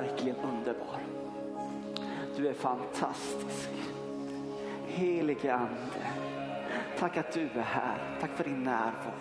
verkligen 0.00 0.36
underbar. 0.36 1.00
Du 2.36 2.48
är 2.48 2.54
fantastisk. 2.54 3.70
Helige 4.86 5.54
Ande, 5.54 6.06
tack 6.98 7.16
att 7.16 7.32
du 7.32 7.40
är 7.42 7.62
här. 7.62 8.18
Tack 8.20 8.30
för 8.30 8.44
din 8.44 8.62
närvaro. 8.62 9.12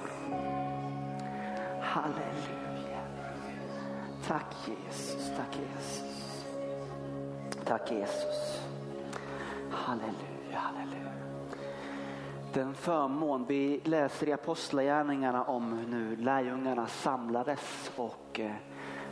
Halleluja. 1.81 3.01
Tack 4.27 4.55
Jesus, 4.67 5.31
tack 5.37 5.59
Jesus. 5.59 6.45
Tack 7.65 7.91
Jesus. 7.91 8.61
Halleluja, 9.71 10.57
halleluja. 10.57 11.11
Den 12.53 12.73
förmån 12.75 13.45
vi 13.45 13.81
läser 13.83 14.27
i 14.27 14.33
Apostlagärningarna 14.33 15.43
om 15.43 15.81
nu 15.87 16.15
lärjungarna 16.15 16.87
samlades 16.87 17.91
och 17.95 18.39
eh, 18.39 18.51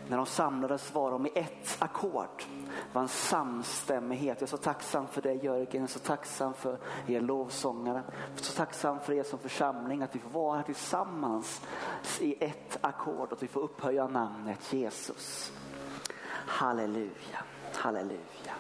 när 0.10 0.18
de 0.18 0.26
samlades 0.26 0.94
var 0.94 1.12
de 1.12 1.26
i 1.26 1.32
ett 1.36 1.78
ackord. 1.80 2.44
Det 2.68 2.94
var 2.94 3.02
en 3.02 3.08
samstämmighet. 3.08 4.42
Jag 4.42 4.48
är 4.48 4.52
så 4.52 4.58
tacksam 4.58 5.08
för 5.08 5.22
dig 5.22 5.40
Jörgen, 5.44 5.68
jag 5.72 5.84
är 5.84 5.88
så 5.88 6.00
tacksam 6.00 6.54
för 6.54 6.78
er 7.08 7.22
lovsångare. 7.22 8.04
Jag 8.08 8.40
är 8.40 8.44
så 8.44 8.54
tacksam 8.54 9.00
för 9.00 9.14
er 9.14 9.24
som 9.24 9.40
församling 9.40 10.02
att 10.02 10.16
vi 10.16 10.20
får 10.20 10.30
vara 10.30 10.58
här 10.58 10.64
tillsammans 10.64 11.62
i 12.20 12.44
ett 12.44 12.78
ackord 12.82 13.28
och 13.28 13.34
att 13.34 13.44
vi 13.44 13.48
får 13.48 13.62
upphöja 13.62 14.08
namnet 14.08 14.74
Jesus. 14.74 15.52
Halleluja, 16.48 17.44
halleluja. 17.76 18.54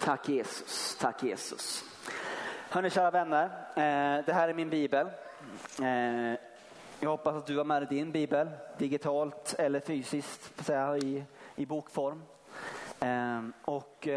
Tack 0.00 0.28
Jesus, 0.28 0.96
tack 1.00 1.22
Jesus. 1.22 1.84
Hörni 2.70 2.90
kära 2.90 3.10
vänner, 3.10 3.44
eh, 3.74 4.24
det 4.26 4.32
här 4.32 4.48
är 4.48 4.54
min 4.54 4.70
bibel. 4.70 5.06
Eh, 5.78 6.45
jag 7.00 7.10
hoppas 7.10 7.34
att 7.34 7.46
du 7.46 7.56
har 7.56 7.64
med 7.64 7.82
dig 7.82 7.88
din 7.88 8.12
bibel, 8.12 8.48
digitalt 8.78 9.54
eller 9.58 9.80
fysiskt 9.80 10.70
i, 11.02 11.24
i 11.56 11.66
bokform. 11.66 12.22
Ehm, 13.00 13.52
eh, 13.66 13.70
och 13.70 14.08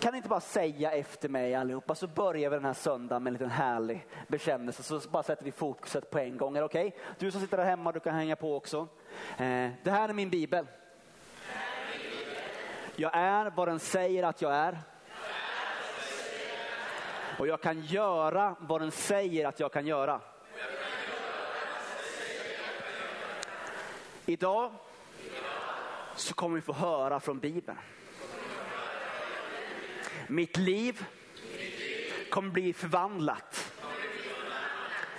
kan 0.00 0.14
inte 0.14 0.28
bara 0.28 0.40
säga 0.40 0.92
efter 0.92 1.28
mig 1.28 1.54
allihopa 1.54 1.94
så 1.94 2.06
börjar 2.06 2.50
vi 2.50 2.56
den 2.56 2.64
här 2.64 2.72
söndagen 2.74 3.22
med 3.22 3.30
en 3.30 3.34
liten 3.34 3.50
härlig 3.50 4.06
bekännelse. 4.28 4.82
Så 4.82 5.00
bara 5.08 5.22
sätter 5.22 5.44
vi 5.44 5.52
fokuset 5.52 6.10
på 6.10 6.18
en 6.18 6.36
gång. 6.36 6.56
Är 6.56 6.62
okej? 6.62 6.86
Okay? 6.86 7.00
Du 7.18 7.30
som 7.30 7.40
sitter 7.40 7.56
där 7.56 7.64
hemma, 7.64 7.92
du 7.92 8.00
kan 8.00 8.14
hänga 8.14 8.36
på 8.36 8.56
också. 8.56 8.88
Ehm, 9.36 9.70
det 9.82 9.90
här 9.90 10.08
är 10.08 10.12
min 10.12 10.30
bibel. 10.30 10.66
Jag 12.96 13.10
är 13.14 13.50
vad 13.50 13.68
den 13.68 13.78
säger 13.80 14.22
att 14.22 14.42
jag 14.42 14.54
är. 14.54 14.78
Och 17.38 17.46
jag 17.46 17.60
kan 17.60 17.80
göra 17.80 18.56
vad 18.60 18.80
den 18.80 18.90
säger 18.90 19.46
att 19.46 19.60
jag 19.60 19.72
kan 19.72 19.86
göra. 19.86 20.20
Idag 24.26 24.72
så 26.16 26.34
kommer 26.34 26.54
vi 26.54 26.60
få 26.60 26.72
höra 26.72 27.20
från 27.20 27.38
Bibeln. 27.38 27.78
Mitt 30.26 30.56
liv 30.56 31.04
kommer 32.30 32.50
bli 32.50 32.72
förvandlat. 32.72 33.72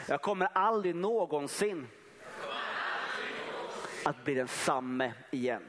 Jag 0.07 0.21
kommer 0.21 0.49
aldrig 0.53 0.95
någonsin 0.95 1.87
att 4.03 4.23
bli 4.23 4.33
densamme 4.33 5.13
igen. 5.31 5.63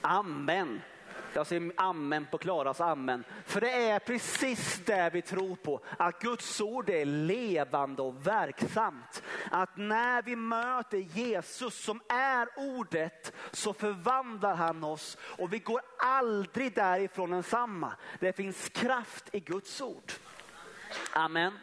Amen. 0.00 0.80
Jag 1.34 1.46
säger 1.46 1.72
amen 1.76 2.26
på 2.30 2.38
Klaras 2.38 2.80
amen. 2.80 3.24
För 3.44 3.60
det 3.60 3.90
är 3.90 3.98
precis 3.98 4.80
det 4.84 5.10
vi 5.12 5.22
tror 5.22 5.56
på. 5.56 5.80
Att 5.98 6.20
Guds 6.20 6.60
ord 6.60 6.90
är 6.90 7.04
levande 7.04 8.02
och 8.02 8.26
verksamt. 8.26 9.22
Att 9.50 9.76
när 9.76 10.22
vi 10.22 10.36
möter 10.36 10.98
Jesus 10.98 11.84
som 11.84 12.00
är 12.08 12.48
ordet 12.56 13.32
så 13.52 13.72
förvandlar 13.72 14.54
han 14.54 14.84
oss 14.84 15.18
och 15.20 15.52
vi 15.52 15.58
går 15.58 15.80
aldrig 15.98 16.74
därifrån 16.74 17.32
ensamma. 17.32 17.92
Det 18.20 18.32
finns 18.32 18.68
kraft 18.68 19.28
i 19.32 19.40
Guds 19.40 19.80
ord. 19.80 20.12
Amen. 21.12 21.58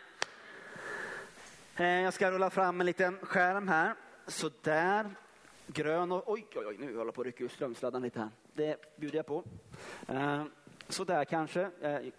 Eh, 1.75 1.85
jag 1.85 2.13
ska 2.13 2.31
rulla 2.31 2.49
fram 2.49 2.81
en 2.81 2.85
liten 2.85 3.19
skärm 3.21 3.67
här. 3.67 3.95
Sådär 4.27 5.09
grön 5.73 6.11
och 6.11 6.31
oj, 6.31 6.47
oj, 6.55 6.65
oj 6.65 6.77
nu 6.79 6.85
håller 6.85 7.05
jag 7.05 7.13
på 7.13 7.21
att 7.21 7.25
rycka 7.25 7.43
ur 7.43 7.47
strömsladden 7.47 8.01
lite 8.01 8.19
här. 8.19 8.29
Det 8.53 8.97
bjuder 8.97 9.17
jag 9.17 9.25
på. 9.25 9.43
Eh, 10.07 10.43
så 10.87 11.03
där 11.03 11.25
kanske. 11.25 11.61
Eh, 11.81 12.11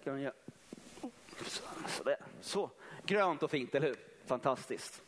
så, 1.89 2.05
där. 2.05 2.17
så, 2.41 2.71
grönt 3.07 3.43
och 3.43 3.51
fint, 3.51 3.75
eller 3.75 3.87
hur? 3.87 3.97
Fantastiskt. 4.27 5.03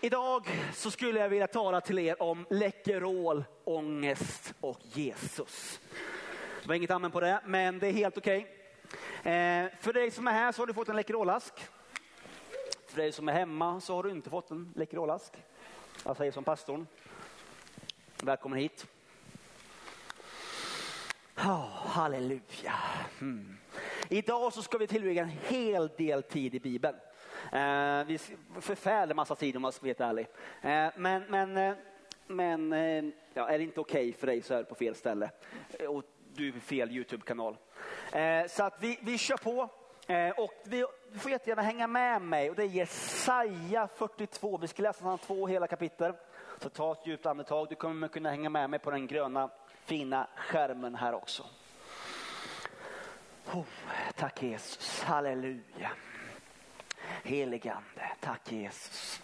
Idag 0.00 0.46
så 0.74 0.90
skulle 0.90 1.20
jag 1.20 1.28
vilja 1.28 1.46
tala 1.46 1.80
till 1.80 1.98
er 1.98 2.22
om 2.22 2.46
Läkerol, 2.50 3.44
ångest 3.64 4.54
och 4.60 4.78
Jesus. 4.82 5.80
Det 6.62 6.68
var 6.68 6.74
inget 6.74 6.90
amen 6.90 7.10
på 7.10 7.20
det, 7.20 7.40
men 7.46 7.78
det 7.78 7.86
är 7.86 7.92
helt 7.92 8.18
okej. 8.18 8.38
Okay. 9.20 9.32
Eh, 9.32 9.70
för 9.80 9.92
dig 9.92 10.10
som 10.10 10.26
är 10.26 10.32
här 10.32 10.52
så 10.52 10.62
har 10.62 10.66
du 10.66 10.74
fått 10.74 10.88
en 10.88 10.96
Läkerolask. 10.96 11.54
För 12.86 12.96
dig 12.96 13.12
som 13.12 13.28
är 13.28 13.32
hemma 13.32 13.80
så 13.80 13.94
har 13.94 14.02
du 14.02 14.10
inte 14.10 14.30
fått 14.30 14.50
en 14.50 14.72
Läkerolask. 14.76 15.32
Jag 16.04 16.16
säger 16.16 16.32
som 16.32 16.44
pastorn. 16.44 16.86
Välkommen 18.22 18.58
hit. 18.58 18.86
Oh, 21.36 21.86
halleluja. 21.86 22.74
Mm. 23.20 23.56
Idag 24.08 24.52
så 24.52 24.62
ska 24.62 24.78
vi 24.78 24.86
tillbringa 24.86 25.22
en 25.22 25.32
hel 25.48 25.90
del 25.96 26.22
tid 26.22 26.54
i 26.54 26.60
Bibeln. 26.60 26.96
Eh, 27.52 28.04
vi 28.06 28.18
förfärlig 28.60 29.16
massa 29.16 29.34
tid 29.34 29.56
om 29.56 29.62
man 29.62 29.72
ska 29.72 29.82
vara 29.82 29.88
helt 29.88 30.00
ärlig. 30.00 30.26
Eh, 30.62 30.92
men 30.96 31.22
men, 31.28 31.56
eh, 31.56 31.74
men 32.26 32.72
eh, 32.72 33.04
ja, 33.34 33.48
är 33.48 33.58
det 33.58 33.64
inte 33.64 33.80
okej 33.80 34.08
okay 34.08 34.20
för 34.20 34.26
dig 34.26 34.42
så 34.42 34.54
är 34.54 34.58
du 34.58 34.64
på 34.64 34.74
fel 34.74 34.94
ställe. 34.94 35.30
Och 35.88 36.04
du 36.34 36.48
är 36.48 36.52
på 36.52 36.60
fel 36.60 36.90
Youtube-kanal. 36.90 37.56
Eh, 38.12 38.46
så 38.48 38.64
att 38.64 38.76
vi, 38.80 38.98
vi 39.02 39.18
kör 39.18 39.36
på. 39.36 39.68
Eh, 40.10 40.30
och 40.30 40.52
vi, 40.64 40.84
du 41.12 41.18
får 41.18 41.30
jättegärna 41.30 41.62
hänga 41.62 41.86
med 41.86 42.22
mig 42.22 42.50
och 42.50 42.56
det 42.56 42.62
är 42.62 42.66
Jesaja 42.66 43.88
42. 43.94 44.56
Vi 44.56 44.68
ska 44.68 44.82
läsa 44.82 45.16
två 45.16 45.46
hela 45.46 45.66
kapitel. 45.66 46.12
Så 46.58 46.68
ta 46.68 46.92
ett 46.92 47.06
djupt 47.06 47.26
andetag. 47.26 47.66
Du 47.68 47.74
kommer 47.74 48.08
kunna 48.08 48.30
hänga 48.30 48.50
med 48.50 48.70
mig 48.70 48.78
på 48.78 48.90
den 48.90 49.06
gröna 49.06 49.50
fina 49.84 50.26
skärmen 50.36 50.94
här 50.94 51.14
också. 51.14 51.44
Oh, 53.52 53.64
tack 54.16 54.42
Jesus, 54.42 55.02
halleluja. 55.02 55.90
Heligande, 57.22 58.12
tack 58.20 58.52
Jesus. 58.52 59.22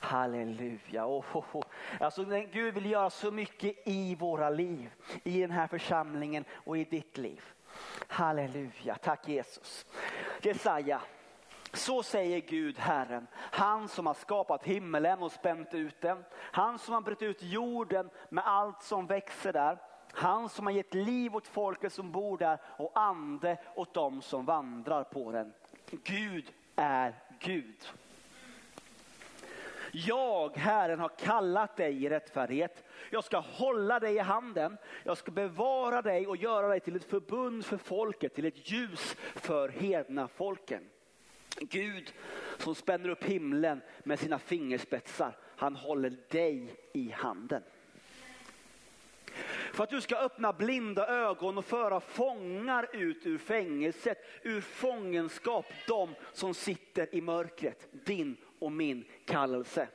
Halleluja. 0.00 1.06
Oh, 1.06 1.36
oh, 1.36 1.56
oh. 1.56 1.64
Alltså, 2.00 2.24
Gud 2.52 2.74
vill 2.74 2.90
göra 2.90 3.10
så 3.10 3.30
mycket 3.30 3.76
i 3.84 4.14
våra 4.14 4.50
liv, 4.50 4.90
i 5.24 5.40
den 5.40 5.50
här 5.50 5.66
församlingen 5.66 6.44
och 6.50 6.78
i 6.78 6.84
ditt 6.84 7.18
liv. 7.18 7.42
Halleluja, 8.08 8.94
tack 8.94 9.28
Jesus. 9.28 9.86
Jesaja, 10.42 11.00
så 11.72 12.02
säger 12.02 12.40
Gud 12.40 12.78
Herren, 12.78 13.26
han 13.34 13.88
som 13.88 14.06
har 14.06 14.14
skapat 14.14 14.64
himmelen 14.64 15.22
och 15.22 15.32
spänt 15.32 15.74
ut 15.74 16.00
den. 16.00 16.24
Han 16.34 16.78
som 16.78 16.94
har 16.94 17.00
brutit 17.00 17.22
ut 17.22 17.42
jorden 17.42 18.10
med 18.28 18.46
allt 18.46 18.82
som 18.82 19.06
växer 19.06 19.52
där. 19.52 19.78
Han 20.12 20.48
som 20.48 20.66
har 20.66 20.72
gett 20.72 20.94
liv 20.94 21.36
åt 21.36 21.48
folket 21.48 21.92
som 21.92 22.12
bor 22.12 22.38
där 22.38 22.58
och 22.64 22.92
ande 22.94 23.58
åt 23.74 23.94
dem 23.94 24.22
som 24.22 24.44
vandrar 24.44 25.04
på 25.04 25.32
den. 25.32 25.52
Gud 25.90 26.52
är 26.76 27.14
Gud. 27.40 27.92
Jag, 30.04 30.56
Herren, 30.56 31.00
har 31.00 31.08
kallat 31.08 31.76
dig 31.76 32.04
i 32.04 32.08
rättfärdighet. 32.08 32.84
Jag 33.10 33.24
ska 33.24 33.38
hålla 33.38 34.00
dig 34.00 34.14
i 34.14 34.18
handen. 34.18 34.76
Jag 35.04 35.18
ska 35.18 35.30
bevara 35.30 36.02
dig 36.02 36.26
och 36.26 36.36
göra 36.36 36.68
dig 36.68 36.80
till 36.80 36.96
ett 36.96 37.10
förbund 37.10 37.64
för 37.64 37.76
folket, 37.76 38.34
till 38.34 38.44
ett 38.44 38.70
ljus 38.70 39.16
för 39.34 39.68
hedna 39.68 40.28
folken. 40.28 40.82
Gud 41.60 42.12
som 42.58 42.74
spänner 42.74 43.08
upp 43.08 43.24
himlen 43.24 43.80
med 44.04 44.18
sina 44.18 44.38
fingerspetsar, 44.38 45.36
han 45.56 45.76
håller 45.76 46.16
dig 46.28 46.74
i 46.92 47.10
handen. 47.10 47.62
För 49.72 49.84
att 49.84 49.90
du 49.90 50.00
ska 50.00 50.16
öppna 50.16 50.52
blinda 50.52 51.08
ögon 51.08 51.58
och 51.58 51.64
föra 51.64 52.00
fångar 52.00 52.88
ut 52.92 53.26
ur 53.26 53.38
fängelset, 53.38 54.18
ur 54.42 54.60
fångenskap, 54.60 55.66
de 55.88 56.14
som 56.32 56.54
sitter 56.54 57.14
i 57.14 57.20
mörkret. 57.20 57.88
Din 57.92 58.36
och 58.58 58.72
min 58.72 59.04
kallelse. 59.24 59.88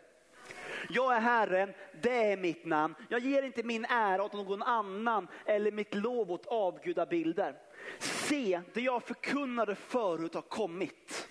Jag 0.90 1.16
är 1.16 1.20
Herren, 1.20 1.74
det 2.02 2.32
är 2.32 2.38
mitt 2.38 2.66
namn. 2.66 2.96
Jag 3.10 3.20
ger 3.20 3.44
inte 3.44 3.64
min 3.64 3.86
ära 3.86 4.24
åt 4.24 4.34
någon 4.34 4.64
annan 4.64 5.28
eller 5.46 5.72
mitt 5.72 5.96
lov 5.96 6.32
åt 6.32 6.46
avgudabilder. 6.46 7.56
Se, 8.00 8.62
det 8.74 8.82
jag 8.82 9.04
förkunnade 9.04 9.76
förut 9.76 10.34
har 10.34 10.42
kommit. 10.42 11.28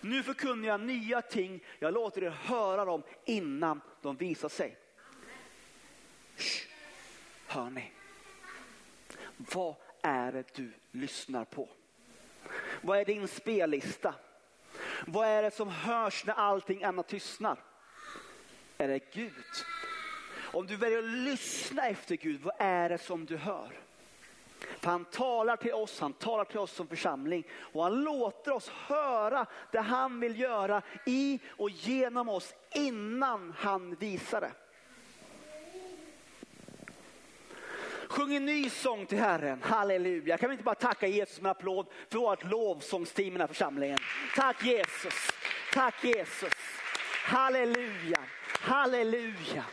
Nu 0.00 0.22
förkunnar 0.22 0.68
jag 0.68 0.80
nya 0.80 1.22
ting, 1.22 1.64
jag 1.78 1.94
låter 1.94 2.24
er 2.24 2.30
höra 2.30 2.84
dem 2.84 3.02
innan 3.24 3.80
de 4.02 4.16
visar 4.16 4.48
sig. 4.48 4.76
Shh. 6.36 6.66
Hör 7.46 7.70
ni? 7.70 7.92
Vad 9.36 9.74
är 10.02 10.32
det 10.32 10.54
du 10.54 10.72
lyssnar 10.90 11.44
på? 11.44 11.68
Vad 12.82 12.98
är 12.98 13.04
din 13.04 13.28
spellista? 13.28 14.14
Vad 15.06 15.26
är 15.26 15.42
det 15.42 15.50
som 15.50 15.68
hörs 15.68 16.24
när 16.26 16.34
allting 16.34 16.84
annat 16.84 17.08
tystnar? 17.08 17.58
är 18.78 18.88
det 18.88 19.12
Gud. 19.12 19.32
Om 20.52 20.66
du 20.66 20.76
väljer 20.76 20.98
att 20.98 21.04
lyssna 21.04 21.88
efter 21.88 22.16
Gud, 22.16 22.40
vad 22.40 22.54
är 22.58 22.88
det 22.88 22.98
som 22.98 23.26
du 23.26 23.36
hör? 23.36 23.80
För 24.80 24.90
han 24.90 25.04
talar 25.04 25.56
till 25.56 25.72
oss, 25.72 26.00
han 26.00 26.12
talar 26.12 26.44
till 26.44 26.58
oss 26.58 26.72
som 26.72 26.88
församling 26.88 27.44
och 27.58 27.82
han 27.82 28.02
låter 28.02 28.52
oss 28.52 28.68
höra 28.68 29.46
det 29.72 29.80
han 29.80 30.20
vill 30.20 30.40
göra 30.40 30.82
i 31.06 31.40
och 31.48 31.70
genom 31.70 32.28
oss 32.28 32.54
innan 32.74 33.54
han 33.58 33.94
visar 33.94 34.40
det. 34.40 34.52
Sjung 38.08 38.34
en 38.34 38.46
ny 38.46 38.70
sång 38.70 39.06
till 39.06 39.18
Herren, 39.18 39.62
halleluja. 39.62 40.38
Kan 40.38 40.48
vi 40.48 40.54
inte 40.54 40.64
bara 40.64 40.74
tacka 40.74 41.06
Jesus 41.06 41.40
med 41.40 41.50
en 41.50 41.56
applåd 41.56 41.86
för 42.10 42.18
vårt 42.18 42.44
lovsångsteam 42.44 43.28
i 43.28 43.30
den 43.30 43.40
här 43.40 43.48
församlingen. 43.48 43.98
Tack 44.36 44.64
Jesus, 44.64 45.30
tack 45.72 46.04
Jesus, 46.04 46.54
halleluja, 47.24 48.18
halleluja. 48.60 49.64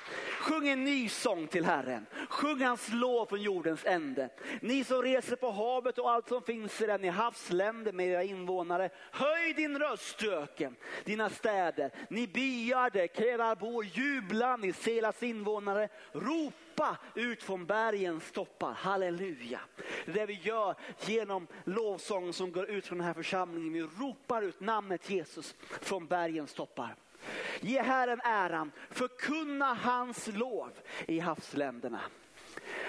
Sjung 0.45 0.67
en 0.67 0.83
ny 0.83 1.09
sång 1.09 1.47
till 1.47 1.65
Herren. 1.65 2.05
Sjung 2.29 2.61
hans 2.61 2.89
lov 2.93 3.25
från 3.25 3.41
jordens 3.41 3.85
ände. 3.85 4.29
Ni 4.61 4.83
som 4.83 5.01
reser 5.01 5.35
på 5.35 5.51
havet 5.51 5.97
och 5.97 6.11
allt 6.11 6.27
som 6.27 6.41
finns 6.41 6.81
i 6.81 6.85
den, 6.85 7.03
i 7.03 7.09
havsländer 7.09 7.93
med 7.93 8.07
era 8.07 8.23
invånare. 8.23 8.89
Höj 9.11 9.53
din 9.53 9.79
röst 9.79 10.23
öken, 10.23 10.75
dina 11.03 11.29
städer. 11.29 11.91
Ni 12.09 12.27
byar 12.27 12.89
där 12.89 13.07
Kedar 13.07 13.55
bor, 13.55 13.85
jubla 13.85 14.57
ni 14.57 14.73
Selas 14.73 15.23
invånare. 15.23 15.89
Ropa 16.11 16.97
ut 17.15 17.43
från 17.43 17.65
bergens 17.65 18.31
toppar, 18.31 18.73
halleluja. 18.73 19.59
Det 20.05 20.11
är 20.11 20.15
det 20.15 20.25
vi 20.25 20.39
gör 20.43 20.75
genom 21.05 21.47
lovsången 21.63 22.33
som 22.33 22.51
går 22.51 22.69
ut 22.69 22.87
från 22.87 22.97
den 22.97 23.07
här 23.07 23.13
församlingen. 23.13 23.73
Vi 23.73 23.81
ropar 23.81 24.41
ut 24.41 24.59
namnet 24.59 25.09
Jesus 25.09 25.55
från 25.81 26.07
bergens 26.07 26.53
toppar. 26.53 26.95
Ge 27.61 27.81
Herren 27.81 28.21
äran, 28.23 28.71
förkunna 28.89 29.73
hans 29.73 30.27
lov 30.27 30.71
i 31.07 31.19
havsländerna. 31.19 32.01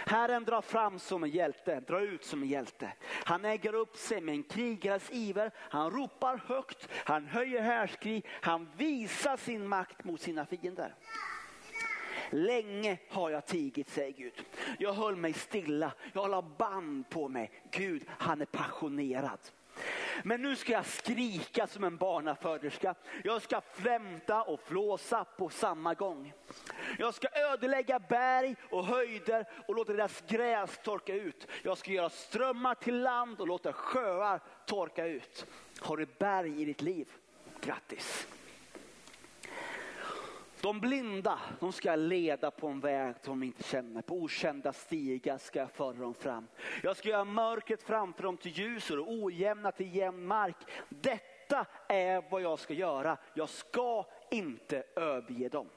Herren 0.06 0.44
drar 0.44 0.62
fram 0.62 0.98
som 0.98 1.24
en 1.24 1.30
hjälte, 1.30 1.80
drar 1.80 2.00
ut 2.00 2.24
som 2.24 2.42
en 2.42 2.48
hjälte. 2.48 2.92
Han 3.24 3.44
äger 3.44 3.74
upp 3.74 3.96
sig 3.96 4.20
med 4.20 4.34
en 4.34 4.42
krigares 4.42 5.10
iver. 5.10 5.50
Han 5.56 5.90
ropar 5.90 6.40
högt, 6.46 6.88
han 6.92 7.26
höjer 7.26 7.62
härskri, 7.62 8.22
han 8.28 8.68
visar 8.76 9.36
sin 9.36 9.68
makt 9.68 10.04
mot 10.04 10.20
sina 10.20 10.46
fiender. 10.46 10.94
Länge 12.30 12.98
har 13.08 13.30
jag 13.30 13.46
tigit, 13.46 13.90
säger 13.90 14.12
Gud. 14.12 14.44
Jag 14.78 14.92
höll 14.92 15.16
mig 15.16 15.32
stilla, 15.32 15.92
jag 16.12 16.30
la 16.30 16.42
band 16.42 17.10
på 17.10 17.28
mig. 17.28 17.50
Gud, 17.70 18.04
han 18.08 18.40
är 18.40 18.46
passionerad. 18.46 19.38
Men 20.22 20.42
nu 20.42 20.56
ska 20.56 20.72
jag 20.72 20.86
skrika 20.86 21.66
som 21.66 21.84
en 21.84 21.96
barnaföderska. 21.96 22.94
Jag 23.24 23.42
ska 23.42 23.60
flämta 23.60 24.42
och 24.42 24.60
flåsa 24.60 25.24
på 25.24 25.48
samma 25.48 25.94
gång. 25.94 26.32
Jag 26.98 27.14
ska 27.14 27.28
ödelägga 27.52 27.98
berg 27.98 28.56
och 28.70 28.84
höjder 28.84 29.46
och 29.66 29.74
låta 29.74 29.92
deras 29.92 30.22
gräs 30.28 30.80
torka 30.84 31.14
ut. 31.14 31.46
Jag 31.62 31.78
ska 31.78 31.90
göra 31.90 32.10
strömmar 32.10 32.74
till 32.74 33.02
land 33.02 33.40
och 33.40 33.46
låta 33.46 33.72
sjöar 33.72 34.40
torka 34.66 35.06
ut. 35.06 35.46
Har 35.80 35.96
du 35.96 36.06
berg 36.18 36.62
i 36.62 36.64
ditt 36.64 36.82
liv? 36.82 37.08
Grattis! 37.60 38.28
De 40.66 40.80
blinda 40.80 41.38
de 41.60 41.72
ska 41.72 41.88
jag 41.88 41.98
leda 41.98 42.50
på 42.50 42.68
en 42.68 42.80
väg 42.80 43.14
som 43.22 43.40
de 43.40 43.46
inte 43.46 43.62
känner. 43.62 44.02
På 44.02 44.14
okända 44.14 44.72
stigar 44.72 45.38
ska 45.38 45.58
jag 45.58 45.70
föra 45.70 45.92
dem 45.92 46.14
fram. 46.14 46.46
Jag 46.82 46.96
ska 46.96 47.08
göra 47.08 47.24
mörkret 47.24 47.82
framför 47.82 48.22
dem 48.22 48.36
till 48.36 48.52
ljus 48.52 48.90
och 48.90 49.12
ojämna 49.12 49.72
till 49.72 49.96
jämn 49.96 50.26
mark. 50.26 50.56
Detta 50.88 51.66
är 51.88 52.30
vad 52.30 52.42
jag 52.42 52.58
ska 52.58 52.74
göra. 52.74 53.16
Jag 53.34 53.48
ska 53.48 54.06
inte 54.30 54.84
överge 54.96 55.48
dem. 55.48 55.68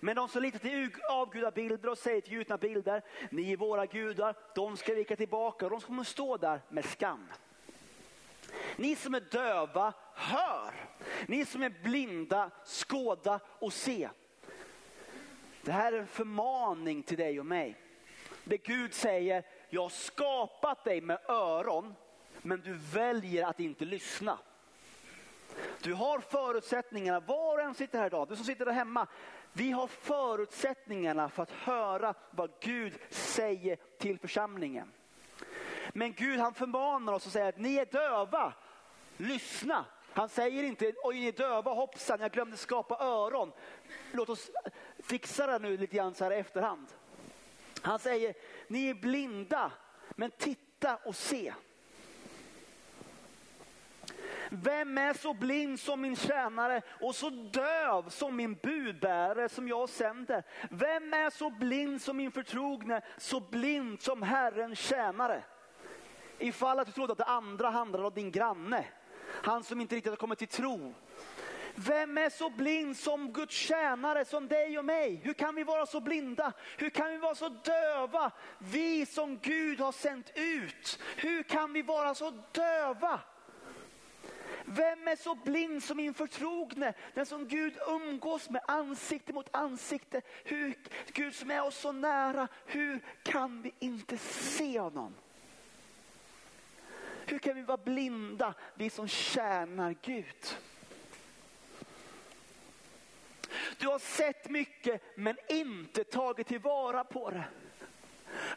Men 0.00 0.16
de 0.16 0.28
som 0.28 0.42
litar 0.42 0.58
till 0.58 0.90
avgudabilder 1.10 1.88
och 1.88 1.98
säger 1.98 2.20
till 2.20 2.32
gjutna 2.32 2.58
bilder, 2.58 3.02
ni 3.30 3.52
är 3.52 3.56
våra 3.56 3.86
gudar, 3.86 4.36
de 4.54 4.76
ska 4.76 4.94
vika 4.94 5.16
tillbaka 5.16 5.66
och 5.66 5.70
de 5.70 5.80
kommer 5.80 6.04
stå 6.04 6.36
där 6.36 6.60
med 6.68 6.84
skam. 6.84 7.28
Ni 8.76 8.96
som 8.96 9.14
är 9.14 9.20
döva, 9.20 9.92
hör. 10.14 10.74
Ni 11.26 11.44
som 11.44 11.62
är 11.62 11.72
blinda, 11.82 12.50
skåda 12.64 13.40
och 13.58 13.72
se. 13.72 14.08
Det 15.62 15.72
här 15.72 15.92
är 15.92 15.98
en 15.98 16.06
förmaning 16.06 17.02
till 17.02 17.16
dig 17.16 17.40
och 17.40 17.46
mig. 17.46 17.76
Det 18.44 18.56
Gud 18.56 18.94
säger, 18.94 19.44
jag 19.68 19.82
har 19.82 19.88
skapat 19.88 20.84
dig 20.84 21.00
med 21.00 21.18
öron, 21.28 21.94
men 22.42 22.60
du 22.60 22.72
väljer 22.72 23.46
att 23.46 23.60
inte 23.60 23.84
lyssna. 23.84 24.38
Du 25.82 25.94
har 25.94 26.18
förutsättningarna, 26.18 27.20
var 27.20 27.58
och 27.58 27.64
en 27.64 27.74
sitter 27.74 27.98
här 27.98 28.06
idag, 28.06 28.28
du 28.28 28.36
som 28.36 28.44
sitter 28.44 28.64
där 28.64 28.72
hemma. 28.72 29.06
Vi 29.52 29.70
har 29.70 29.86
förutsättningarna 29.86 31.28
för 31.28 31.42
att 31.42 31.50
höra 31.50 32.14
vad 32.30 32.50
Gud 32.60 32.98
säger 33.10 33.76
till 33.98 34.18
församlingen. 34.18 34.92
Men 35.96 36.12
Gud 36.12 36.40
han 36.40 36.54
förmanar 36.54 37.12
oss 37.12 37.26
och 37.26 37.32
säger 37.32 37.48
att 37.48 37.58
ni 37.58 37.76
är 37.76 37.86
döva, 37.86 38.52
lyssna. 39.16 39.84
Han 40.12 40.28
säger 40.28 40.62
inte, 40.62 40.92
oj 41.02 41.20
ni 41.20 41.28
är 41.28 41.32
döva, 41.32 41.70
hoppsan 41.70 42.20
jag 42.20 42.32
glömde 42.32 42.56
skapa 42.56 43.04
öron. 43.04 43.52
Låt 44.12 44.28
oss 44.28 44.50
fixa 44.98 45.46
det 45.46 45.58
nu 45.58 45.76
lite 45.76 45.96
grann 45.96 46.14
så 46.14 46.24
här 46.24 46.30
i 46.30 46.36
efterhand. 46.36 46.86
Han 47.82 47.98
säger, 47.98 48.34
ni 48.68 48.88
är 48.88 48.94
blinda, 48.94 49.72
men 50.10 50.30
titta 50.30 50.96
och 50.96 51.16
se. 51.16 51.54
Vem 54.50 54.98
är 54.98 55.14
så 55.14 55.34
blind 55.34 55.80
som 55.80 56.00
min 56.00 56.16
tjänare 56.16 56.82
och 57.00 57.14
så 57.14 57.30
döv 57.30 58.08
som 58.08 58.36
min 58.36 58.54
budbärare 58.54 59.48
som 59.48 59.68
jag 59.68 59.88
sänder? 59.88 60.42
Vem 60.70 61.14
är 61.14 61.30
så 61.30 61.50
blind 61.50 62.02
som 62.02 62.16
min 62.16 62.32
förtrogne, 62.32 63.00
så 63.18 63.40
blind 63.40 64.02
som 64.02 64.22
Herrens 64.22 64.78
tjänare? 64.78 65.42
Ifall 66.38 66.78
att 66.78 66.86
du 66.86 66.92
trodde 66.92 67.12
att 67.12 67.18
det 67.18 67.24
andra 67.24 67.70
handlade 67.70 68.06
om 68.06 68.14
din 68.14 68.30
granne, 68.32 68.84
han 69.26 69.64
som 69.64 69.80
inte 69.80 69.96
riktigt 69.96 70.12
har 70.12 70.16
kommit 70.16 70.38
till 70.38 70.48
tro. 70.48 70.94
Vem 71.78 72.18
är 72.18 72.30
så 72.30 72.50
blind 72.50 72.96
som 72.96 73.32
Guds 73.32 73.54
tjänare, 73.54 74.24
som 74.24 74.48
dig 74.48 74.78
och 74.78 74.84
mig? 74.84 75.20
Hur 75.24 75.32
kan 75.32 75.54
vi 75.54 75.64
vara 75.64 75.86
så 75.86 76.00
blinda? 76.00 76.52
Hur 76.78 76.90
kan 76.90 77.10
vi 77.10 77.16
vara 77.16 77.34
så 77.34 77.48
döva? 77.48 78.30
Vi 78.58 79.06
som 79.06 79.38
Gud 79.38 79.80
har 79.80 79.92
sänt 79.92 80.32
ut. 80.34 80.98
Hur 81.16 81.42
kan 81.42 81.72
vi 81.72 81.82
vara 81.82 82.14
så 82.14 82.32
döva? 82.52 83.20
Vem 84.64 85.08
är 85.08 85.16
så 85.16 85.34
blind 85.34 85.82
som 85.82 85.96
min 85.96 86.14
förtrogne? 86.14 86.94
Den 87.14 87.26
som 87.26 87.48
Gud 87.48 87.78
umgås 87.88 88.50
med 88.50 88.62
ansikte 88.66 89.32
mot 89.32 89.56
ansikte. 89.56 90.22
Hur, 90.44 90.74
Gud 91.12 91.34
som 91.34 91.50
är 91.50 91.64
oss 91.64 91.76
så 91.76 91.92
nära, 91.92 92.48
hur 92.66 93.04
kan 93.22 93.62
vi 93.62 93.74
inte 93.78 94.18
se 94.18 94.80
honom? 94.80 95.14
Hur 97.26 97.38
kan 97.38 97.54
vi 97.54 97.62
vara 97.62 97.76
blinda, 97.76 98.54
vi 98.74 98.90
som 98.90 99.08
tjänar 99.08 99.96
Gud? 100.02 100.56
Du 103.78 103.86
har 103.86 103.98
sett 103.98 104.50
mycket 104.50 105.02
men 105.16 105.36
inte 105.48 106.04
tagit 106.04 106.46
tillvara 106.46 107.04
på 107.04 107.30
det. 107.30 107.44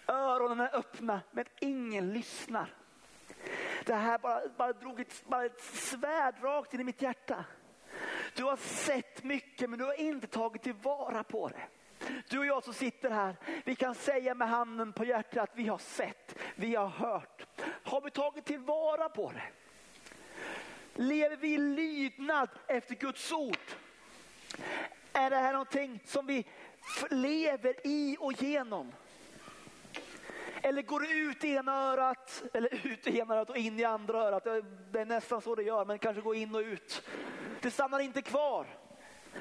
Öronen 0.07 0.59
är 0.59 0.75
öppna 0.75 1.21
men 1.31 1.45
ingen 1.59 2.13
lyssnar. 2.13 2.73
Det 3.85 3.95
här 3.95 4.17
bara, 4.17 4.41
bara 4.57 4.73
drog 4.73 4.99
ett, 4.99 5.23
bara 5.27 5.45
ett 5.45 5.61
svärd 5.61 6.35
rakt 6.41 6.73
in 6.73 6.79
i 6.79 6.83
mitt 6.83 7.01
hjärta. 7.01 7.45
Du 8.35 8.43
har 8.43 8.57
sett 8.57 9.23
mycket 9.23 9.69
men 9.69 9.79
du 9.79 9.85
har 9.85 9.99
inte 9.99 10.27
tagit 10.27 10.61
tillvara 10.61 11.23
på 11.23 11.47
det. 11.47 11.67
Du 12.29 12.39
och 12.39 12.45
jag 12.45 12.63
som 12.63 12.73
sitter 12.73 13.09
här, 13.11 13.35
vi 13.65 13.75
kan 13.75 13.95
säga 13.95 14.35
med 14.35 14.49
handen 14.49 14.93
på 14.93 15.05
hjärtat 15.05 15.49
att 15.49 15.55
vi 15.55 15.67
har 15.67 15.77
sett, 15.77 16.35
vi 16.55 16.75
har 16.75 16.87
hört. 16.87 17.47
Har 17.89 18.01
vi 18.01 18.11
tagit 18.11 18.45
tillvara 18.45 19.09
på 19.09 19.31
det? 19.31 19.43
Lever 20.93 21.35
vi 21.35 21.53
i 21.53 21.57
lydnad 21.57 22.49
efter 22.67 22.95
Guds 22.95 23.31
ord? 23.31 23.57
Är 25.13 25.29
det 25.29 25.35
här 25.35 25.53
någonting 25.53 25.99
som 26.05 26.25
vi 26.25 26.45
lever 27.09 27.87
i 27.87 28.17
och 28.19 28.43
genom? 28.43 28.91
Eller 30.61 30.81
går 30.81 30.99
det 30.99 31.09
ut 31.09 31.43
i 31.43 31.49
ena 31.49 31.73
örat, 31.73 32.43
eller 32.53 32.87
ut 32.87 33.07
i 33.07 33.19
ena 33.19 33.35
örat 33.35 33.49
och 33.49 33.57
in 33.57 33.79
i 33.79 33.83
andra 33.83 34.19
örat. 34.19 34.43
Det 34.91 34.99
är 34.99 35.05
nästan 35.05 35.41
så 35.41 35.55
det 35.55 35.63
gör, 35.63 35.85
men 35.85 35.99
kanske 35.99 36.21
går 36.21 36.35
in 36.35 36.55
och 36.55 36.61
ut. 36.61 37.01
Det 37.61 37.71
stannar 37.71 37.99
inte 37.99 38.21
kvar. 38.21 38.67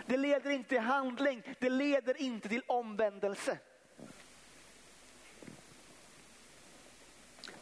Det 0.06 0.16
leder 0.16 0.50
inte 0.50 0.68
till 0.68 0.80
handling, 0.80 1.42
det 1.58 1.70
leder 1.70 2.20
inte 2.20 2.48
till 2.48 2.62
omvändelse. 2.66 3.58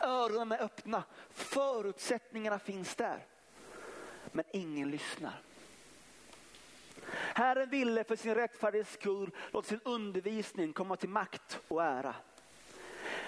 Öronen 0.01 0.53
är 0.53 0.65
öppna, 0.65 1.03
förutsättningarna 1.31 2.59
finns 2.59 2.95
där. 2.95 3.27
Men 4.33 4.45
ingen 4.53 4.91
lyssnar. 4.91 5.43
Herren 7.35 7.71
ville 7.71 8.05
för 8.05 8.17
sin 8.17 8.35
rättfärdighets 8.35 8.93
skull 8.93 9.31
låta 9.51 9.69
sin 9.69 9.81
undervisning 9.85 10.73
komma 10.73 10.97
till 10.97 11.09
makt 11.09 11.61
och 11.69 11.85
ära. 11.85 12.15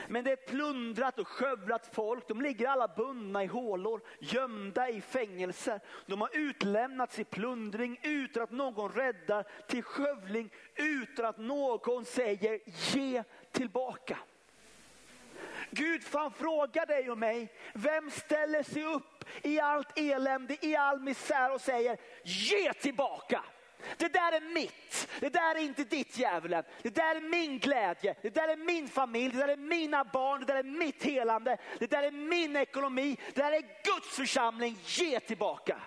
Men 0.08 0.24
det 0.24 0.32
är 0.32 0.36
plundrat 0.36 1.18
och 1.18 1.28
skövlat 1.28 1.94
folk. 1.94 2.28
De 2.28 2.40
ligger 2.40 2.68
alla 2.68 2.88
bundna 2.88 3.44
i 3.44 3.46
hålor, 3.46 4.00
gömda 4.20 4.88
i 4.88 5.00
fängelser. 5.00 5.80
De 6.06 6.20
har 6.20 6.30
utlämnats 6.32 7.18
i 7.18 7.24
plundring 7.24 8.00
utan 8.02 8.42
att 8.42 8.50
någon 8.50 8.92
räddar, 8.92 9.44
till 9.66 9.82
skövling 9.82 10.50
utan 10.74 11.24
att 11.24 11.38
någon 11.38 12.04
säger 12.04 12.60
ge 12.94 13.24
tillbaka. 13.52 14.18
Gud 15.70 16.04
fan 16.04 16.32
frågar 16.32 16.86
dig 16.86 17.10
och 17.10 17.18
mig, 17.18 17.52
vem 17.74 18.10
ställer 18.10 18.62
sig 18.62 18.84
upp 18.84 19.24
i 19.42 19.60
allt 19.60 19.98
elände, 19.98 20.66
i 20.66 20.76
all 20.76 21.00
misär 21.00 21.54
och 21.54 21.60
säger 21.60 21.96
ge 22.24 22.72
tillbaka. 22.72 23.42
Det 23.96 24.08
där 24.08 24.32
är 24.32 24.54
mitt. 24.54 25.08
Det 25.20 25.28
där 25.28 25.54
är 25.54 25.58
inte 25.58 25.84
ditt 25.84 26.18
djävulen. 26.18 26.64
Det 26.82 26.94
där 26.94 27.16
är 27.16 27.20
min 27.20 27.58
glädje. 27.58 28.14
Det 28.22 28.34
där 28.34 28.48
är 28.48 28.56
min 28.56 28.88
familj. 28.88 29.34
Det 29.34 29.38
där 29.38 29.48
är 29.48 29.56
mina 29.56 30.04
barn. 30.04 30.40
Det 30.40 30.46
där 30.46 30.58
är 30.58 30.62
mitt 30.62 31.02
helande. 31.02 31.58
Det 31.78 31.90
där 31.90 32.02
är 32.02 32.10
min 32.10 32.56
ekonomi. 32.56 33.16
Det 33.34 33.42
där 33.42 33.52
är 33.52 33.60
Guds 33.60 34.16
församling. 34.16 34.78
Ge 34.84 35.20
tillbaka. 35.20 35.80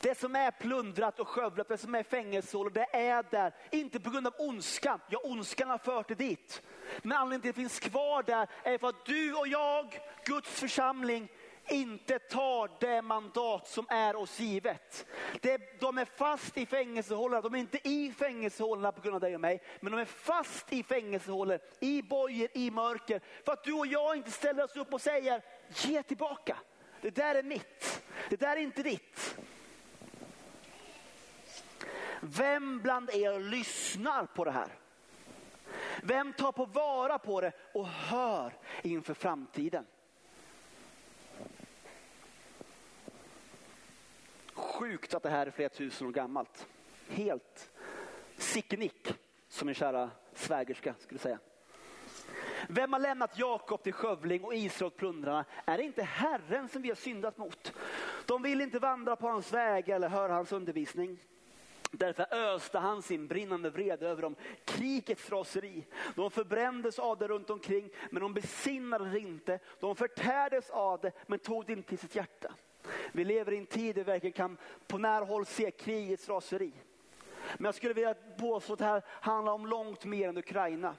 Det 0.00 0.18
som 0.18 0.36
är 0.36 0.50
plundrat 0.50 1.20
och 1.20 1.28
skövlat, 1.28 1.68
det 1.68 1.78
som 1.78 1.94
är 1.94 2.02
fängelsehålor, 2.02 2.70
det 2.70 2.96
är 2.96 3.24
där. 3.30 3.54
Inte 3.70 4.00
på 4.00 4.10
grund 4.10 4.26
av 4.26 4.34
ondskan. 4.38 5.00
Ja, 5.08 5.20
ondskan 5.24 5.70
har 5.70 5.78
fört 5.78 6.08
det 6.08 6.14
dit. 6.14 6.62
Men 7.02 7.18
anledningen 7.18 7.40
till 7.40 7.50
att 7.50 7.56
det 7.56 7.60
finns 7.60 7.80
kvar 7.80 8.22
där 8.22 8.48
är 8.62 8.78
för 8.78 8.88
att 8.88 9.04
du 9.04 9.34
och 9.34 9.48
jag, 9.48 9.98
Guds 10.24 10.60
församling, 10.60 11.28
inte 11.70 12.18
tar 12.18 12.70
det 12.80 13.02
mandat 13.02 13.68
som 13.68 13.86
är 13.88 14.16
oss 14.16 14.40
givet. 14.40 15.06
Det, 15.40 15.80
de 15.80 15.98
är 15.98 16.04
fast 16.04 16.58
i 16.58 16.66
fängelsehålorna, 16.66 17.40
de 17.40 17.54
är 17.54 17.58
inte 17.58 17.88
i 17.88 18.12
fängelsehålorna 18.12 18.92
på 18.92 19.00
grund 19.00 19.14
av 19.14 19.20
dig 19.20 19.34
och 19.34 19.40
mig, 19.40 19.62
men 19.80 19.92
de 19.92 20.00
är 20.00 20.04
fast 20.04 20.72
i 20.72 20.82
fängelsehålor, 20.82 21.58
i 21.80 22.02
bojor, 22.02 22.48
i 22.54 22.70
mörker. 22.70 23.20
För 23.44 23.52
att 23.52 23.64
du 23.64 23.72
och 23.72 23.86
jag 23.86 24.16
inte 24.16 24.30
ställer 24.30 24.64
oss 24.64 24.76
upp 24.76 24.92
och 24.92 25.00
säger, 25.00 25.42
ge 25.74 26.02
tillbaka. 26.02 26.56
Det 27.00 27.10
där 27.10 27.34
är 27.34 27.42
mitt, 27.42 28.02
det 28.30 28.36
där 28.36 28.56
är 28.56 28.60
inte 28.60 28.82
ditt. 28.82 29.38
Vem 32.20 32.80
bland 32.82 33.10
er 33.10 33.40
lyssnar 33.40 34.26
på 34.26 34.44
det 34.44 34.50
här? 34.50 34.68
Vem 36.02 36.32
tar 36.32 36.52
på 36.52 36.64
vara 36.64 37.18
på 37.18 37.40
det 37.40 37.52
och 37.74 37.86
hör 37.86 38.52
inför 38.82 39.14
framtiden? 39.14 39.86
Sjukt 44.54 45.14
att 45.14 45.22
det 45.22 45.30
här 45.30 45.46
är 45.46 45.50
flera 45.50 45.68
tusen 45.68 46.06
år 46.06 46.12
gammalt. 46.12 46.68
Helt 47.08 47.70
sicknick, 48.36 49.14
som 49.48 49.66
min 49.66 49.74
kära 49.74 50.10
svägerska 50.34 50.94
skulle 50.98 51.20
säga. 51.20 51.38
Vem 52.68 52.92
har 52.92 53.00
lämnat 53.00 53.38
Jakob 53.38 53.82
till 53.82 53.92
skövling 53.92 54.44
och 54.44 54.54
Israel 54.54 54.90
plundrarna? 54.90 55.44
Är 55.64 55.78
det 55.78 55.84
inte 55.84 56.02
Herren 56.02 56.68
som 56.68 56.82
vi 56.82 56.88
har 56.88 56.96
syndat 56.96 57.38
mot? 57.38 57.72
De 58.26 58.42
vill 58.42 58.60
inte 58.60 58.78
vandra 58.78 59.16
på 59.16 59.28
hans 59.28 59.52
väg 59.52 59.88
eller 59.88 60.08
höra 60.08 60.32
hans 60.32 60.52
undervisning. 60.52 61.18
Därför 61.90 62.34
öste 62.34 62.78
han 62.78 63.02
sin 63.02 63.26
brinnande 63.26 63.70
vrede 63.70 64.08
över 64.08 64.22
dem, 64.22 64.36
krigets 64.64 65.30
raseri. 65.30 65.86
De 66.14 66.30
förbrändes 66.30 66.98
av 66.98 67.18
det 67.18 67.28
runt 67.28 67.50
omkring, 67.50 67.90
men 68.10 68.22
de 68.22 68.34
besinnade 68.34 69.10
det 69.10 69.18
inte. 69.18 69.58
De 69.80 69.96
förtärdes 69.96 70.70
av 70.70 71.00
det, 71.00 71.12
men 71.26 71.38
tog 71.38 71.66
det 71.66 71.72
inte 71.72 71.88
till 71.88 71.98
sitt 71.98 72.14
hjärta. 72.14 72.54
Vi 73.12 73.24
lever 73.24 73.52
i 73.52 73.58
en 73.58 73.66
tid 73.66 73.94
där 73.94 74.04
vi 74.04 74.10
verkligen 74.10 74.32
kan 74.32 74.56
på 74.86 74.98
nära 74.98 75.24
håll 75.24 75.46
se 75.46 75.70
krigets 75.70 76.28
raseri. 76.28 76.72
Men 77.56 77.64
jag 77.64 77.74
skulle 77.74 77.94
vilja 77.94 78.14
påstå 78.38 78.72
att 78.72 78.78
det 78.78 78.84
här 78.84 79.02
handlar 79.08 79.52
om 79.52 79.66
långt 79.66 80.04
mer 80.04 80.28
än 80.28 80.38
Ukraina. 80.38 80.94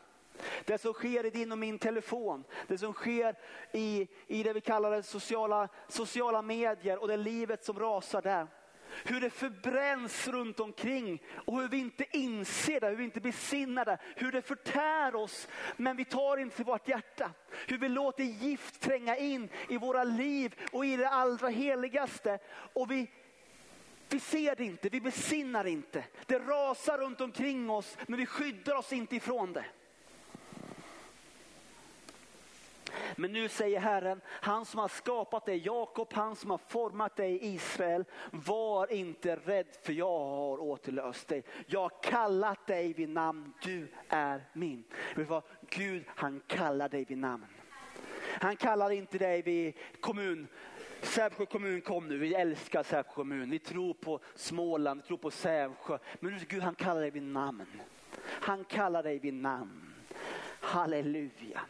Det 0.66 0.78
som 0.78 0.94
sker 0.94 1.26
i 1.26 1.30
din 1.30 1.52
och 1.52 1.58
min 1.58 1.80
telefon, 1.80 2.44
det 2.68 2.78
som 2.78 2.94
sker 2.94 3.36
i, 3.72 4.08
i 4.28 4.44
det 4.44 4.54
vi 4.54 4.62
kallar 4.62 4.92
det 4.92 5.04
sociala, 5.04 5.70
sociala 5.88 6.42
medier 6.42 6.98
och 7.02 7.08
det 7.08 7.18
livet 7.18 7.66
som 7.66 7.80
rasar 7.80 8.22
där. 8.22 8.48
Hur 9.06 9.22
det 9.22 9.30
förbränns 9.30 10.28
runt 10.28 10.60
omkring 10.60 11.22
och 11.46 11.62
hur 11.62 11.68
vi 11.68 11.78
inte 11.78 12.18
inser 12.18 12.80
det, 12.80 12.88
hur 12.88 12.96
vi 12.96 13.04
inte 13.04 13.22
besinnar 13.22 13.86
det, 13.86 13.98
hur 14.16 14.32
det 14.32 14.42
förtär 14.42 15.16
oss 15.16 15.48
men 15.78 15.98
vi 15.98 16.06
tar 16.06 16.38
inte 16.38 16.56
till 16.56 16.66
vårt 16.66 16.88
hjärta. 16.88 17.32
Hur 17.68 17.78
vi 17.78 17.90
låter 17.90 18.24
gift 18.24 18.80
tränga 18.80 19.18
in 19.18 19.50
i 19.70 19.78
våra 19.78 20.04
liv 20.04 20.56
och 20.72 20.86
i 20.86 20.98
det 20.98 21.10
allra 21.10 21.48
heligaste 21.48 22.40
och 22.74 22.92
vi 22.92 23.08
vi 24.12 24.20
ser 24.20 24.56
det 24.56 24.64
inte, 24.64 24.90
vi 24.90 25.02
besinnar 25.02 25.68
inte. 25.68 26.04
Det 26.26 26.40
rasar 26.40 26.98
runt 26.98 27.22
omkring 27.22 27.70
oss 27.70 27.98
men 28.08 28.20
vi 28.20 28.26
skyddar 28.26 28.76
oss 28.76 28.94
inte 28.94 29.16
ifrån 29.16 29.54
det. 29.54 29.66
Men 33.16 33.34
nu 33.34 33.50
säger 33.50 33.80
Herren, 33.80 34.22
han 34.28 34.66
som 34.66 34.80
har 34.80 34.88
skapat 34.88 35.46
dig 35.46 35.58
Jakob, 35.58 36.14
han 36.14 36.36
som 36.36 36.50
har 36.50 36.60
format 36.68 37.16
dig 37.16 37.40
Israel. 37.42 38.06
Var 38.32 38.94
inte 38.94 39.36
rädd 39.36 39.68
för 39.82 39.94
jag 39.94 40.20
har 40.20 40.62
återlöst 40.62 41.28
dig. 41.28 41.44
Jag 41.68 41.82
har 41.82 41.92
kallat 42.04 42.68
dig 42.68 42.94
vid 42.94 43.10
namn, 43.10 43.54
du 43.62 43.88
är 44.10 44.42
min. 44.54 44.84
Gud 45.70 46.04
han 46.08 46.42
kallar 46.48 46.90
dig 46.90 47.06
vid 47.06 47.18
namn. 47.18 47.46
Han 48.42 48.56
kallar 48.56 48.92
inte 48.92 49.18
dig 49.18 49.42
vid 49.42 49.74
kommun. 50.00 50.48
Sävsjö 51.02 51.46
kommun 51.46 51.82
kom 51.82 52.08
nu, 52.08 52.18
vi 52.18 52.34
älskar 52.34 52.84
Sävsjö 52.84 53.14
kommun. 53.14 53.50
Vi 53.50 53.60
tror 53.60 53.94
på 53.94 54.20
Småland, 54.36 55.02
vi 55.02 55.08
tror 55.08 55.18
på 55.18 55.32
Sävsjö. 55.32 55.98
Men 56.20 56.40
Gud 56.48 56.64
han 56.64 56.76
kallar 56.76 57.02
dig 57.02 57.12
vid 57.12 57.24
namn. 57.24 57.82
Han 58.26 58.64
kallar 58.64 59.04
dig 59.04 59.20
vid 59.20 59.34
namn. 59.34 59.94
Halleluja. 60.60 61.62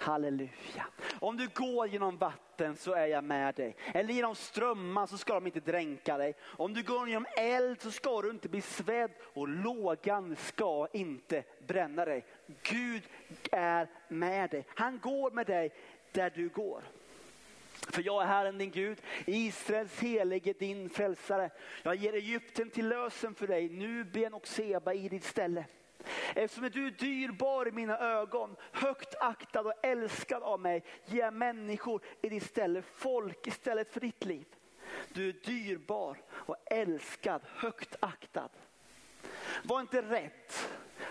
Halleluja. 0.00 0.86
Om 1.18 1.36
du 1.36 1.48
går 1.54 1.88
genom 1.88 2.16
vatten 2.16 2.76
så 2.76 2.92
är 2.92 3.06
jag 3.06 3.24
med 3.24 3.54
dig. 3.54 3.76
Eller 3.94 4.14
genom 4.14 4.34
strömmar 4.34 5.06
så 5.06 5.18
ska 5.18 5.34
de 5.34 5.46
inte 5.46 5.60
dränka 5.60 6.18
dig. 6.18 6.34
Om 6.42 6.74
du 6.74 6.82
går 6.82 7.08
genom 7.08 7.26
eld 7.36 7.82
så 7.82 7.90
ska 7.90 8.22
du 8.22 8.30
inte 8.30 8.48
bli 8.48 8.60
svedd 8.60 9.10
och 9.20 9.48
lågan 9.48 10.36
ska 10.36 10.86
inte 10.92 11.42
bränna 11.66 12.04
dig. 12.04 12.24
Gud 12.62 13.02
är 13.52 13.88
med 14.08 14.50
dig. 14.50 14.66
Han 14.68 14.98
går 14.98 15.30
med 15.30 15.46
dig 15.46 15.72
där 16.12 16.32
du 16.34 16.48
går. 16.48 16.82
För 17.88 18.02
jag 18.02 18.22
är 18.22 18.26
Herren 18.26 18.58
din 18.58 18.70
Gud, 18.70 18.98
Israels 19.26 20.00
helige 20.00 20.52
din 20.52 20.90
frälsare. 20.90 21.50
Jag 21.82 21.94
ger 21.94 22.12
Egypten 22.12 22.70
till 22.70 22.88
lösen 22.88 23.34
för 23.34 23.46
dig, 23.46 23.68
Nubien 23.68 24.34
och 24.34 24.46
Seba 24.46 24.92
i 24.92 25.08
ditt 25.08 25.24
ställe. 25.24 25.64
Eftersom 26.34 26.70
du 26.70 26.86
är 26.86 26.90
dyrbar 26.90 27.68
i 27.68 27.72
mina 27.72 27.98
ögon, 27.98 28.56
högt 28.72 29.14
aktad 29.20 29.60
och 29.60 29.84
älskad 29.84 30.42
av 30.42 30.60
mig, 30.60 30.84
ger 31.04 31.20
jag 31.20 31.34
människor 31.34 32.02
i 32.22 32.28
ditt 32.28 32.46
ställe, 32.46 32.82
folk 32.82 33.46
istället 33.46 33.92
för 33.92 34.00
ditt 34.00 34.24
liv. 34.24 34.46
Du 35.08 35.28
är 35.28 35.32
dyrbar 35.32 36.16
och 36.30 36.56
älskad, 36.66 37.42
högt 37.44 37.96
aktad. 38.00 38.48
Var 39.62 39.80
inte 39.80 40.02
rädd. 40.02 40.52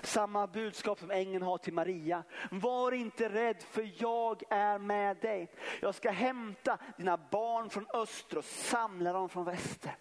Samma 0.01 0.48
budskap 0.48 1.00
som 1.00 1.12
ängeln 1.12 1.43
har 1.43 1.58
till 1.58 1.74
Maria. 1.74 2.24
Var 2.51 2.91
inte 2.91 3.29
rädd 3.29 3.63
för 3.63 3.91
jag 3.98 4.43
är 4.50 4.79
med 4.79 5.17
dig. 5.17 5.51
Jag 5.81 5.96
ska 5.96 6.12
hämta 6.12 6.77
dina 6.98 7.17
barn 7.17 7.69
från 7.69 7.86
öster 7.93 8.38
och 8.38 8.46
samla 8.46 9.13
dem 9.13 9.29
från 9.29 9.46
väster. 9.46 9.96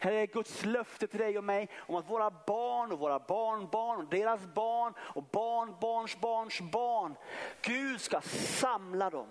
Här 0.00 0.12
är 0.12 0.26
Guds 0.26 0.64
löfte 0.64 1.06
till 1.06 1.20
dig 1.20 1.38
och 1.38 1.44
mig 1.44 1.68
om 1.76 1.94
att 1.94 2.10
våra 2.10 2.30
barn 2.30 2.92
och 2.92 2.98
våra 2.98 3.18
barnbarn 3.18 3.98
och 3.98 4.10
deras 4.10 4.40
barn 4.40 4.94
och 4.98 5.22
barnbarns 5.22 6.20
barns 6.20 6.60
barn. 6.60 7.14
Gud 7.62 8.00
ska 8.00 8.20
samla 8.20 9.10
dem. 9.10 9.26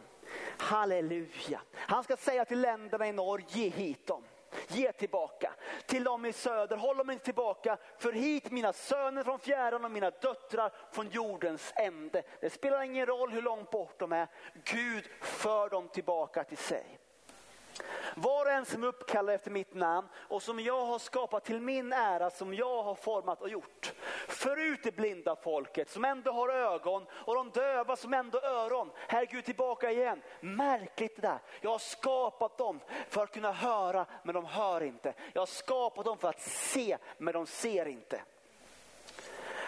Halleluja. 0.57 1.61
Han 1.73 2.03
ska 2.03 2.17
säga 2.17 2.45
till 2.45 2.61
länderna 2.61 3.07
i 3.07 3.11
norr, 3.11 3.43
ge 3.47 3.69
hit 3.69 4.07
dem. 4.07 4.23
Ge 4.67 4.91
tillbaka. 4.91 5.53
Till 5.85 6.03
dem 6.03 6.25
i 6.25 6.33
söder, 6.33 6.77
håll 6.77 6.97
dem 6.97 7.09
inte 7.09 7.25
tillbaka. 7.25 7.77
För 7.97 8.11
hit 8.11 8.51
mina 8.51 8.73
söner 8.73 9.23
från 9.23 9.39
fjärran 9.39 9.85
och 9.85 9.91
mina 9.91 10.09
döttrar 10.09 10.73
från 10.91 11.09
jordens 11.09 11.73
ände. 11.75 12.23
Det 12.41 12.49
spelar 12.49 12.81
ingen 12.81 13.05
roll 13.05 13.31
hur 13.31 13.41
långt 13.41 13.71
bort 13.71 13.99
de 13.99 14.11
är. 14.11 14.27
Gud 14.63 15.09
för 15.21 15.69
dem 15.69 15.87
tillbaka 15.87 16.43
till 16.43 16.57
sig. 16.57 17.00
Var 18.15 18.45
och 18.45 18.51
en 18.51 18.65
som 18.65 18.83
uppkallar 18.83 19.33
efter 19.33 19.51
mitt 19.51 19.73
namn 19.73 20.07
och 20.15 20.43
som 20.43 20.59
jag 20.59 20.85
har 20.85 20.99
skapat 20.99 21.45
till 21.45 21.61
min 21.61 21.93
ära, 21.93 22.29
som 22.29 22.53
jag 22.53 22.83
har 22.83 22.95
format 22.95 23.41
och 23.41 23.49
gjort. 23.49 23.93
För 24.27 24.57
ut 24.57 24.83
det 24.83 24.95
blinda 24.95 25.35
folket 25.35 25.89
som 25.89 26.05
ändå 26.05 26.31
har 26.31 26.49
ögon 26.49 27.05
och 27.11 27.35
de 27.35 27.49
döva 27.49 27.95
som 27.95 28.13
ändå 28.13 28.39
har 28.39 28.49
öron. 28.49 28.91
Herregud 29.07 29.45
tillbaka 29.45 29.91
igen. 29.91 30.21
Märkligt 30.39 31.15
det 31.15 31.21
där. 31.21 31.39
Jag 31.61 31.71
har 31.71 31.79
skapat 31.79 32.57
dem 32.57 32.79
för 33.09 33.23
att 33.23 33.33
kunna 33.33 33.51
höra 33.51 34.05
men 34.23 34.35
de 34.35 34.45
hör 34.45 34.83
inte. 34.83 35.13
Jag 35.33 35.41
har 35.41 35.45
skapat 35.45 36.05
dem 36.05 36.17
för 36.17 36.29
att 36.29 36.41
se 36.41 36.97
men 37.17 37.33
de 37.33 37.45
ser 37.45 37.85
inte. 37.85 38.21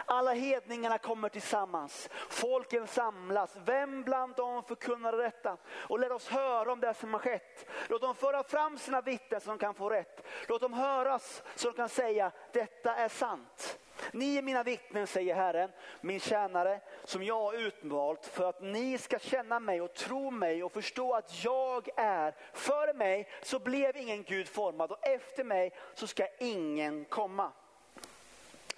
Alla 0.05 0.33
hedningarna 0.33 0.97
kommer 0.97 1.29
tillsammans. 1.29 2.09
Folken 2.29 2.87
samlas. 2.87 3.57
Vem 3.65 4.03
bland 4.03 4.35
dem 4.35 4.63
förkunnar 4.63 5.17
detta? 5.17 5.57
Och 5.71 5.99
låt 5.99 6.11
oss 6.11 6.27
höra 6.27 6.71
om 6.71 6.79
det 6.79 6.93
som 6.93 7.13
har 7.13 7.19
skett. 7.19 7.69
Låt 7.89 8.01
dem 8.01 8.15
föra 8.15 8.43
fram 8.43 8.77
sina 8.77 9.01
vittnen 9.01 9.41
så 9.41 9.49
de 9.49 9.57
kan 9.57 9.73
få 9.73 9.89
rätt. 9.89 10.25
Låt 10.47 10.61
dem 10.61 10.73
höras 10.73 11.43
så 11.55 11.67
de 11.67 11.75
kan 11.75 11.89
säga 11.89 12.31
detta 12.51 12.95
är 12.95 13.09
sant. 13.09 13.79
Ni 14.11 14.37
är 14.37 14.41
mina 14.41 14.63
vittnen, 14.63 15.07
säger 15.07 15.35
Herren, 15.35 15.71
min 16.01 16.19
tjänare, 16.19 16.81
som 17.03 17.23
jag 17.23 17.39
har 17.39 17.53
utvalt 17.53 18.25
för 18.25 18.49
att 18.49 18.61
ni 18.61 18.97
ska 18.97 19.19
känna 19.19 19.59
mig 19.59 19.81
och 19.81 19.93
tro 19.93 20.31
mig 20.31 20.63
och 20.63 20.71
förstå 20.71 21.13
att 21.13 21.43
jag 21.43 21.89
är. 21.95 22.35
Före 22.53 22.93
mig 22.93 23.29
så 23.41 23.59
blev 23.59 23.97
ingen 23.97 24.23
Gud 24.23 24.47
formad 24.47 24.91
och 24.91 25.07
efter 25.07 25.43
mig 25.43 25.73
så 25.93 26.07
ska 26.07 26.27
ingen 26.39 27.05
komma. 27.05 27.51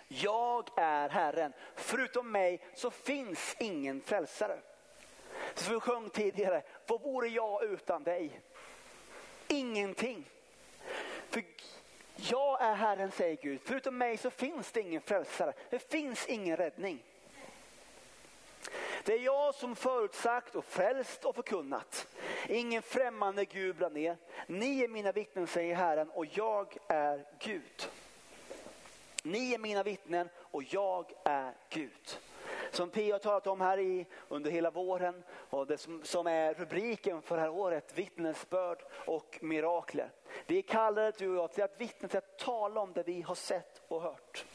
Jag 0.08 0.70
är 0.76 1.10
Herren, 1.10 1.54
förutom 1.76 2.32
mig 2.32 2.62
så 2.74 2.92
finns 2.92 3.56
ingen 3.60 4.02
frälsare. 4.02 4.60
Som 5.54 5.74
vi 5.74 5.80
sjöng 5.80 6.10
tidigare, 6.10 6.64
vad 6.88 7.02
vore 7.02 7.28
jag 7.28 7.64
utan 7.64 8.04
dig? 8.04 8.42
Ingenting. 9.48 10.30
För 11.30 11.44
jag 12.16 12.62
är 12.62 12.76
Herren, 12.76 13.12
säger 13.12 13.38
Gud. 13.42 13.62
Förutom 13.64 13.98
mig 13.98 14.18
så 14.18 14.30
finns 14.30 14.72
det 14.72 14.82
ingen 14.82 15.02
frälsare. 15.02 15.54
Det 15.70 15.92
finns 15.92 16.28
ingen 16.28 16.58
räddning. 16.58 17.04
Det 19.04 19.14
är 19.14 19.20
jag 19.20 19.56
som 19.56 19.76
förutsagt 19.76 20.56
och 20.56 20.66
frälst 20.66 21.26
och 21.26 21.36
förkunnat. 21.36 22.08
Ingen 22.48 22.82
främmande 22.82 23.46
Gud 23.46 23.76
bland 23.76 23.98
er. 23.98 24.18
Ni 24.48 24.84
är 24.84 24.88
mina 24.88 25.12
vittnen, 25.12 25.48
säger 25.48 25.76
Herren, 25.76 26.10
och 26.10 26.26
jag 26.26 26.78
är 26.88 27.26
Gud. 27.40 27.90
Ni 29.26 29.54
är 29.54 29.58
mina 29.58 29.84
vittnen 29.84 30.30
och 30.38 30.64
jag 30.64 31.14
är 31.24 31.54
Gud. 31.70 32.20
Som 32.72 32.90
P 32.90 33.12
har 33.12 33.20
talat 33.20 33.48
om 33.48 33.62
här 33.62 33.78
i, 33.78 34.06
under 34.28 34.52
hela 34.52 34.72
våren 34.72 35.24
och 35.30 35.68
det 35.68 35.78
som, 35.78 36.04
som 36.04 36.28
är 36.28 36.54
rubriken 36.54 37.22
för 37.22 37.36
det 37.36 37.42
här 37.42 37.50
året, 37.50 37.98
vittnesbörd 37.98 38.84
och 39.06 39.40
mirakler. 39.42 40.12
Vi 40.48 40.62
kallar 40.62 40.86
kallade 40.86 41.18
du 41.18 41.30
och 41.30 41.36
jag 41.36 41.54
till 41.54 41.64
att 41.64 41.82
vittna, 41.82 42.08
till 42.08 42.18
att 42.18 42.38
tala 42.38 42.82
om 42.82 42.94
det 42.94 43.04
vi 43.04 43.22
har 43.22 43.36
sett 43.36 43.82
och 43.88 44.02
hört. 44.02 44.46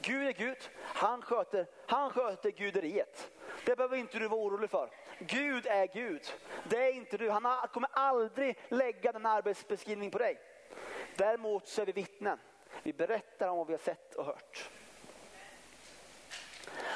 Gud 0.00 0.26
är 0.26 0.32
Gud, 0.32 0.70
han 0.82 1.22
sköter, 1.22 1.66
han 1.86 2.10
sköter 2.10 2.50
guderiet. 2.50 3.30
Det 3.64 3.76
behöver 3.76 3.96
inte 3.96 4.18
du 4.18 4.28
vara 4.28 4.40
orolig 4.40 4.70
för. 4.70 4.90
Gud 5.18 5.66
är 5.66 5.86
Gud, 5.86 6.22
det 6.70 6.76
är 6.76 6.92
inte 6.92 7.16
du. 7.16 7.30
Han 7.30 7.68
kommer 7.72 7.88
aldrig 7.92 8.58
lägga 8.68 9.12
den 9.12 9.26
arbetsbeskrivningen 9.26 10.12
på 10.12 10.18
dig. 10.18 10.40
Däremot 11.16 11.66
så 11.66 11.82
är 11.82 11.86
vi 11.86 11.92
vittnen. 11.92 12.38
Vi 12.86 12.92
berättar 12.92 13.48
om 13.48 13.58
vad 13.58 13.66
vi 13.66 13.72
har 13.72 13.78
sett 13.78 14.14
och 14.14 14.24
hört. 14.24 14.70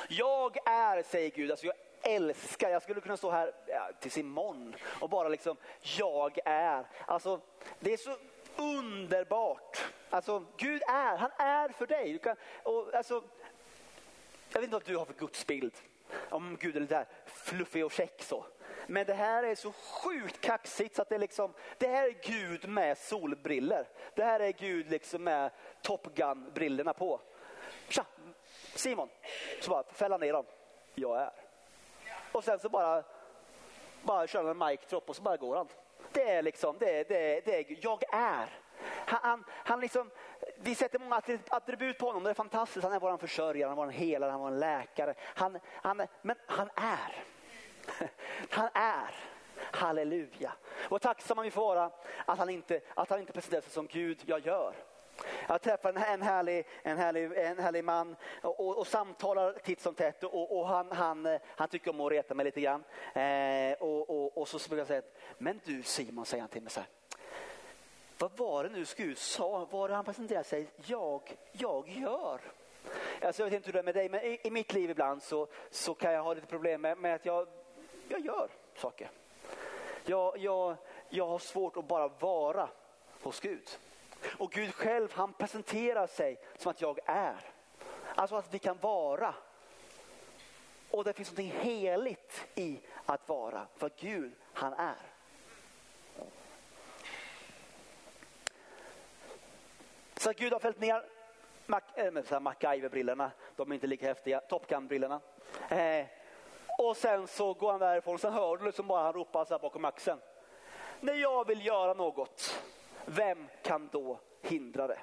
Jag 0.09 0.57
är, 0.67 1.03
säger 1.03 1.31
Gud, 1.31 1.51
alltså 1.51 1.67
jag 1.67 1.75
älskar, 2.03 2.71
jag 2.71 2.83
skulle 2.83 3.01
kunna 3.01 3.17
stå 3.17 3.31
här 3.31 3.53
ja, 3.67 3.91
tills 4.01 4.19
imorgon 4.19 4.75
och 5.01 5.11
bara 5.11 5.29
liksom, 5.29 5.57
jag 5.99 6.39
är. 6.45 6.85
Alltså, 7.07 7.41
det 7.81 7.93
är 7.93 7.97
så 7.97 8.17
underbart. 8.57 9.85
Alltså, 10.11 10.45
Gud 10.57 10.83
är, 10.89 11.17
han 11.17 11.31
är 11.39 11.69
för 11.69 11.87
dig. 11.87 12.13
Du 12.13 12.19
kan, 12.19 12.37
och, 12.63 12.95
alltså, 12.95 13.23
jag 14.53 14.61
vet 14.61 14.65
inte 14.65 14.75
vad 14.75 14.85
du 14.85 14.97
har 14.97 15.05
för 15.05 15.15
gudsbild, 15.15 15.75
om 16.29 16.57
Gud 16.61 16.77
är 16.77 16.81
lite 16.81 17.07
fluffig 17.27 17.85
och 17.85 17.93
käck. 17.93 18.23
så. 18.23 18.47
Men 18.87 19.07
det 19.07 19.15
här 19.15 19.43
är 19.43 19.55
så 19.55 19.73
sjukt 19.73 20.41
kaxigt 20.41 20.97
så 20.97 21.03
att 21.03 21.09
det 21.09 21.15
är 21.15 21.19
liksom, 21.19 21.55
det 21.79 21.89
här 21.89 22.09
är 22.09 22.15
Gud 22.23 22.69
med 22.69 22.99
solbriller. 22.99 23.89
Det 24.15 24.25
här 24.25 24.41
är 24.41 24.53
Gud 24.53 24.91
liksom 24.91 25.25
med 25.25 25.51
Top 25.83 26.15
Gun-brillorna 26.15 26.93
på. 26.93 27.21
Tja, 27.89 28.05
Simon, 28.75 29.09
så 29.61 29.71
bara 29.71 29.83
fälla 29.83 30.19
ner 30.19 30.33
dem. 30.33 30.45
Jag 30.95 31.21
är. 31.21 31.33
Och 32.33 32.45
sen 32.45 32.59
så 32.59 32.69
bara, 32.69 33.05
bara 34.03 34.27
kör 34.27 34.45
han 34.45 34.63
en 34.63 34.69
mic 34.69 34.81
drop 34.89 35.09
och 35.09 35.17
så 35.17 35.23
bara 35.23 35.37
går 35.37 35.57
han. 35.57 35.69
Det 36.13 36.31
är 36.31 36.43
liksom, 36.43 36.77
det 36.79 37.01
är, 37.01 37.05
det 37.09 37.37
är, 37.37 37.43
det 37.45 37.57
är 37.57 37.77
jag 37.81 38.03
är. 38.13 38.49
Han, 39.07 39.21
han, 39.23 39.45
han 39.51 39.81
liksom, 39.81 40.11
vi 40.57 40.75
sätter 40.75 40.99
många 40.99 41.23
attribut 41.49 41.99
på 41.99 42.07
honom, 42.07 42.23
det 42.23 42.31
är 42.31 42.35
fantastiskt. 42.35 42.85
Han 42.85 42.93
är 42.93 43.01
vår 43.01 43.17
försörjare, 43.17 43.69
han 43.69 43.79
är 43.79 43.85
vår 43.85 43.93
helare, 43.93 44.31
han 44.31 44.41
är 44.41 44.51
vår 44.51 44.57
läkare. 44.57 45.15
Han, 45.21 45.59
han, 45.67 46.07
men 46.23 46.37
han 46.47 46.71
är. 46.75 47.25
Han 48.51 48.69
är. 48.75 49.15
Halleluja. 49.73 50.53
Och 50.89 51.03
tacksamma 51.03 51.43
vi 51.43 51.51
får 51.51 51.63
vara 51.63 51.91
att 52.27 52.39
han 52.39 52.51
inte, 52.51 52.81
att 52.95 53.11
han 53.11 53.21
inte 53.21 53.33
presenterar 53.33 53.61
sig 53.61 53.71
som 53.71 53.87
Gud 53.87 54.23
jag 54.27 54.47
gör. 54.47 54.75
Jag 55.49 55.63
träffar 55.63 55.89
en 55.89 56.23
härlig, 56.23 56.67
en 56.83 56.99
härlig, 56.99 57.33
en 57.33 57.59
härlig 57.59 57.85
man 57.85 58.17
och, 58.43 58.61
och, 58.61 58.79
och 58.79 58.87
samtalar 58.87 59.53
titt 59.53 59.81
som 59.81 59.95
tätt 59.95 60.25
och, 60.25 60.59
och 60.59 60.69
han, 60.69 60.93
han, 60.93 61.39
han, 61.47 61.69
tycker 61.69 61.91
om 61.91 62.01
att 62.01 62.13
reta 62.13 62.35
mig 62.35 62.45
lite 62.45 62.61
grann. 62.61 62.85
Eh, 63.15 63.73
och, 63.73 64.39
och, 64.39 64.49
så 64.49 64.59
brukar 64.59 64.77
jag 64.77 64.87
säga, 64.87 65.03
men 65.39 65.61
du 65.65 65.83
Simon, 65.83 66.27
säger 66.27 66.41
han 66.41 66.51
till 66.51 66.63
mig 66.63 66.73
så 66.73 66.81
här. 66.81 66.89
Vad 68.19 68.37
var 68.37 68.65
det 68.65 68.71
nu 68.71 68.85
Gud 68.97 69.19
sa? 69.19 69.65
Var 69.71 69.89
det 69.89 69.95
han 69.95 70.05
presenterade 70.05 70.45
sig? 70.45 70.67
Jag, 70.77 71.37
jag 71.53 71.89
gör. 71.89 72.41
Alltså 73.23 73.43
jag 73.43 73.51
vet 73.51 73.55
inte 73.55 73.67
hur 73.67 73.73
det 73.73 73.79
är 73.79 73.83
med 73.83 73.95
dig, 73.95 74.09
men 74.09 74.21
i, 74.21 74.41
i 74.43 74.51
mitt 74.51 74.73
liv 74.73 74.91
ibland 74.91 75.23
så, 75.23 75.49
så 75.71 75.95
kan 75.95 76.13
jag 76.13 76.23
ha 76.23 76.35
lite 76.35 76.47
problem 76.47 76.81
med, 76.81 76.99
med 76.99 77.15
att 77.15 77.27
jag, 77.27 77.49
jag 78.11 78.21
gör 78.21 78.51
saker. 78.75 79.11
Jag, 80.05 80.39
jag, 80.39 80.77
jag 81.09 81.27
har 81.27 81.39
svårt 81.39 81.77
att 81.77 81.89
bara 81.89 82.09
vara 82.09 82.69
hos 83.23 83.41
Gud. 83.41 83.79
Och 84.39 84.53
Gud 84.53 84.75
själv 84.75 85.13
han 85.13 85.33
presenterar 85.33 86.07
sig 86.07 86.39
som 86.57 86.71
att 86.71 86.81
jag 86.81 86.99
är. 87.07 87.41
Alltså 88.15 88.37
att 88.37 88.55
vi 88.55 88.59
kan 88.59 88.79
vara. 88.81 89.35
Och 90.91 91.05
det 91.05 91.13
finns 91.13 91.31
något 91.31 91.55
heligt 91.55 92.49
i 92.55 92.81
att 93.07 93.29
vara. 93.29 93.67
För 93.77 93.91
Gud 93.97 94.33
han 94.53 94.73
är. 94.73 94.97
Så 100.17 100.33
Gud 100.33 100.53
har 100.53 100.61
fällt 100.61 100.81
ner 100.81 101.05
Mac, 101.67 101.81
eh, 101.95 102.07
äh, 102.07 102.41
MacGyver-brillorna. 102.41 103.31
De 103.57 103.71
är 103.71 103.75
inte 103.75 103.87
lika 103.87 104.07
häftiga. 104.07 104.41
Top 104.41 104.67
Gun-brillorna. 104.67 105.21
Eh, 105.69 106.07
och 106.89 106.97
sen 106.97 107.27
så 107.27 107.55
går 107.55 107.71
han 107.71 107.81
därifrån. 107.81 108.19
Sen 108.19 108.33
hör 108.33 108.57
du 108.57 108.65
liksom 108.65 108.87
bara 108.87 109.03
han 109.03 109.13
ropar 109.13 109.45
så 109.45 109.55
här 109.55 109.59
bakom 109.59 109.85
axeln. 109.85 110.21
När 111.01 111.15
jag 111.15 111.47
vill 111.47 111.67
göra 111.67 111.95
något 111.95 112.63
vem 113.05 113.47
kan 113.63 113.89
då 113.93 114.21
hindra 114.43 114.87
det? 114.87 114.99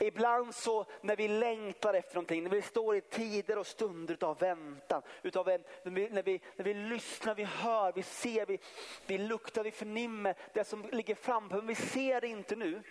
Ibland 0.00 0.54
så 0.54 0.86
när 1.00 1.16
vi 1.16 1.28
längtar 1.28 1.94
efter 1.94 2.14
någonting, 2.14 2.42
när 2.42 2.50
vi 2.50 2.62
står 2.62 2.96
i 2.96 3.00
tider 3.00 3.58
och 3.58 3.66
stunder 3.66 4.24
av 4.24 4.38
väntan, 4.38 5.02
utav 5.22 5.48
en, 5.48 5.64
när, 5.82 5.92
vi, 5.92 6.08
när, 6.08 6.22
vi, 6.22 6.40
när 6.56 6.64
vi 6.64 6.74
lyssnar, 6.74 7.34
vi 7.34 7.44
hör, 7.44 7.92
vi 7.92 8.02
ser, 8.02 8.46
vi, 8.46 8.58
vi 9.06 9.18
luktar, 9.18 9.64
vi 9.64 9.70
förnimmer 9.70 10.34
det 10.52 10.64
som 10.64 10.84
ligger 10.92 11.14
framför, 11.14 11.56
men 11.56 11.66
vi 11.66 11.74
ser 11.74 12.20
det 12.20 12.28
inte 12.28 12.56
nu. 12.56 12.82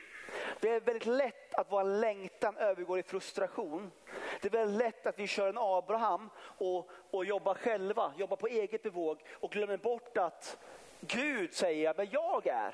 Det 0.60 0.70
är 0.70 0.80
väldigt 0.80 1.06
lätt 1.06 1.47
att 1.58 1.72
vår 1.72 1.84
längtan 1.84 2.58
övergår 2.58 3.00
i 3.00 3.04
frustration. 3.04 3.92
Det 4.42 4.48
är 4.48 4.52
väldigt 4.52 4.78
lätt 4.78 5.08
att 5.08 5.20
vi 5.20 5.28
kör 5.28 5.50
en 5.50 5.58
Abraham 5.58 6.30
och, 6.40 6.90
och 7.12 7.26
jobbar 7.26 7.54
själva, 7.54 8.14
jobbar 8.18 8.38
på 8.38 8.48
eget 8.48 8.84
bevåg 8.84 9.24
och 9.34 9.52
glömmer 9.52 9.78
bort 9.78 10.18
att 10.18 10.58
Gud 11.00 11.54
säger 11.54 11.94
vad 11.94 12.08
jag 12.12 12.48
är. 12.48 12.74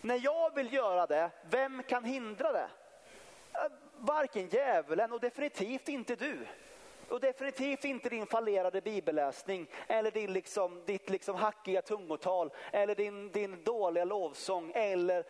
När 0.00 0.20
jag 0.24 0.54
vill 0.54 0.72
göra 0.72 1.06
det, 1.06 1.30
vem 1.50 1.82
kan 1.82 2.04
hindra 2.04 2.52
det? 2.52 2.68
Varken 3.98 4.48
djävulen 4.48 5.12
och 5.12 5.20
definitivt 5.20 5.88
inte 5.88 6.16
du. 6.16 6.46
Och 7.08 7.20
definitivt 7.20 7.84
inte 7.84 8.08
din 8.08 8.26
fallerade 8.26 8.80
bibelläsning 8.80 9.66
eller 9.88 10.10
din 10.10 10.32
liksom, 10.32 10.82
ditt 10.86 11.10
liksom 11.10 11.36
hackiga 11.36 11.82
tungotal 11.82 12.50
eller 12.72 12.94
din, 12.94 13.30
din 13.32 13.64
dåliga 13.64 14.04
lovsång. 14.04 14.72
Eller 14.74 15.24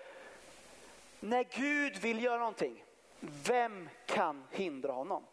när 1.24 1.44
Gud 1.50 1.96
vill 1.96 2.22
göra 2.22 2.38
någonting, 2.38 2.84
vem 3.20 3.88
kan 4.06 4.44
hindra 4.50 4.92
honom? 4.92 5.24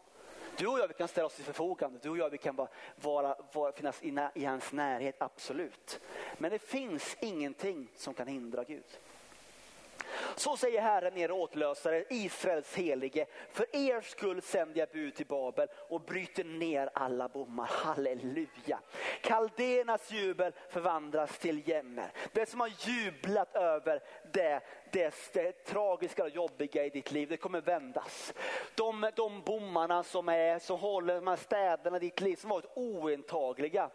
Du 0.56 0.66
och 0.66 0.78
jag 0.78 0.88
vi 0.88 0.94
kan 0.94 1.08
ställa 1.08 1.26
oss 1.26 1.34
till 1.34 1.44
förfogande, 1.44 1.98
du 2.02 2.10
och 2.10 2.18
jag 2.18 2.30
vi 2.30 2.38
kan 2.38 2.56
vara, 2.56 2.68
vara, 2.96 3.36
vara, 3.52 3.72
finnas 3.72 4.02
i, 4.02 4.28
i 4.34 4.44
hans 4.44 4.72
närhet, 4.72 5.22
absolut. 5.22 6.00
Men 6.38 6.50
det 6.50 6.58
finns 6.58 7.16
ingenting 7.20 7.88
som 7.96 8.14
kan 8.14 8.26
hindra 8.26 8.64
Gud. 8.64 8.98
Så 10.36 10.56
säger 10.56 10.80
Herren 10.80 11.16
er 11.16 11.30
åtlösare, 11.30 12.04
Israels 12.10 12.74
helige. 12.74 13.26
För 13.50 13.76
er 13.76 14.00
skull 14.00 14.42
sänder 14.42 14.80
jag 14.80 14.88
bud 14.88 15.14
till 15.14 15.26
Babel 15.26 15.68
och 15.88 16.00
bryter 16.00 16.44
ner 16.44 16.90
alla 16.94 17.28
bommar. 17.28 17.66
Halleluja. 17.66 18.78
Kaldéernas 19.20 20.10
jubel 20.10 20.52
förvandlas 20.68 21.38
till 21.38 21.68
jämmer. 21.68 22.12
Det 22.32 22.48
som 22.48 22.60
har 22.60 22.72
jublat 22.78 23.56
över 23.56 24.02
det, 24.32 24.60
det, 24.92 25.14
det 25.32 25.52
tragiska 25.64 26.22
och 26.22 26.30
jobbiga 26.30 26.84
i 26.84 26.90
ditt 26.90 27.12
liv, 27.12 27.28
det 27.28 27.36
kommer 27.36 27.60
vändas. 27.60 28.34
De, 28.74 29.10
de 29.16 29.42
bommarna 29.42 30.02
som, 30.02 30.28
är, 30.28 30.58
som 30.58 30.78
håller 30.78 31.14
de 31.14 31.26
här 31.26 31.36
städerna 31.36 31.96
i 31.96 32.00
ditt 32.00 32.20
liv 32.20 32.36
som 32.36 32.50
varit 32.50 32.72
ointagliga 32.74 33.90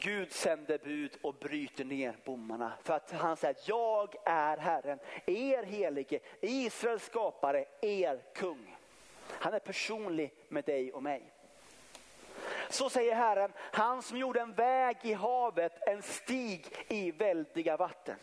Gud 0.00 0.32
sänder 0.32 0.78
bud 0.78 1.18
och 1.22 1.34
bryter 1.34 1.84
ner 1.84 2.16
bommarna. 2.24 2.72
För 2.82 2.94
att 2.94 3.10
han 3.10 3.36
säger 3.36 3.56
jag 3.64 4.14
är 4.24 4.56
Herren, 4.56 4.98
er 5.26 5.62
helige, 5.62 6.20
Israels 6.40 7.04
skapare, 7.04 7.64
er 7.80 8.22
kung. 8.34 8.76
Han 9.28 9.54
är 9.54 9.58
personlig 9.58 10.34
med 10.48 10.64
dig 10.64 10.92
och 10.92 11.02
mig. 11.02 11.32
Så 12.68 12.90
säger 12.90 13.14
Herren, 13.14 13.52
han 13.56 14.02
som 14.02 14.18
gjorde 14.18 14.40
en 14.40 14.52
väg 14.52 14.96
i 15.02 15.12
havet, 15.12 15.72
en 15.88 16.02
stig 16.02 16.66
i 16.88 17.10
väldiga 17.10 17.76
vatten. 17.76 18.16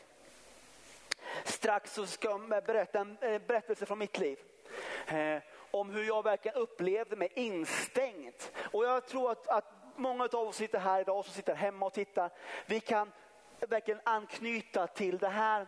Strax 1.44 1.94
så 1.94 2.06
ska 2.06 2.30
jag 2.30 2.66
berätta 2.66 3.00
en 3.00 3.18
berättelse 3.48 3.86
från 3.86 4.00
mitt 4.00 4.18
liv. 4.18 4.40
Eh, 5.08 5.38
om 5.72 5.90
hur 5.90 6.04
jag 6.04 6.24
verkligen 6.24 6.58
upplevde 6.58 7.16
mig 7.16 7.32
instängd. 7.34 8.36
Och 8.72 8.86
jag 8.86 9.08
tror 9.08 9.32
att, 9.32 9.48
att 9.48 9.83
många 9.96 10.24
av 10.24 10.48
oss 10.48 10.56
sitter 10.56 10.80
här 10.80 11.02
idag 11.02 11.26
som 11.26 11.34
sitter 11.34 11.56
hemma 11.56 11.86
och 11.86 11.94
tittar. 11.94 12.30
Vi 12.66 12.80
kan 12.80 13.12
verkligen 13.60 14.02
anknyta 14.04 14.88
till 14.88 15.18
det 15.18 15.30
här. 15.30 15.68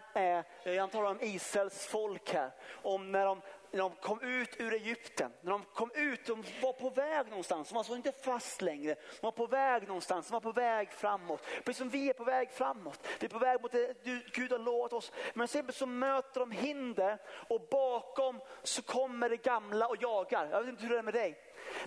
jag 0.63 0.91
talar 0.91 1.09
om 1.09 1.21
Israels 1.21 1.87
folk 1.87 2.33
här. 2.33 2.51
Om 2.71 3.11
när 3.11 3.25
de 3.25 3.41
när 3.75 3.81
de 3.81 3.91
kom 4.01 4.21
ut 4.21 4.49
ur 4.59 4.73
Egypten, 4.73 5.31
när 5.41 5.51
de 5.51 5.63
kom 5.73 5.91
ut, 5.93 6.25
de 6.25 6.43
var 6.61 6.73
på 6.73 6.89
väg 6.89 7.29
någonstans, 7.29 7.69
de 7.69 7.73
var 7.73 7.79
alltså 7.79 7.95
inte 7.95 8.11
fast 8.11 8.61
längre, 8.61 8.95
de 8.95 9.21
var 9.21 9.31
på 9.31 9.47
väg 9.47 9.87
någonstans, 9.87 10.27
de 10.27 10.33
var 10.33 10.41
på 10.41 10.51
väg 10.51 10.91
framåt. 10.91 11.41
Precis 11.63 11.77
som 11.77 11.89
vi 11.89 12.09
är 12.09 12.13
på 12.13 12.23
väg 12.23 12.51
framåt, 12.51 13.07
vi 13.19 13.25
är 13.25 13.29
på 13.29 13.39
väg 13.39 13.61
mot 13.61 13.71
det 13.71 14.03
Gud 14.33 14.51
har 14.51 14.59
lovat 14.59 14.93
oss. 14.93 15.11
Men 15.33 15.47
sen 15.47 15.71
så 15.71 15.85
möter 15.85 16.39
de 16.39 16.51
hinder 16.51 17.21
och 17.49 17.61
bakom 17.71 18.39
så 18.63 18.81
kommer 18.81 19.29
det 19.29 19.37
gamla 19.37 19.87
och 19.87 20.01
jagar. 20.01 20.49
Jag 20.51 20.59
vet 20.59 20.69
inte 20.69 20.83
hur 20.83 20.89
det 20.89 20.99
är 20.99 21.03
med 21.03 21.13
dig, 21.13 21.37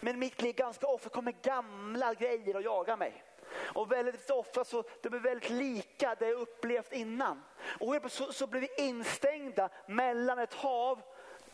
men 0.00 0.18
mitt 0.18 0.42
liv 0.42 0.54
ganska 0.54 0.86
ofta 0.86 1.08
kommer 1.08 1.32
gamla 1.42 2.14
grejer 2.14 2.56
och 2.56 2.62
jagar 2.62 2.96
mig. 2.96 3.24
Och 3.74 3.92
väldigt 3.92 4.30
ofta 4.30 4.64
så 4.64 4.84
de 5.02 5.14
är 5.14 5.18
väldigt 5.18 5.50
lika 5.50 6.14
det 6.14 6.28
jag 6.28 6.40
upplevt 6.40 6.92
innan. 6.92 7.42
Och 7.80 8.12
så, 8.12 8.32
så 8.32 8.46
blir 8.46 8.60
vi 8.60 8.68
instängda 8.76 9.68
mellan 9.86 10.38
ett 10.38 10.54
hav 10.54 11.02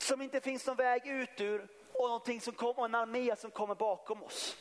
som 0.05 0.23
inte 0.23 0.40
finns 0.40 0.67
någon 0.67 0.77
väg 0.77 1.07
ut 1.07 1.40
ur 1.40 1.69
och, 1.93 2.09
någonting 2.09 2.40
som 2.40 2.55
kom, 2.55 2.77
och 2.77 2.85
en 2.85 2.95
armé 2.95 3.37
som 3.37 3.51
kommer 3.51 3.75
bakom 3.75 4.23
oss. 4.23 4.57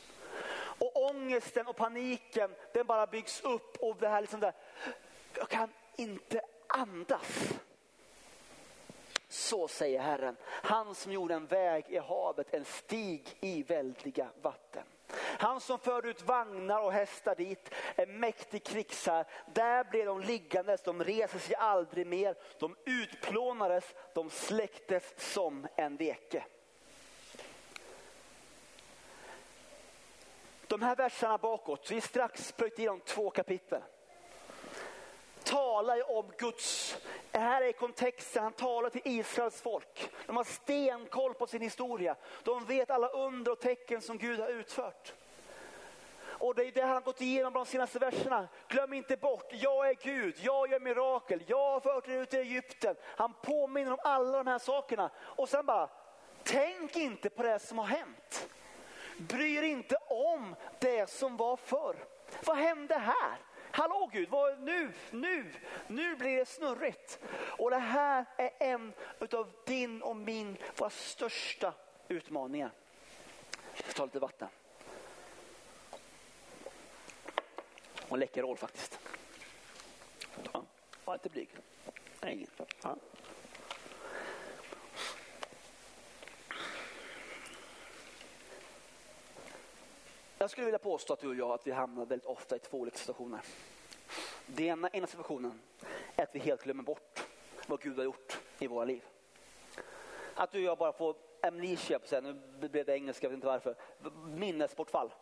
Och 0.56 1.10
ångesten 1.10 1.68
och 1.68 1.76
paniken 1.76 2.56
den 2.74 2.88
bara 2.88 3.08
byggs 3.08 3.42
upp 3.42 3.78
och 3.80 3.98
det 4.00 4.08
här 4.08 4.22
liksom 4.22 4.40
där, 4.40 4.54
jag 5.36 5.50
kan 5.50 5.70
inte 5.96 6.42
andas. 6.68 7.54
Så 9.30 9.68
säger 9.68 10.02
Herren, 10.02 10.36
han 10.46 10.96
som 10.96 11.12
gjorde 11.12 11.34
en 11.34 11.46
väg 11.46 11.86
i 11.90 11.98
havet, 11.98 12.54
en 12.54 12.66
stig 12.66 13.38
i 13.40 13.64
väldiga 13.64 14.30
vatten. 14.42 14.84
Han 15.16 15.62
som 15.62 15.80
förde 15.80 16.10
ut 16.10 16.22
vagnar 16.22 16.80
och 16.80 16.94
hästar 16.94 17.36
dit, 17.36 17.74
en 17.96 18.20
mäktig 18.20 18.64
krigsherre. 18.64 19.26
Där 19.54 19.84
blev 19.84 20.06
de 20.06 20.22
liggandes, 20.22 20.82
de 20.82 21.04
reser 21.04 21.40
sig 21.40 21.56
aldrig 21.56 22.08
mer. 22.08 22.36
De 22.60 22.76
utplånades, 22.86 23.96
de 24.14 24.30
släcktes 24.30 25.14
som 25.18 25.68
en 25.76 25.98
veke. 25.98 26.44
De 30.68 30.82
här 30.82 30.96
verserna 30.96 31.38
bakåt, 31.38 31.92
vi 31.92 32.02
strax 32.02 32.52
plöjt 32.52 32.80
igenom 32.80 33.00
två 33.00 33.30
kapitel 33.30 33.82
talar 35.44 35.96
ju 35.96 36.04
om 36.04 36.32
Guds, 36.38 36.98
här 37.32 37.62
är 37.62 37.72
kontexten, 37.72 38.44
han 38.44 38.54
talar 38.54 38.90
till 38.90 39.02
Israels 39.06 39.62
folk. 39.62 40.10
De 40.26 40.36
har 40.38 40.44
stenkoll 40.44 41.34
på 41.34 41.48
sin 41.48 41.62
historia. 41.62 42.16
De 42.44 42.66
vet 42.66 42.92
alla 42.92 43.08
under 43.08 43.52
och 43.52 43.60
tecken 43.60 44.02
som 44.02 44.18
Gud 44.18 44.40
har 44.40 44.50
utfört. 44.50 45.14
Och 46.44 46.56
det 46.56 46.66
är 46.66 46.72
det 46.72 46.82
han 46.82 46.94
har 46.94 47.02
gått 47.02 47.22
igenom 47.22 47.54
de 47.54 47.66
senaste 47.66 48.00
verserna. 48.00 48.48
Glöm 48.68 48.94
inte 48.94 49.18
bort, 49.18 49.50
jag 49.52 49.90
är 49.90 49.94
Gud, 49.94 50.36
jag 50.42 50.72
gör 50.72 50.80
mirakel, 50.80 51.44
jag 51.48 51.72
har 51.72 51.80
fört 51.80 52.08
er 52.08 52.22
ut 52.22 52.34
i 52.34 52.38
Egypten. 52.38 52.96
Han 53.04 53.34
påminner 53.42 53.92
om 53.92 54.00
alla 54.04 54.38
de 54.38 54.48
här 54.48 54.60
sakerna. 54.60 55.10
Och 55.18 55.50
sen 55.50 55.66
bara, 55.66 55.90
tänk 56.44 56.96
inte 56.96 57.30
på 57.30 57.44
det 57.44 57.60
som 57.60 57.78
har 57.78 57.86
hänt. 57.86 58.50
Bry 59.18 59.56
er 59.56 59.64
inte 59.64 59.96
om 60.08 60.56
det 60.80 61.10
som 61.10 61.38
var 61.38 61.58
förr. 61.58 61.96
Vad 62.46 62.58
hände 62.58 62.96
här? 62.96 63.38
Hallå 63.76 64.10
Gud, 64.14 64.30
vad, 64.30 64.60
nu, 64.60 64.92
nu, 65.12 65.54
nu 65.88 66.16
blir 66.16 66.38
det 66.38 66.46
snurrigt. 66.46 67.20
Och 67.58 67.70
det 67.70 67.78
här 67.78 68.26
är 68.38 68.52
en 68.60 68.94
av 69.32 69.52
din 69.66 70.02
och 70.02 70.16
min, 70.16 70.58
våra 70.78 70.90
största 70.90 71.74
utmaningar. 72.08 72.72
Jag 73.76 73.84
ska 73.86 73.94
ta 73.94 74.06
lite 74.06 74.20
vatten. 74.20 74.48
Och 78.08 78.14
en 78.14 78.20
läcker 78.20 78.44
ål 78.44 78.58
faktiskt. 78.58 79.00
Ja, 80.54 80.64
var 81.06 81.14
inte 81.14 81.30
blyg. 81.30 81.50
Nej, 82.22 82.48
ja. 82.82 82.96
Jag 90.44 90.50
skulle 90.50 90.66
vilja 90.66 90.80
påstå 90.80 91.14
att 91.14 91.20
du 91.20 91.28
och 91.28 91.36
jag 91.36 91.52
att 91.52 91.68
vi 91.68 91.72
hamnar 91.72 92.06
väldigt 92.06 92.26
ofta 92.26 92.56
i 92.56 92.60
två 92.60 92.78
olika 92.78 92.98
situationer. 92.98 93.42
Den 94.46 94.66
ena, 94.66 94.90
ena 94.90 95.08
situationen 95.08 95.62
är 96.16 96.24
att 96.24 96.36
vi 96.36 96.40
helt 96.40 96.64
glömmer 96.64 96.84
bort 96.84 97.28
vad 97.68 97.82
Gud 97.82 97.98
har 97.98 98.04
gjort 98.04 98.40
i 98.60 98.68
våra 98.68 98.86
liv. 98.86 99.04
Att 100.36 100.52
du 100.52 100.58
och 100.58 100.64
jag 100.64 100.78
bara 100.78 100.94
får 100.94 101.16
amnesia, 101.42 102.00
på 102.00 102.08
sig, 102.08 102.22
nu 102.22 102.34
blev 102.60 102.86
det 102.86 102.94
engelska, 102.94 103.26
jag 103.26 103.30
vet 103.30 103.36
inte 103.36 103.48
varför, 103.48 103.76
minnesbortfall. 104.28 105.14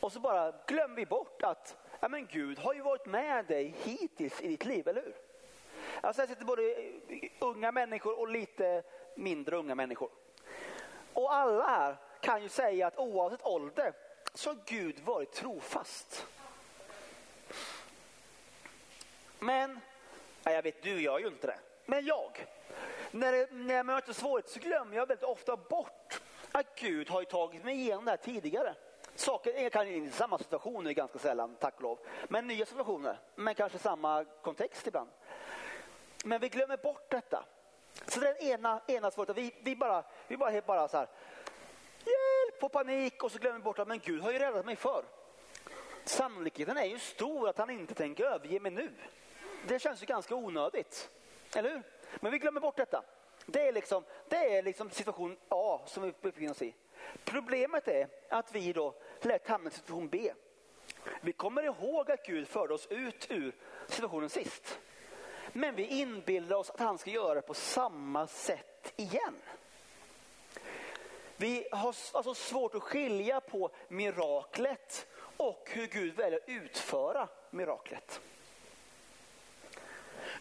Och 0.00 0.12
så 0.12 0.20
bara 0.20 0.54
glömmer 0.66 0.96
vi 0.96 1.06
bort 1.06 1.42
att 1.42 1.76
ja, 2.00 2.08
men 2.08 2.26
Gud 2.26 2.58
har 2.58 2.74
ju 2.74 2.82
varit 2.82 3.06
med 3.06 3.46
dig 3.46 3.74
hittills 3.82 4.40
i 4.40 4.48
ditt 4.48 4.64
liv, 4.64 4.88
eller 4.88 5.02
hur? 5.02 5.16
Alltså 6.00 6.22
jag 6.22 6.28
sitter 6.28 6.44
både 6.44 6.76
unga 7.40 7.72
människor 7.72 8.18
och 8.18 8.28
lite 8.28 8.82
mindre 9.14 9.56
unga 9.56 9.74
människor. 9.74 10.10
Och 11.12 11.34
alla 11.34 11.66
här 11.66 11.96
kan 12.20 12.42
ju 12.42 12.48
säga 12.48 12.86
att 12.86 12.98
oavsett 12.98 13.46
ålder 13.46 13.94
så 14.38 14.50
har 14.50 14.58
Gud 14.66 15.00
varit 15.00 15.32
trofast. 15.32 16.26
Men, 19.38 19.80
jag 20.44 20.62
vet 20.62 20.82
du 20.82 21.02
gör 21.02 21.18
ju 21.18 21.26
inte 21.26 21.46
det, 21.46 21.58
men 21.86 22.06
jag. 22.06 22.46
När, 23.10 23.32
det, 23.32 23.48
när 23.50 23.74
jag 23.74 23.86
möter 23.86 24.12
svårigheter 24.12 24.52
så 24.52 24.60
glömmer 24.60 24.96
jag 24.96 25.06
väldigt 25.06 25.24
ofta 25.24 25.56
bort 25.56 26.20
att 26.52 26.80
Gud 26.80 27.10
har 27.10 27.24
tagit 27.24 27.64
mig 27.64 27.74
igenom 27.74 28.04
det 28.04 28.10
här 28.10 28.16
tidigare. 28.16 28.74
Saker 29.14 29.70
kan 29.70 29.88
i 29.88 30.10
samma 30.10 30.38
situationer 30.38 30.92
ganska 30.92 31.18
sällan, 31.18 31.56
tack 31.60 31.74
och 31.76 31.82
lov. 31.82 31.98
Men 32.28 32.46
nya 32.46 32.66
situationer, 32.66 33.18
men 33.34 33.54
kanske 33.54 33.78
samma 33.78 34.24
kontext 34.24 34.86
ibland. 34.86 35.10
Men 36.24 36.40
vi 36.40 36.48
glömmer 36.48 36.76
bort 36.76 37.10
detta. 37.10 37.44
Så 38.06 38.20
det 38.20 38.28
är 38.28 38.34
den 38.34 38.42
ena, 38.42 38.80
ena 38.86 39.10
svårigheten. 39.10 39.44
Vi, 39.44 39.54
vi 39.62 39.76
bara, 39.76 40.04
vi 40.28 40.36
bara, 40.36 40.60
bara 40.60 40.88
så 40.88 40.96
här, 40.96 41.08
får 42.60 42.68
panik 42.68 43.22
och 43.22 43.32
så 43.32 43.38
glömmer 43.38 43.58
bort 43.58 43.78
att 43.78 43.88
men 43.88 43.98
Gud 43.98 44.22
har 44.22 44.32
ju 44.32 44.38
räddat 44.38 44.66
mig 44.66 44.76
förr. 44.76 45.04
Sannolikheten 46.04 46.76
är 46.76 46.84
ju 46.84 46.98
stor 46.98 47.48
att 47.48 47.58
han 47.58 47.70
inte 47.70 47.94
tänker 47.94 48.24
överge 48.24 48.60
mig 48.60 48.72
nu. 48.72 48.90
Det 49.66 49.78
känns 49.78 50.02
ju 50.02 50.06
ganska 50.06 50.34
onödigt, 50.34 51.10
eller 51.54 51.70
hur? 51.70 51.82
Men 52.20 52.32
vi 52.32 52.38
glömmer 52.38 52.60
bort 52.60 52.76
detta. 52.76 53.02
Det 53.46 53.68
är 53.68 53.72
liksom, 53.72 54.04
det 54.28 54.56
är 54.56 54.62
liksom 54.62 54.90
situation 54.90 55.36
A 55.48 55.80
som 55.86 56.02
vi 56.02 56.12
befinner 56.20 56.50
oss 56.50 56.62
i. 56.62 56.74
Problemet 57.24 57.88
är 57.88 58.08
att 58.28 58.54
vi 58.54 58.72
då 58.72 58.94
lätt 59.20 59.48
hamnar 59.48 59.70
i 59.70 59.74
situation 59.74 60.08
B. 60.08 60.32
Vi 61.20 61.32
kommer 61.32 61.62
ihåg 61.62 62.10
att 62.10 62.26
Gud 62.26 62.48
förde 62.48 62.74
oss 62.74 62.86
ut 62.86 63.30
ur 63.30 63.54
situationen 63.86 64.28
sist. 64.30 64.80
Men 65.52 65.74
vi 65.74 65.86
inbillar 65.86 66.56
oss 66.56 66.70
att 66.70 66.80
han 66.80 66.98
ska 66.98 67.10
göra 67.10 67.34
det 67.34 67.42
på 67.42 67.54
samma 67.54 68.26
sätt 68.26 68.92
igen. 68.96 69.34
Vi 71.36 71.68
har 71.70 71.94
alltså 72.12 72.34
svårt 72.34 72.74
att 72.74 72.82
skilja 72.82 73.40
på 73.40 73.70
miraklet 73.88 75.06
och 75.36 75.68
hur 75.70 75.86
Gud 75.86 76.16
väljer 76.16 76.40
att 76.40 76.48
utföra 76.48 77.28
miraklet. 77.50 78.20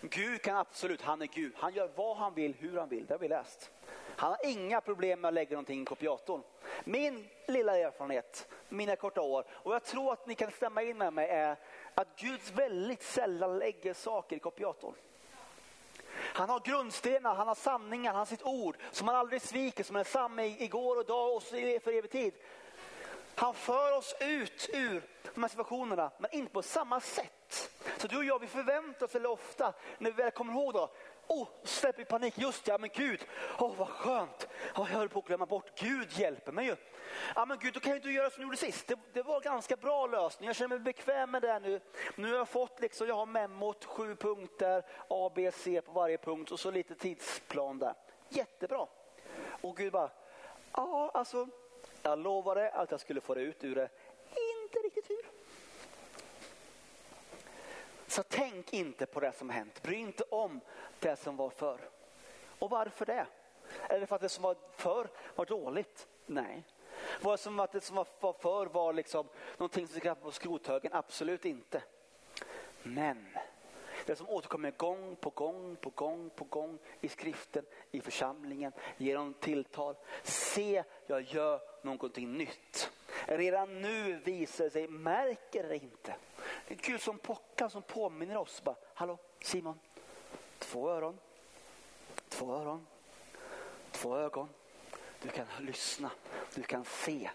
Gud 0.01 0.41
kan 0.41 0.57
absolut, 0.57 1.01
han 1.01 1.21
är 1.21 1.25
Gud. 1.25 1.53
Han 1.55 1.73
gör 1.73 1.91
vad 1.95 2.17
han 2.17 2.33
vill, 2.33 2.53
hur 2.53 2.77
han 2.77 2.89
vill. 2.89 3.05
Det 3.05 3.13
har 3.13 3.19
vi 3.19 3.27
läst. 3.27 3.71
Han 4.17 4.29
har 4.29 4.45
inga 4.45 4.81
problem 4.81 5.21
med 5.21 5.27
att 5.27 5.33
lägga 5.33 5.51
någonting 5.51 5.81
i 5.81 5.85
kopiatorn. 5.85 6.41
Min 6.83 7.29
lilla 7.47 7.77
erfarenhet, 7.77 8.47
mina 8.69 8.95
korta 8.95 9.21
år, 9.21 9.45
och 9.49 9.73
jag 9.73 9.83
tror 9.83 10.13
att 10.13 10.27
ni 10.27 10.35
kan 10.35 10.51
stämma 10.51 10.81
in 10.81 10.97
med 10.97 11.13
mig, 11.13 11.29
är 11.29 11.57
att 11.95 12.07
Gud 12.15 12.39
väldigt 12.55 13.03
sällan 13.03 13.59
lägger 13.59 13.93
saker 13.93 14.35
i 14.35 14.39
kopiatorn. 14.39 14.95
Han 16.17 16.49
har 16.49 16.59
grundstenar, 16.59 17.35
han 17.35 17.47
har 17.47 17.55
sanningar, 17.55 18.11
han 18.11 18.19
har 18.19 18.25
sitt 18.25 18.43
ord 18.43 18.77
som 18.91 19.07
han 19.07 19.17
aldrig 19.17 19.41
sviker, 19.41 19.83
som 19.83 19.95
är 19.95 20.03
samma 20.03 20.45
igår 20.45 20.95
och 20.95 21.03
idag 21.03 21.35
och 21.35 21.43
för 21.43 21.91
evig 21.91 22.11
tid. 22.11 22.33
Han 23.35 23.53
för 23.53 23.97
oss 23.97 24.15
ut 24.19 24.69
ur 24.73 25.03
de 25.33 25.43
här 25.43 25.49
situationerna, 25.49 26.11
men 26.17 26.35
inte 26.35 26.53
på 26.53 26.61
samma 26.61 26.99
sätt. 26.99 27.71
Så 27.97 28.07
du 28.07 28.17
och 28.17 28.25
jag, 28.25 28.39
vi 28.39 28.47
förväntar 28.47 29.05
oss 29.05 29.15
väldigt 29.15 29.31
ofta, 29.31 29.73
när 29.97 30.11
vi 30.11 30.23
väl 30.23 30.31
kommer 30.31 30.53
ihåg 30.53 30.73
då, 30.73 30.91
oh, 31.27 31.47
släpper 31.63 32.01
i 32.01 32.05
panik, 32.05 32.37
just 32.37 32.67
ja 32.67 32.77
men 32.77 32.89
Gud, 32.93 33.25
oh, 33.59 33.75
vad 33.77 33.87
skönt, 33.87 34.47
oh, 34.75 34.91
jag 34.91 34.97
höll 34.97 35.09
på 35.09 35.19
att 35.19 35.25
glömma 35.25 35.45
bort, 35.45 35.79
Gud 35.79 36.19
hjälper 36.19 36.51
mig 36.51 36.65
ju. 36.65 36.75
Ja 37.35 37.45
men 37.45 37.57
Gud, 37.61 37.73
då 37.73 37.79
kan 37.79 37.93
ju 37.93 37.99
du 37.99 38.13
göra 38.13 38.29
som 38.29 38.41
du 38.41 38.45
gjorde 38.47 38.57
sist, 38.57 38.87
det, 38.87 38.99
det 39.13 39.23
var 39.23 39.35
en 39.35 39.41
ganska 39.41 39.75
bra 39.75 40.07
lösning, 40.07 40.47
jag 40.47 40.55
känner 40.55 40.69
mig 40.69 40.79
bekväm 40.79 41.31
med 41.31 41.41
det 41.41 41.59
nu. 41.59 41.81
Nu 42.15 42.29
har 42.29 42.37
jag 42.37 42.49
fått, 42.49 42.81
liksom, 42.81 43.07
jag 43.07 43.15
har 43.15 43.25
memot, 43.25 43.85
sju 43.85 44.15
punkter, 44.15 44.83
A, 45.09 45.31
B, 45.35 45.51
C 45.51 45.81
på 45.81 45.91
varje 45.91 46.17
punkt 46.17 46.51
och 46.51 46.59
så 46.59 46.71
lite 46.71 46.95
tidsplan 46.95 47.79
där. 47.79 47.93
Jättebra. 48.29 48.87
Och 49.61 49.77
Gud 49.77 49.91
bara, 49.91 50.09
Ja, 50.77 51.11
alltså, 51.13 51.47
jag 52.03 52.19
lovade 52.19 52.71
att 52.71 52.91
jag 52.91 52.99
skulle 52.99 53.21
få 53.21 53.33
det 53.33 53.41
ut 53.41 53.63
ur 53.63 53.75
det. 53.75 53.89
Inte 54.63 54.79
riktigt 54.79 55.09
hur. 55.09 55.25
Så 58.07 58.23
tänk 58.23 58.73
inte 58.73 59.05
på 59.05 59.19
det 59.19 59.31
som 59.31 59.49
hänt. 59.49 59.83
Bry 59.83 59.95
inte 59.95 60.23
om 60.23 60.61
det 61.05 61.15
som 61.15 61.35
var 61.35 61.49
förr. 61.49 61.79
Och 62.59 62.69
varför 62.69 63.05
det? 63.05 63.25
Är 63.89 63.99
det 63.99 64.07
för 64.07 64.15
att 64.15 64.21
det 64.21 64.29
som 64.29 64.43
var 64.43 64.55
förr 64.71 65.07
var 65.35 65.45
dåligt? 65.45 66.07
Nej. 66.25 66.63
Var 67.21 67.31
det 67.31 67.37
som 67.37 67.59
att 67.59 67.71
det 67.71 67.81
som 67.81 67.95
var 67.95 68.33
förr 68.33 68.65
var 68.65 68.93
liksom 68.93 69.27
någonting 69.57 69.87
som 69.87 69.99
ska 69.99 70.15
på 70.15 70.31
skrothögen? 70.31 70.93
Absolut 70.93 71.45
inte. 71.45 71.83
Men 72.83 73.27
det 74.05 74.15
som 74.15 74.29
återkommer 74.29 74.71
gång 74.71 75.15
på 75.15 75.29
gång 75.29 75.75
på 75.75 75.89
gång 75.89 76.29
på 76.29 76.43
gång 76.43 76.79
i 77.01 77.07
skriften, 77.07 77.65
i 77.91 78.01
församlingen, 78.01 78.71
genom 78.97 79.33
tilltal. 79.33 79.95
Se, 80.23 80.83
jag 81.07 81.21
gör 81.21 81.61
någonting 81.81 82.33
nytt. 82.33 82.91
Redan 83.25 83.81
nu 83.81 84.19
visar 84.23 84.63
det 84.63 84.69
sig, 84.69 84.87
märker 84.87 85.63
det 85.63 85.75
inte. 85.75 86.15
Gud 86.67 87.01
som 87.01 87.17
pockar, 87.17 87.69
som 87.69 87.81
påminner 87.81 88.37
oss. 88.37 88.63
Bara, 88.63 88.75
Hallå 88.93 89.17
Simon, 89.41 89.79
två 90.65 90.89
öron, 90.89 91.19
två 92.29 92.53
öron, 92.53 92.87
två 93.91 94.17
ögon. 94.17 94.49
Du 95.21 95.29
kan 95.29 95.45
lyssna, 95.59 96.11
du 96.55 96.63
kan 96.63 96.85
se. 96.85 97.29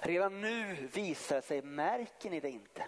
Redan 0.00 0.40
nu 0.40 0.88
visar 0.92 1.36
det 1.36 1.42
sig, 1.42 1.62
märker 1.62 2.30
ni 2.30 2.40
det 2.40 2.50
inte? 2.50 2.86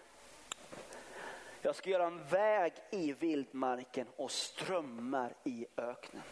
Jag 1.61 1.77
ska 1.77 1.91
göra 1.91 2.07
en 2.07 2.27
väg 2.27 2.73
i 2.91 3.13
vildmarken 3.13 4.07
och 4.17 4.31
strömmar 4.31 5.35
i 5.45 5.67
öknen. 5.77 6.23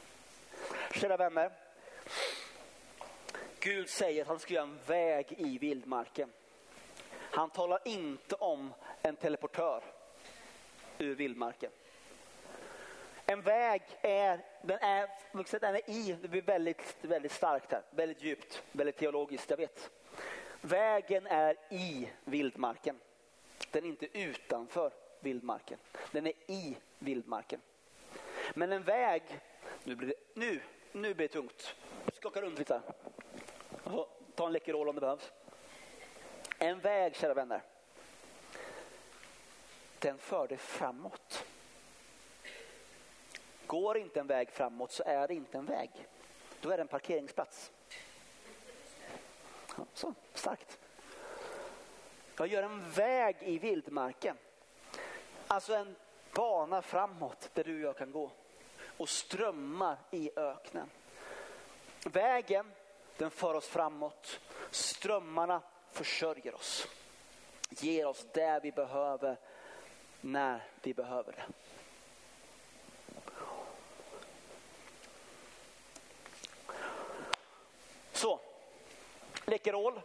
Kära 0.93 1.17
vänner, 1.17 1.53
Gud 3.61 3.89
säger 3.89 4.23
att 4.23 4.29
han 4.29 4.39
ska 4.39 4.55
göra 4.55 4.65
en 4.65 4.79
väg 4.87 5.35
i 5.39 5.59
vildmarken. 5.59 6.33
Han 7.31 7.51
talar 7.51 7.81
inte 7.85 8.35
om 8.35 8.73
en 9.03 9.17
teleportör 9.17 9.83
ur 10.99 11.15
vildmarken. 11.15 11.71
En 13.29 13.43
väg 13.43 13.83
är, 14.03 14.41
den 14.63 14.79
är, 14.81 15.09
den 15.61 15.75
är 15.75 15.91
i, 15.91 16.19
det 16.23 16.29
blir 16.29 16.43
väldigt, 16.43 16.97
väldigt 17.01 17.33
starkt 17.33 17.73
här, 17.73 17.83
väldigt 17.91 18.23
djupt, 18.23 18.63
väldigt 18.73 18.97
teologiskt, 18.97 19.51
jag 19.51 19.57
vet. 19.57 19.91
Vägen 20.61 21.27
är 21.27 21.57
i 21.71 22.09
vildmarken. 22.25 23.01
Den 23.71 23.85
är 23.85 23.89
inte 23.89 24.19
utanför 24.19 24.93
vildmarken. 25.21 25.79
Den 26.13 26.27
är 26.27 26.33
i 26.47 26.77
vildmarken. 26.99 27.61
Men 28.55 28.73
en 28.73 28.83
väg, 28.83 29.23
nu 29.85 29.95
blir 29.95 30.09
det, 30.09 30.15
nu, 30.35 30.61
nu 30.93 31.15
blir 31.15 31.29
det 31.29 31.33
tungt. 31.33 31.75
Skaka 32.13 32.43
runt 32.43 32.59
lite. 32.59 32.81
Alltså, 33.85 34.09
ta 34.35 34.47
en 34.47 34.53
Läkerol 34.53 34.89
om 34.89 34.95
det 34.95 35.01
behövs. 35.01 35.33
En 36.59 36.81
väg, 36.81 37.17
kära 37.17 37.35
vänner. 37.35 37.63
Den 39.99 40.19
för 40.19 40.49
dig 40.49 40.59
framåt. 40.59 41.46
Går 43.67 43.99
inte 43.99 44.21
en 44.21 44.27
väg 44.27 44.51
framåt 44.51 44.93
så 44.93 45.03
är 45.07 45.29
det 45.29 45.35
inte 45.35 45.59
en 45.59 45.67
väg. 45.67 45.91
Då 46.61 46.71
är 46.71 46.77
det 46.77 46.81
en 46.81 46.89
parkeringsplats. 46.89 47.73
Ja, 49.77 49.85
så, 49.95 50.15
starkt. 50.35 50.79
Jag 52.37 52.47
gör 52.47 52.63
en 52.63 52.91
väg 52.91 53.37
i 53.41 53.59
vildmarken. 53.59 54.37
Alltså 55.47 55.75
en 55.75 55.97
bana 56.35 56.83
framåt 56.83 57.51
där 57.55 57.65
du 57.65 57.75
och 57.75 57.89
jag 57.89 57.97
kan 57.97 58.13
gå. 58.13 58.31
Och 58.97 59.09
strömmar 59.09 59.99
i 60.11 60.31
öknen. 60.37 60.91
Vägen 62.05 62.73
den 63.17 63.31
för 63.31 63.55
oss 63.55 63.69
framåt. 63.69 64.41
Strömmarna 64.71 65.63
försörjer 65.91 66.55
oss. 66.55 66.89
Ger 67.71 68.07
oss 68.07 68.27
det 68.33 68.61
vi 68.63 68.73
behöver 68.73 69.37
när 70.21 70.63
vi 70.83 70.95
behöver 70.95 71.33
det. 71.33 71.45
Så, 78.13 78.41
Läkerol, 79.49 80.01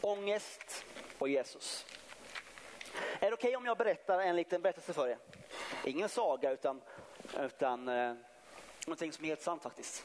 ångest 0.00 0.84
och 1.18 1.28
Jesus. 1.28 1.86
Är 3.20 3.30
det 3.30 3.34
okej 3.34 3.48
okay 3.48 3.56
om 3.56 3.66
jag 3.66 3.78
berättar 3.78 4.20
en 4.20 4.36
liten 4.36 4.62
berättelse 4.62 4.92
för 4.92 5.08
er? 5.08 5.18
Ingen 5.84 6.08
saga 6.08 6.50
utan, 6.50 6.80
utan 7.40 7.88
eh, 7.88 8.14
någonting 8.86 9.12
som 9.12 9.24
är 9.24 9.28
helt 9.28 9.42
sant 9.42 9.62
faktiskt. 9.62 10.04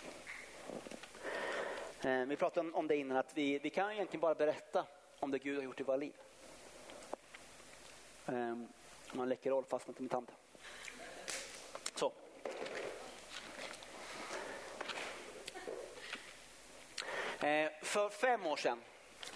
Eh, 2.02 2.20
vi 2.20 2.36
pratade 2.36 2.72
om, 2.72 2.88
det 2.88 2.96
innan 2.96 3.18
att 3.18 3.38
vi, 3.38 3.60
vi 3.60 3.70
kan 3.70 3.92
egentligen 3.92 4.22
bara 4.22 4.36
berätta 4.36 4.86
om 5.20 5.32
det 5.32 5.40
Gud 5.40 5.58
har 5.58 5.64
gjort 5.64 5.80
i 5.80 5.84
våra 5.84 5.98
liv. 5.98 6.14
Eh, 8.26 8.56
man 9.12 9.30
läcker 9.30 9.50
roll 9.50 9.66
fastnat 9.66 10.00
i 10.00 10.02
min 10.02 10.10
tand. 10.10 10.32
Så. 11.96 12.06
Eh, 12.06 12.12
Eh, 17.42 17.72
för 17.82 18.10
fem 18.10 18.46
år 18.46 18.56
sedan 18.56 18.80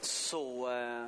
så 0.01 0.71
eh, 0.71 1.07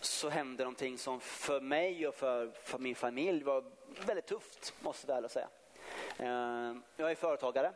så 0.00 0.28
hände 0.28 0.64
någonting 0.64 0.98
som 0.98 1.20
för 1.20 1.60
mig 1.60 2.08
och 2.08 2.14
för, 2.14 2.50
för 2.50 2.78
min 2.78 2.94
familj 2.94 3.42
var 3.42 3.64
väldigt 4.06 4.26
tufft, 4.26 4.74
måste 4.80 5.12
jag 5.12 5.20
väl 5.20 5.30
säga. 5.30 5.48
Eh, 6.18 6.76
jag 6.96 7.10
är 7.10 7.14
företagare. 7.14 7.72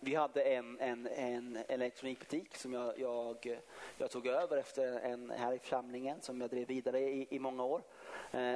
Vi 0.00 0.14
hade 0.14 0.42
en, 0.42 0.80
en, 0.80 1.06
en 1.06 1.58
elektronikbutik 1.68 2.56
som 2.56 2.72
jag, 2.72 2.98
jag, 2.98 3.58
jag, 3.98 4.10
tog 4.10 4.26
över 4.26 4.56
efter 4.56 5.00
en 5.00 5.30
här 5.30 5.52
i 5.52 5.58
församlingen 5.58 6.20
som 6.20 6.40
jag 6.40 6.50
drev 6.50 6.66
vidare 6.66 7.00
i, 7.00 7.26
i 7.30 7.38
många 7.38 7.64
år. 7.64 7.82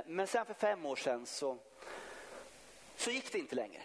Men 0.07 0.27
sen 0.27 0.47
för 0.47 0.55
fem 0.55 0.87
år 0.87 0.97
sedan 0.97 1.27
så, 1.27 1.59
så 2.97 3.11
gick 3.11 3.33
det 3.33 3.39
inte 3.39 3.55
längre. 3.55 3.83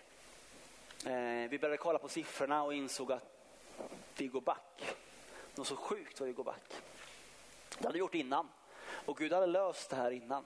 Vi 1.47 1.59
började 1.59 1.77
kolla 1.77 1.99
på 1.99 2.07
siffrorna 2.07 2.63
och 2.63 2.73
insåg 2.73 3.11
att 3.11 3.38
vi 4.17 4.27
går 4.27 4.41
back. 4.41 4.95
Något 5.55 5.67
så 5.67 5.75
sjukt 5.75 6.19
vad 6.19 6.27
vi 6.27 6.33
går 6.33 6.43
back. 6.43 6.73
Det 7.77 7.83
hade 7.83 7.93
vi 7.93 7.99
gjort 7.99 8.15
innan. 8.15 8.49
Och 9.05 9.17
Gud 9.17 9.33
hade 9.33 9.45
löst 9.45 9.89
det 9.89 9.95
här 9.95 10.11
innan. 10.11 10.45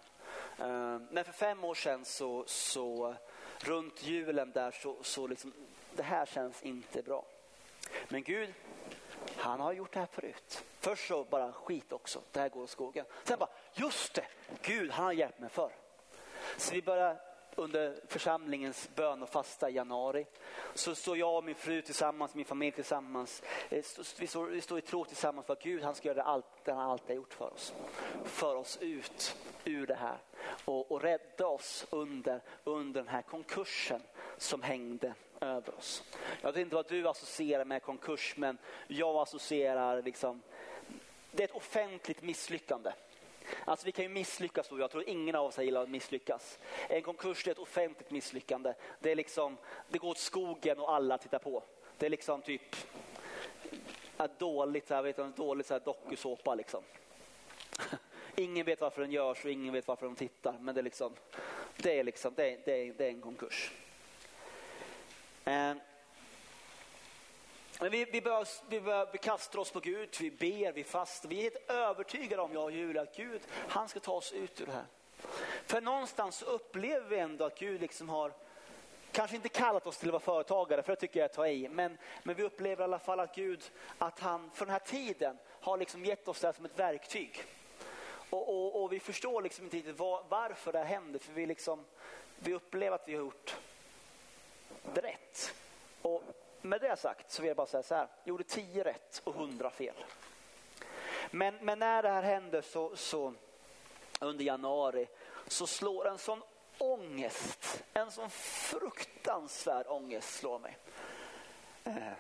Eh, 0.60 1.00
men 1.12 1.26
för 1.26 1.32
fem 1.32 1.64
år 1.64 1.76
sedan 1.76 2.06
så, 2.06 2.44
så 2.48 3.16
runt 3.60 4.04
julen 4.04 4.52
där 4.52 4.72
så, 4.72 5.04
så 5.04 5.28
liksom, 5.28 5.54
det 5.96 6.04
här 6.04 6.26
känns 6.26 6.64
inte 6.64 7.02
bra. 7.02 7.26
Men 8.08 8.24
Gud, 8.24 8.54
han 9.36 9.60
har 9.60 9.74
gjort 9.74 9.94
det 9.94 10.00
här 10.00 10.08
förut. 10.12 10.64
Först 10.80 11.08
så 11.08 11.24
bara 11.24 11.54
skit 11.54 11.94
också, 11.94 12.22
det 12.32 12.40
här 12.40 12.50
går 12.50 12.64
åt 12.64 12.70
skogen. 12.70 13.06
Sen 13.24 13.40
bara, 13.40 13.50
just 13.74 14.14
det, 14.14 14.26
Gud 14.62 14.92
han 14.92 15.06
har 15.06 15.14
hjälpt 15.14 15.40
mig 15.40 15.50
förr. 15.50 15.76
Så 16.58 16.74
vi 16.74 16.82
börjar 16.82 17.33
under 17.56 17.96
församlingens 18.08 18.90
bön 18.96 19.24
och 19.24 19.30
fasta 19.30 19.70
i 19.70 19.74
januari. 19.74 20.26
Så 20.74 20.96
står 20.96 21.18
jag 21.18 21.38
och 21.38 21.44
min 21.44 21.56
fru 21.56 21.82
tillsammans, 21.82 22.36
min 22.36 22.46
familj 22.46 22.72
tillsammans. 22.72 23.44
Eh, 23.70 23.84
vi 24.20 24.28
står, 24.28 24.46
vi 24.46 24.62
står 24.62 24.78
i 24.78 24.82
tro 24.82 25.06
tillsammans 25.06 25.46
för 25.48 25.54
att 25.54 25.64
Gud 25.64 25.84
han 25.84 25.96
ska 25.96 26.08
göra 26.08 26.24
allt 26.24 26.46
det 26.64 26.74
han 26.74 26.90
alltid 26.90 27.08
har 27.08 27.16
gjort 27.16 27.34
för 27.34 27.54
oss. 27.54 27.74
För 28.24 28.56
oss 28.56 28.78
ut 28.82 29.38
ur 29.66 29.88
det 29.88 29.96
här 29.96 30.18
och, 30.66 30.92
och 30.92 31.02
rädda 31.02 31.48
oss 31.48 31.88
under, 31.90 32.42
under 32.64 33.02
den 33.02 33.08
här 33.08 33.22
konkursen 33.22 34.02
som 34.38 34.62
hängde 34.62 35.14
över 35.42 35.76
oss. 35.78 36.04
Jag 36.42 36.52
vet 36.52 36.62
inte 36.62 36.76
vad 36.76 36.88
du 36.88 37.08
associerar 37.08 37.66
med 37.66 37.84
konkurs 37.84 38.34
men 38.38 38.58
jag 38.88 39.16
associerar 39.16 40.02
liksom, 40.02 40.42
det 41.32 41.44
är 41.44 41.48
ett 41.48 41.56
offentligt 41.56 42.22
misslyckande. 42.22 42.92
Alltså 43.66 43.86
vi 43.86 43.92
kan 43.92 44.06
ju 44.06 44.10
misslyckas 44.10 44.72
och 44.72 44.80
jag 44.80 44.92
tror 44.92 45.10
ingen 45.10 45.36
av 45.36 45.46
oss 45.46 45.58
gillar 45.58 45.84
att 45.84 45.90
misslyckas. 45.90 46.60
En 46.90 47.02
konkurs 47.02 47.48
är 47.48 47.52
ett 47.52 47.60
offentligt 47.60 48.12
misslyckande. 48.12 48.74
Det, 49.00 49.12
är 49.12 49.16
liksom, 49.16 49.58
det 49.90 49.98
går 49.98 50.10
åt 50.10 50.18
skogen 50.18 50.80
och 50.80 50.94
alla 50.94 51.18
tittar 51.18 51.40
på. 51.40 51.64
Det 51.98 52.06
är 52.06 52.10
liksom 52.10 52.42
typ 52.42 52.76
ett 54.18 54.40
dåligt, 54.40 54.88
så 54.88 54.94
här, 54.94 55.02
vet 55.02 55.16
du, 55.16 55.24
en 55.24 55.34
dålig 55.36 55.66
så 55.66 55.74
här 55.74 55.82
dokusåpa. 55.86 56.56
Liksom. 56.56 56.84
Ingen 58.36 58.66
vet 58.66 58.82
varför 58.82 59.02
den 59.02 59.12
görs 59.12 59.46
och 59.46 59.52
ingen 59.52 59.74
vet 59.74 59.88
varför 59.88 60.06
de 60.06 60.16
tittar. 60.16 60.56
Men 60.60 60.76
det 60.76 60.82
är, 60.82 60.84
liksom, 60.84 61.14
det 61.78 62.00
är, 62.00 62.04
liksom, 62.04 62.34
det 62.36 62.52
är, 62.52 62.60
det 62.66 62.72
är, 62.72 62.94
det 62.94 63.06
är 63.06 63.10
en 63.10 63.22
konkurs. 63.22 63.72
Eh, 65.46 65.74
men 67.80 67.92
vi, 67.92 68.06
vi, 68.06 68.22
bör, 68.22 68.48
vi, 68.70 68.82
bör, 68.82 69.10
vi 69.12 69.18
kastar 69.18 69.60
oss 69.60 69.72
på 69.72 69.80
Gud, 69.80 70.18
vi 70.20 70.32
ber, 70.32 70.72
vi 70.72 70.84
fastar. 70.84 71.30
Vi 71.30 71.38
är 71.38 71.42
helt 71.42 71.70
övertygade 71.70 72.42
om, 72.42 72.54
jag 72.54 72.64
och 72.64 72.72
Julia, 72.72 73.02
att 73.02 73.16
Gud 73.16 73.42
han 73.68 73.90
ska 73.90 74.00
ta 74.00 74.12
oss 74.12 74.32
ut 74.32 74.62
ur 74.62 74.66
det 74.66 74.72
här. 74.72 74.86
För 75.66 75.82
någonstans 75.82 76.42
upplever 76.42 77.10
vi 77.10 77.18
ändå 77.18 77.46
att 77.46 77.60
Gud 77.60 77.82
liksom 77.82 78.10
har, 78.10 78.34
kanske 79.12 79.36
inte 79.36 79.50
kallat 79.50 79.88
oss 79.88 79.98
till 79.98 80.10
att 80.10 80.14
vara 80.14 80.20
företagare, 80.20 80.84
för 80.84 80.94
det 80.94 81.00
tycker 81.00 81.20
jag 81.20 81.26
är 81.26 81.30
att 81.30 81.36
ta 81.36 81.48
i. 81.48 81.70
Men, 81.70 81.98
men 82.24 82.36
vi 82.36 82.44
upplever 82.44 82.82
i 82.82 82.84
alla 82.84 83.00
fall 83.00 83.20
att 83.20 83.36
Gud, 83.36 83.72
att 83.98 84.20
han 84.20 84.52
för 84.54 84.66
den 84.66 84.74
här 84.74 84.80
tiden 84.80 85.38
har 85.50 85.78
liksom 85.78 86.06
gett 86.06 86.28
oss 86.28 86.40
det 86.40 86.48
här 86.48 86.54
som 86.54 86.66
ett 86.66 86.80
verktyg. 86.80 87.44
Och, 88.30 88.50
och, 88.50 88.84
och 88.84 88.94
vi 88.94 89.00
förstår 89.00 89.42
liksom 89.42 89.66
inte 89.66 89.78
riktigt 89.78 90.00
var, 90.00 90.24
varför 90.30 90.72
det 90.72 90.78
här 90.78 90.86
händer, 90.86 91.20
för 91.20 91.34
vi, 91.34 91.46
liksom, 91.46 91.86
vi 92.40 92.54
upplever 92.54 92.96
att 92.96 93.08
vi 93.08 93.14
har 93.14 93.22
gjort 93.22 93.56
det 94.94 95.02
rätt. 95.02 95.54
Och 96.02 96.24
med 96.64 96.82
det 96.82 96.96
sagt 96.96 97.32
så 97.32 97.42
vill 97.42 97.48
jag 97.48 97.58
bara 97.58 97.68
säga 97.68 97.84
så 97.84 97.96
här. 97.96 98.08
Jag 98.24 98.28
gjorde 98.28 98.44
10 98.44 98.84
rätt 98.84 99.22
och 99.24 99.36
100 99.36 99.70
fel. 99.70 99.96
Men, 101.32 101.56
men 101.62 101.80
när 101.80 102.04
det 102.04 102.10
här 102.10 102.24
hände 102.24 102.62
så, 102.62 102.96
så 102.96 103.34
under 104.22 104.46
januari 104.46 105.08
så 105.48 105.68
slår 105.68 106.08
en 106.08 106.18
sån 106.18 106.42
ångest, 106.78 107.84
en 107.94 108.12
sån 108.12 108.30
fruktansvärd 108.30 109.88
ångest 109.88 110.34
slår 110.34 110.60
mig. 110.60 110.78
Eh. 111.84 112.14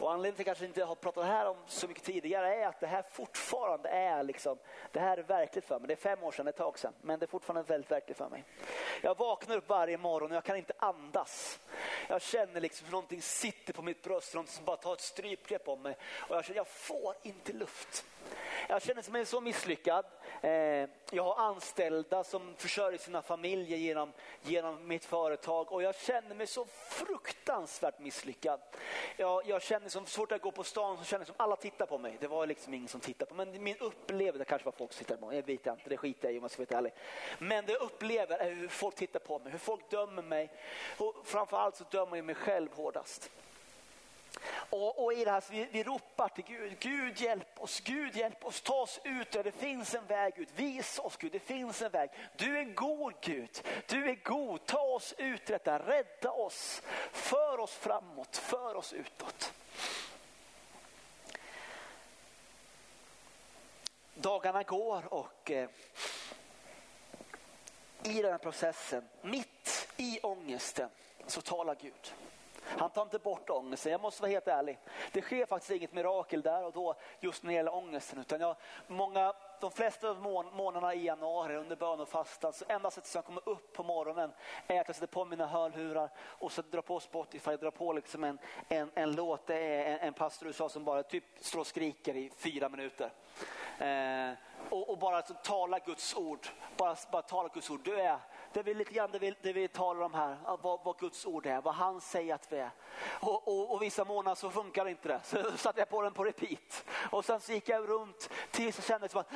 Och 0.00 0.12
anledningen 0.12 0.34
till 0.36 0.42
att 0.42 0.46
jag 0.46 0.46
kanske 0.46 0.66
inte 0.66 0.84
har 0.84 0.94
pratat 0.94 1.24
här 1.24 1.46
om 1.46 1.56
så 1.66 1.88
mycket 1.88 2.04
tidigare 2.04 2.54
är 2.54 2.66
att 2.66 2.80
det 2.80 2.86
här 2.86 3.04
fortfarande 3.10 3.88
är 3.88 4.22
liksom, 4.22 4.58
det 4.92 5.00
här 5.00 5.18
är 5.18 5.22
verkligt 5.22 5.64
för 5.64 5.78
mig. 5.78 5.88
Det 5.88 5.94
är 5.94 5.96
fem 6.16 6.22
år 6.22 6.32
sedan, 6.32 6.48
ett 6.48 6.56
tag 6.56 6.78
sedan, 6.78 6.94
men 7.00 7.18
det 7.18 7.24
är 7.24 7.28
fortfarande 7.28 7.62
väldigt 7.62 7.90
verkligt 7.90 8.16
för 8.16 8.28
mig. 8.28 8.44
Jag 9.02 9.18
vaknar 9.18 9.56
upp 9.56 9.68
varje 9.68 9.98
morgon 9.98 10.30
och 10.30 10.36
jag 10.36 10.44
kan 10.44 10.56
inte 10.56 10.72
andas. 10.78 11.60
Jag 12.10 12.22
känner 12.22 12.60
liksom 12.60 12.84
hur 12.84 12.92
någonting 12.92 13.22
sitter 13.22 13.72
på 13.72 13.82
mitt 13.82 14.02
bröst, 14.02 14.34
någonting 14.34 14.54
som 14.54 14.64
bara 14.64 14.76
tar 14.76 14.92
ett 14.92 15.00
strypgrepp 15.00 15.68
om 15.68 15.82
mig. 15.82 15.96
Och 16.28 16.36
jag 16.36 16.44
känner, 16.44 16.56
jag 16.56 16.68
får 16.68 17.14
inte 17.22 17.52
luft. 17.52 18.04
Jag 18.68 18.82
känner 18.82 19.10
mig 19.10 19.26
så 19.26 19.40
misslyckad. 19.40 20.04
Eh, 20.42 20.50
jag 21.10 21.22
har 21.22 21.36
anställda 21.36 22.24
som 22.24 22.54
försörjer 22.56 22.98
sina 22.98 23.22
familjer 23.22 23.78
genom, 23.78 24.12
genom 24.42 24.88
mitt 24.88 25.04
företag 25.04 25.72
och 25.72 25.82
jag 25.82 25.94
känner 25.94 26.34
mig 26.34 26.46
så 26.46 26.64
fruktansvärt 26.88 27.98
misslyckad. 27.98 28.60
Jag, 29.16 29.46
jag 29.46 29.62
känner 29.62 29.88
som 29.88 30.06
så 30.06 30.20
fort 30.20 30.30
jag 30.30 30.40
går 30.40 30.50
på 30.50 30.64
stan 30.64 30.98
så 30.98 31.04
känner 31.04 31.20
jag 31.20 31.26
som 31.26 31.36
alla 31.38 31.56
tittar 31.56 31.86
på 31.86 31.98
mig. 31.98 32.16
Det 32.20 32.28
var 32.28 32.46
liksom 32.46 32.74
ingen 32.74 32.88
som 32.88 33.00
tittade 33.00 33.28
på 33.28 33.34
mig. 33.34 33.46
Men 33.46 33.62
min 33.62 33.76
upplevelse, 33.76 34.44
kanske 34.44 34.64
var 34.64 34.72
folk 34.72 34.92
som 34.92 34.98
tittade 34.98 35.20
på 35.20 35.26
mig, 35.26 35.36
jag 35.36 35.46
vet 35.46 35.66
inte, 35.66 35.88
det 35.88 35.96
skiter 35.96 36.28
jag 36.28 36.34
i 36.34 36.38
om 36.38 36.44
jag 36.44 36.50
ska 36.50 36.64
vara 36.64 36.78
ärlig. 36.78 36.92
Men 37.38 37.66
det 37.66 37.72
jag 37.72 37.82
upplever 37.82 38.38
är 38.38 38.50
hur 38.50 38.68
folk 38.68 38.94
tittar 38.94 39.20
på 39.20 39.38
mig, 39.38 39.52
hur 39.52 39.58
folk 39.58 39.90
dömer 39.90 40.22
mig. 40.22 40.52
Och 40.98 41.14
framförallt 41.24 41.76
så 41.76 41.84
dömer 41.84 41.99
jag 42.00 42.24
mig 42.24 42.34
själv 42.34 42.72
hårdast. 42.72 43.30
Och, 44.70 45.04
och, 45.04 45.12
i 45.12 45.24
det 45.24 45.30
här 45.30 45.40
så 45.40 45.52
vi, 45.52 45.68
vi 45.70 45.82
ropar 45.82 46.28
till 46.28 46.44
Gud, 46.44 46.78
Gud 46.80 47.20
hjälp 47.20 47.60
oss, 47.60 47.80
Gud 47.80 48.16
hjälp 48.16 48.44
oss, 48.44 48.60
ta 48.60 48.74
oss 48.74 49.00
ut, 49.04 49.32
det 49.32 49.52
finns 49.52 49.94
en 49.94 50.06
väg 50.06 50.38
ut, 50.38 50.48
visa 50.56 51.02
oss 51.02 51.16
Gud, 51.16 51.32
det 51.32 51.38
finns 51.38 51.82
en 51.82 51.90
väg. 51.90 52.10
Du 52.36 52.58
är 52.58 52.64
god 52.64 53.14
Gud, 53.20 53.62
du 53.86 54.10
är 54.10 54.18
god, 54.24 54.66
ta 54.66 54.80
oss 54.80 55.14
ut 55.18 55.46
detta, 55.46 55.78
rädda 55.78 56.30
oss, 56.30 56.82
för 57.12 57.60
oss 57.60 57.74
framåt, 57.74 58.36
för 58.36 58.74
oss 58.74 58.92
utåt. 58.92 59.52
Dagarna 64.14 64.62
går 64.62 65.14
och 65.14 65.50
eh, 65.50 65.68
i 68.02 68.22
den 68.22 68.32
här 68.32 68.38
processen, 68.38 69.08
mitt 69.22 69.88
i 69.96 70.20
ångesten, 70.22 70.90
så 71.26 71.40
talar 71.40 71.76
Gud. 71.80 72.14
Han 72.78 72.90
tar 72.90 73.02
inte 73.02 73.18
bort 73.18 73.50
ångesten, 73.50 73.92
jag 73.92 74.00
måste 74.00 74.22
vara 74.22 74.30
helt 74.30 74.48
ärlig. 74.48 74.78
Det 75.12 75.22
sker 75.22 75.46
faktiskt 75.46 75.70
inget 75.70 75.92
mirakel 75.92 76.42
där 76.42 76.64
och 76.64 76.72
då 76.72 76.94
just 77.20 77.42
när 77.42 77.50
det 77.50 77.54
gäller 77.54 77.74
ångesten. 77.74 78.18
Utan 78.18 78.40
jag, 78.40 78.56
många, 78.86 79.34
de 79.60 79.70
flesta 79.70 80.14
månaderna 80.14 80.94
i 80.94 81.04
januari 81.04 81.56
under 81.56 81.76
bön 81.76 82.00
och 82.00 82.08
fastan, 82.08 82.52
så 82.52 82.64
enda 82.68 82.90
sättet 82.90 83.10
som 83.10 83.18
jag 83.18 83.24
kommer 83.24 83.48
upp 83.48 83.72
på 83.72 83.82
morgonen 83.82 84.32
är 84.66 84.80
att 84.80 84.88
jag 84.88 84.96
sätter 84.96 85.06
på 85.06 85.24
mina 85.24 85.46
hörlurar 85.46 86.10
och 86.20 86.52
så 86.52 86.62
drar 86.62 86.82
på 86.82 87.00
Spotify, 87.00 87.56
drar 87.56 87.70
på 87.70 87.92
liksom 87.92 88.24
en, 88.24 88.38
en, 88.68 88.90
en 88.94 89.12
låt. 89.12 89.46
Det 89.46 89.56
är 89.56 89.92
en, 89.92 89.98
en 89.98 90.12
pastor 90.12 90.46
i 90.46 90.48
USA 90.48 90.68
som 90.68 90.84
bara 90.84 91.02
typ 91.02 91.24
står 91.40 91.60
och 91.60 91.66
skriker 91.66 92.16
i 92.16 92.30
fyra 92.36 92.68
minuter. 92.68 93.10
Eh, 93.78 94.32
och, 94.70 94.90
och, 94.90 94.98
bara 94.98 95.16
alltså, 95.16 95.34
tala 95.42 95.78
Guds 95.78 96.16
ord. 96.16 96.48
Bara, 96.76 96.96
bara 97.10 97.22
tala 97.22 97.48
Guds 97.48 97.70
ord. 97.70 97.80
Du 97.84 98.00
är 98.00 98.18
det 98.52 98.60
är 98.60 98.74
lite 98.74 98.92
grann 98.92 99.10
det 99.10 99.18
vi, 99.18 99.34
det 99.42 99.52
vi 99.52 99.68
talar 99.68 100.00
om 100.00 100.14
här, 100.14 100.36
vad, 100.62 100.80
vad, 100.84 100.98
Guds 100.98 101.26
ord 101.26 101.46
är, 101.46 101.60
vad 101.60 101.74
han 101.74 102.00
säger 102.00 102.34
att 102.34 102.52
vi 102.52 102.58
är. 102.58 102.70
Och, 103.20 103.48
och, 103.48 103.72
och 103.72 103.82
vissa 103.82 104.04
månader 104.04 104.34
så 104.34 104.50
funkar 104.50 104.88
inte 104.88 105.08
det, 105.08 105.20
så 105.24 105.56
satte 105.56 105.80
jag 105.80 105.88
på 105.88 106.02
den 106.02 106.12
på 106.12 106.24
repeat. 106.24 106.84
Och 107.10 107.24
sen 107.24 107.40
så 107.40 107.52
gick 107.52 107.68
jag 107.68 107.88
runt 107.88 108.30
tills 108.50 108.76
jag 108.78 108.84
kände 108.84 109.08
som 109.08 109.20
att 109.20 109.32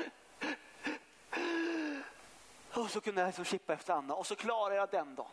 och 2.75 2.91
så 2.91 3.01
kunde 3.01 3.21
jag 3.21 3.29
liksom 3.29 3.45
chippa 3.45 3.73
efter 3.73 3.95
Anna 3.95 4.15
och 4.15 4.27
så 4.27 4.37
klarade 4.37 4.77
jag 4.77 4.91
den 4.91 5.15
dagen. 5.15 5.31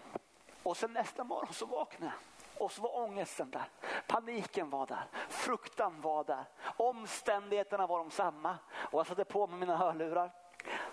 Och 0.64 0.78
sen 0.78 0.94
nästa 0.94 1.24
morgon 1.24 1.54
så 1.54 1.66
vaknade 1.66 2.14
jag 2.14 2.32
och 2.62 2.72
så 2.72 2.82
var 2.82 2.98
ångesten 2.98 3.52
där. 3.52 3.70
Paniken 4.08 4.70
var 4.70 4.88
där. 4.88 5.06
Fruktan 5.30 6.02
var 6.02 6.24
där. 6.24 6.46
Omständigheterna 6.78 7.88
var 7.88 7.98
de 7.98 8.12
samma. 8.12 8.58
Och 8.74 9.00
jag 9.00 9.08
satte 9.08 9.26
på 9.26 9.48
mig 9.48 9.60
mina 9.60 9.78
hörlurar. 9.78 10.32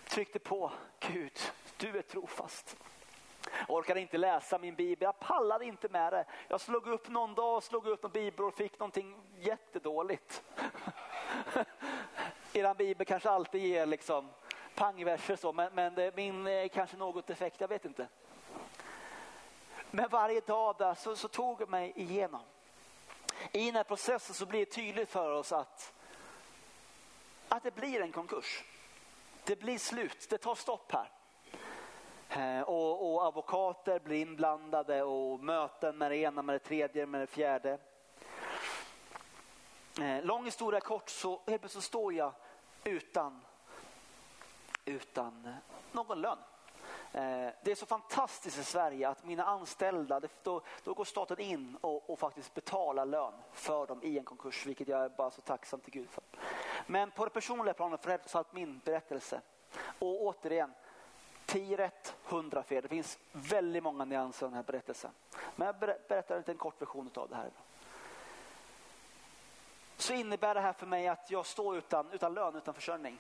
Tryckte 0.08 0.38
på 0.38 0.72
Gud, 1.00 1.38
du 1.78 1.98
är 1.98 2.02
trofast. 2.02 2.76
Jag 3.68 3.76
orkade 3.76 4.00
inte 4.00 4.18
läsa 4.18 4.58
min 4.58 4.74
bibel, 4.74 5.04
jag 5.04 5.18
pallade 5.18 5.64
inte 5.64 5.88
med 5.88 6.12
det. 6.12 6.24
Jag 6.48 6.60
slog 6.60 6.86
upp 6.86 7.08
någon 7.08 7.34
dag, 7.34 7.62
slog 7.62 7.86
upp 7.86 8.02
någon 8.02 8.12
bibel 8.12 8.44
och 8.44 8.54
fick 8.54 8.78
någonting 8.78 9.16
jättedåligt. 9.38 10.42
Er 12.52 12.74
bibel 12.74 13.06
kanske 13.06 13.30
alltid 13.30 13.62
ger 13.62 13.86
liksom 13.86 14.28
pangverser 14.74 15.36
så, 15.36 15.52
men, 15.52 15.74
men 15.74 15.94
det, 15.94 16.16
min 16.16 16.46
är 16.46 16.68
kanske 16.68 16.96
något 16.96 17.30
effekt, 17.30 17.60
jag 17.60 17.68
vet 17.68 17.84
inte. 17.84 18.08
Men 19.90 20.08
varje 20.08 20.40
dag 20.40 20.76
där 20.78 20.94
så, 20.94 21.16
så 21.16 21.28
tog 21.28 21.60
jag 21.60 21.68
mig 21.68 21.92
igenom. 21.96 22.42
I 23.52 23.66
den 23.66 23.76
här 23.76 23.84
processen 23.84 24.34
så 24.34 24.46
blir 24.46 24.60
det 24.60 24.72
tydligt 24.72 25.08
för 25.08 25.30
oss 25.30 25.52
att, 25.52 25.92
att 27.48 27.62
det 27.62 27.74
blir 27.74 28.00
en 28.00 28.12
konkurs. 28.12 28.64
Det 29.44 29.56
blir 29.56 29.78
slut, 29.78 30.26
det 30.30 30.38
tar 30.38 30.54
stopp 30.54 30.92
här. 30.92 31.10
Eh, 32.28 32.60
och, 32.60 33.14
och 33.14 33.26
advokater 33.26 33.98
blir 33.98 34.20
inblandade 34.20 35.02
och 35.02 35.40
möten 35.40 35.98
med 35.98 36.10
det 36.10 36.16
ena, 36.16 36.42
med 36.42 36.54
det 36.54 36.58
tredje, 36.58 37.06
med 37.06 37.20
det 37.20 37.26
fjärde. 37.26 37.78
Eh, 40.00 40.24
lång 40.24 40.44
historia 40.44 40.80
kort 40.80 41.10
så 41.10 41.40
helt 41.46 41.62
plötsligt 41.62 41.84
står 41.84 42.12
jag 42.12 42.32
utan, 42.84 43.40
utan 44.84 45.54
någon 45.92 46.20
lön. 46.20 46.38
Eh, 47.12 47.48
det 47.62 47.70
är 47.70 47.74
så 47.74 47.86
fantastiskt 47.86 48.58
i 48.58 48.64
Sverige 48.64 49.08
att 49.08 49.24
mina 49.24 49.44
anställda, 49.44 50.20
då, 50.42 50.60
då 50.84 50.94
går 50.94 51.04
staten 51.04 51.40
in 51.40 51.76
och, 51.80 52.10
och, 52.10 52.18
faktiskt 52.18 52.54
betalar 52.54 53.06
lön 53.06 53.34
för 53.52 53.86
dem 53.86 54.02
i 54.02 54.18
en 54.18 54.24
konkurs, 54.24 54.66
vilket 54.66 54.88
jag 54.88 55.04
är 55.04 55.08
bara 55.08 55.30
så 55.30 55.40
tacksam 55.40 55.80
till 55.80 55.92
Gud 55.92 56.10
för. 56.10 56.24
Men 56.86 57.10
på 57.10 57.24
det 57.24 57.30
personliga 57.30 57.74
planet 57.74 58.02
förändras 58.02 58.36
allt 58.36 58.52
min 58.52 58.80
berättelse. 58.84 59.40
Och 59.98 60.22
återigen, 60.22 60.72
10 61.48 61.76
rätt, 61.76 62.16
100 62.28 62.62
fel. 62.62 62.82
Det 62.82 62.88
finns 62.88 63.18
väldigt 63.32 63.82
många 63.82 64.04
nyanser 64.04 64.46
i 64.46 64.48
den 64.48 64.56
här 64.56 64.62
berättelsen. 64.62 65.10
Men 65.56 65.66
jag 65.66 65.78
berättar 65.78 66.34
en 66.34 66.40
liten 66.40 66.56
kort 66.56 66.82
version 66.82 67.10
av 67.14 67.28
det 67.28 67.36
här. 67.36 67.50
Så 69.96 70.12
innebär 70.12 70.54
det 70.54 70.60
här 70.60 70.72
för 70.72 70.86
mig 70.86 71.08
att 71.08 71.30
jag 71.30 71.46
står 71.46 71.76
utan, 71.76 72.12
utan 72.12 72.34
lön, 72.34 72.56
utan 72.56 72.74
försörjning. 72.74 73.18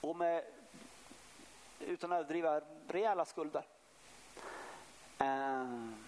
Och 0.00 0.16
med, 0.16 0.44
utan 1.78 2.12
att 2.12 2.18
överdriva, 2.18 2.60
rejäla 2.88 3.24
skulder. 3.24 3.66
Ehm. 5.18 6.04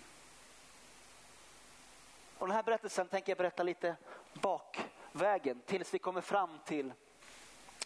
Och 2.39 2.47
den 2.47 2.57
här 2.57 2.63
berättelsen 2.63 3.09
tänker 3.09 3.31
jag 3.31 3.39
berätta 3.39 3.63
lite 3.63 3.97
bakvägen 4.33 5.61
tills 5.67 5.95
vi 5.95 5.99
kommer 5.99 6.21
fram 6.21 6.59
till 6.65 6.93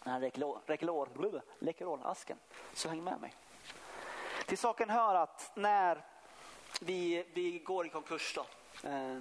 den 0.03 0.13
här 0.13 0.19
Läkerol-asken. 1.59 2.37
Så 2.73 2.89
häng 2.89 3.03
med 3.03 3.21
mig. 3.21 3.33
Till 4.45 4.57
saken 4.57 4.89
hör 4.89 5.15
att 5.15 5.51
när 5.55 6.01
vi, 6.81 7.25
vi 7.33 7.59
går 7.59 7.85
i 7.85 7.89
konkurs 7.89 8.35
då, 8.35 8.45
eh, 8.89 9.19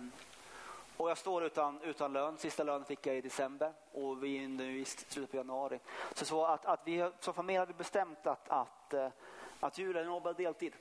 och 0.96 1.10
jag 1.10 1.18
står 1.18 1.44
utan, 1.44 1.80
utan 1.82 2.12
lön. 2.12 2.38
Sista 2.38 2.64
lönen 2.64 2.84
fick 2.84 3.06
jag 3.06 3.16
i 3.16 3.20
december 3.20 3.72
och 3.92 4.24
vi 4.24 4.44
är 4.44 4.48
nu 4.48 4.78
i 4.78 4.84
slutet 4.84 5.30
på 5.30 5.36
januari. 5.36 5.80
Så, 6.14 6.24
så 6.24 6.44
att, 6.44 6.66
att 6.66 6.80
vi 6.84 7.10
som 7.20 7.34
familj 7.34 7.58
har 7.58 7.66
vi 7.66 7.74
bestämt 7.74 8.26
att, 8.26 8.48
att, 8.48 8.94
eh, 8.94 9.08
att 9.60 9.78
julen 9.78 10.06
jobbar 10.06 10.34
deltid 10.34 10.72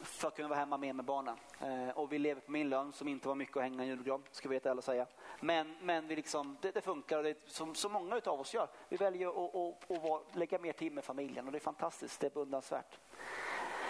för 0.00 0.28
att 0.28 0.36
kunna 0.36 0.48
vara 0.48 0.58
hemma 0.58 0.76
mer 0.76 0.92
med 0.92 1.04
barnen. 1.04 1.36
Eh, 1.60 1.98
och 1.98 2.12
vi 2.12 2.18
lever 2.18 2.40
på 2.40 2.50
min 2.50 2.68
lön 2.68 2.92
som 2.92 3.08
inte 3.08 3.28
var 3.28 3.34
mycket 3.34 3.56
att 3.56 3.62
hänga 3.62 3.84
i 3.84 3.86
julgran, 3.86 4.22
ska 4.30 4.48
vi 4.48 4.54
veta 4.54 4.70
eller 4.70 4.82
säga. 4.82 5.06
Men, 5.40 5.76
men 5.82 6.08
vi 6.08 6.16
liksom, 6.16 6.56
det, 6.60 6.70
det 6.70 6.80
funkar 6.80 7.18
och 7.18 7.24
det 7.24 7.38
som 7.46 7.74
så 7.74 7.88
många 7.88 8.20
av 8.24 8.40
oss 8.40 8.54
gör. 8.54 8.68
Vi 8.88 8.96
väljer 8.96 9.28
att, 9.28 9.54
att, 9.54 9.90
att, 9.90 10.10
att 10.10 10.36
lägga 10.36 10.58
mer 10.58 10.72
tid 10.72 10.92
med 10.92 11.04
familjen 11.04 11.46
och 11.46 11.52
det 11.52 11.58
är 11.58 11.60
fantastiskt, 11.60 12.20
det 12.20 12.26
är 12.26 12.30
beundransvärt. 12.30 12.98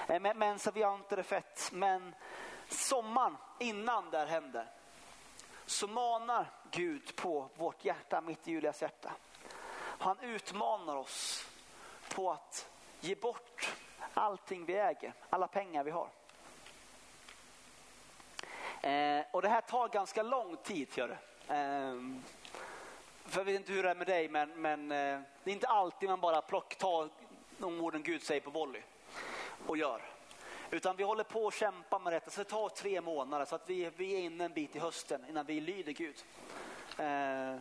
Eh, 0.09 0.21
men, 0.21 0.39
men 0.39 0.59
så 0.59 0.71
vi 0.71 0.83
har 0.83 0.95
inte 0.95 1.17
det 1.17 1.23
fett. 1.23 1.71
Men 1.73 2.15
sommaren 2.69 3.37
innan 3.59 4.11
det 4.11 4.19
här 4.19 4.27
händer 4.27 4.67
så 5.67 5.87
manar 5.87 6.47
Gud 6.71 7.17
på 7.17 7.49
vårt 7.57 7.85
hjärta, 7.85 8.21
mitt 8.21 8.49
i 8.49 8.51
Julias 8.51 8.83
hjärta. 8.83 9.13
Han 9.79 10.21
utmanar 10.21 10.97
oss 10.97 11.47
på 12.15 12.31
att 12.31 12.71
ge 13.01 13.15
bort 13.15 13.75
allting 14.15 14.65
vi 14.65 14.75
äger, 14.75 15.13
alla 15.31 15.49
pengar 15.49 15.85
vi 15.85 15.91
har. 15.91 16.09
Eh, 18.83 19.25
och 19.31 19.43
det 19.43 19.49
här 19.49 19.61
tar 19.61 19.89
ganska 19.89 20.23
lång 20.23 20.57
tid. 20.57 20.89
Gör 20.95 21.09
det. 21.09 21.55
Eh, 21.55 21.95
för 23.25 23.41
jag 23.41 23.45
vet 23.45 23.55
inte 23.55 23.73
hur 23.73 23.83
det 23.83 23.91
är 23.91 23.95
med 23.95 24.07
dig, 24.07 24.29
men, 24.29 24.61
men 24.61 24.93
eh, 24.93 25.21
det 25.45 25.51
är 25.51 25.55
inte 25.55 25.69
alltid 25.69 26.09
man 26.09 26.21
bara 26.21 26.43
plock, 26.43 26.77
tar 26.77 27.09
de 27.59 27.81
orden 27.81 28.03
Gud 28.03 28.23
säger 28.23 28.41
på 28.41 28.51
volley 28.51 28.83
och 29.67 29.77
gör. 29.77 30.03
Utan 30.71 30.97
vi 30.97 31.05
håller 31.05 31.25
på 31.25 31.47
att 31.47 31.55
kämpa 31.55 31.99
med 31.99 32.13
detta, 32.13 32.31
så 32.31 32.41
det 32.41 32.45
tar 32.45 32.69
tre 32.69 33.01
månader 33.01 33.45
så 33.45 33.55
att 33.55 33.71
vi, 33.71 33.91
vi 33.97 34.15
är 34.15 34.19
inne 34.19 34.45
en 34.45 34.53
bit 34.53 34.77
i 34.77 34.79
hösten 34.79 35.25
innan 35.29 35.47
vi 35.47 35.61
lyder 35.61 35.93
Gud. 35.93 36.25
Eh, 36.99 37.61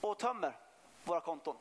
och 0.00 0.18
tömmer 0.18 0.56
våra 1.04 1.20
konton. 1.20 1.56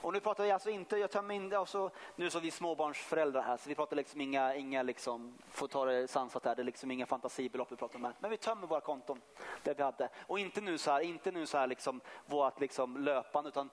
Och 0.00 0.12
nu 0.12 0.20
pratar 0.20 0.44
vi 0.44 0.50
alltså 0.50 0.70
inte, 0.70 0.96
jag 0.96 1.10
tömmer 1.10 1.34
in, 1.34 1.54
alltså, 1.54 1.90
nu 2.16 2.30
så 2.30 2.40
vi 2.40 2.50
småbarnsföräldrar 2.50 3.42
här 3.42 3.56
så 3.56 3.68
vi 3.68 3.74
pratar 3.74 3.96
liksom 3.96 4.20
inga, 4.20 4.54
inga 4.54 4.82
liksom, 4.82 5.38
får 5.50 5.68
ta 5.68 5.84
det 5.84 6.08
sansat 6.08 6.44
här, 6.44 6.54
det 6.54 6.62
är 6.62 6.64
liksom 6.64 6.90
inga 6.90 7.06
fantasibelopp 7.06 7.72
vi 7.72 7.76
pratar 7.76 7.96
om 7.96 8.04
här. 8.04 8.14
Men 8.18 8.30
vi 8.30 8.36
tömmer 8.36 8.66
våra 8.66 8.80
konton, 8.80 9.20
det 9.62 9.74
vi 9.74 9.82
hade. 9.82 10.08
Och 10.26 10.38
inte 10.38 10.60
nu 10.60 10.78
så 10.78 10.90
här, 10.90 11.00
inte 11.00 11.30
nu 11.30 11.46
så 11.46 11.58
här 11.58 11.66
liksom 11.66 12.00
vårt 12.26 12.60
liksom 12.60 12.96
löpande 13.04 13.48
utan 13.48 13.70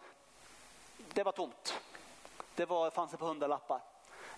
det 1.14 1.24
var 1.24 1.32
tomt. 1.32 1.82
Det 2.56 2.66
var, 2.66 2.90
fanns 2.90 3.12
det 3.12 3.18
på 3.18 3.26
hundralappar. 3.26 3.82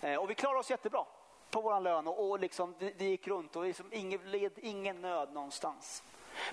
Eh, 0.04 0.16
och 0.16 0.30
vi 0.30 0.34
klarade 0.34 0.60
oss 0.60 0.70
jättebra 0.70 1.04
på 1.50 1.60
vår 1.60 1.80
lön 1.80 2.06
och, 2.06 2.30
och 2.30 2.40
liksom, 2.40 2.74
det, 2.78 2.98
det, 2.98 3.04
gick 3.04 3.28
runt 3.28 3.56
och 3.56 3.64
liksom 3.64 3.92
ingen, 3.92 4.30
led 4.30 4.52
ingen 4.56 5.00
nöd 5.00 5.32
någonstans. 5.32 6.02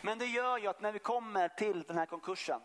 Men 0.01 0.17
det 0.17 0.25
gör 0.25 0.57
ju 0.57 0.67
att 0.67 0.81
när 0.81 0.91
vi 0.91 0.99
kommer 0.99 1.47
till 1.47 1.83
den 1.83 1.97
här 1.97 2.05
konkursen, 2.05 2.61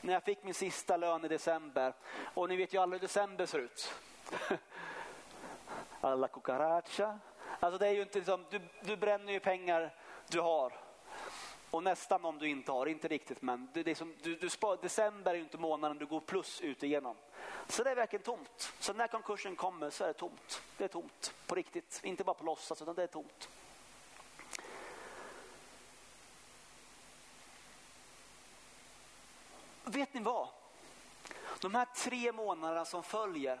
när 0.00 0.12
jag 0.12 0.22
fick 0.22 0.44
min 0.44 0.54
sista 0.54 0.96
lön 0.96 1.24
i 1.24 1.28
december 1.28 1.94
och 2.34 2.48
ni 2.48 2.56
vet 2.56 2.74
ju 2.74 2.78
alla 2.78 2.92
hur 2.92 3.00
december 3.00 3.46
ser 3.46 3.58
ut. 3.58 3.94
Alla 6.00 6.28
cucaracha. 6.28 7.18
Alltså 7.60 7.78
det 7.78 7.86
är 7.88 7.92
ju 7.92 8.02
inte 8.02 8.18
liksom, 8.18 8.44
du, 8.50 8.60
du 8.82 8.96
bränner 8.96 9.32
ju 9.32 9.40
pengar 9.40 9.94
du 10.28 10.40
har 10.40 10.72
och 11.70 11.82
nästan 11.82 12.24
om 12.24 12.38
du 12.38 12.48
inte 12.48 12.72
har, 12.72 12.86
inte 12.86 13.08
riktigt 13.08 13.42
men 13.42 13.68
det 13.72 13.90
är 13.90 13.94
som, 13.94 14.14
du, 14.22 14.34
du 14.34 14.48
spar, 14.48 14.78
december 14.82 15.30
är 15.30 15.34
ju 15.34 15.42
inte 15.42 15.58
månaden 15.58 15.98
du 15.98 16.06
går 16.06 16.20
plus 16.20 16.60
ut 16.60 16.82
igenom. 16.82 17.16
Så 17.68 17.82
det 17.82 17.90
är 17.90 17.94
verkligen 17.94 18.22
tomt. 18.22 18.72
Så 18.78 18.92
när 18.92 19.08
konkursen 19.08 19.56
kommer 19.56 19.90
så 19.90 20.04
är 20.04 20.08
det 20.08 20.14
tomt. 20.14 20.62
Det 20.76 20.84
är 20.84 20.88
tomt 20.88 21.34
på 21.46 21.54
riktigt, 21.54 22.00
inte 22.04 22.24
bara 22.24 22.34
på 22.34 22.44
låtsas 22.44 22.82
utan 22.82 22.94
det 22.94 23.02
är 23.02 23.06
tomt. 23.06 23.48
Vet 29.84 30.14
ni 30.14 30.20
vad? 30.20 30.48
De 31.60 31.74
här 31.74 31.84
tre 31.84 32.32
månaderna 32.32 32.84
som 32.84 33.02
följer 33.02 33.60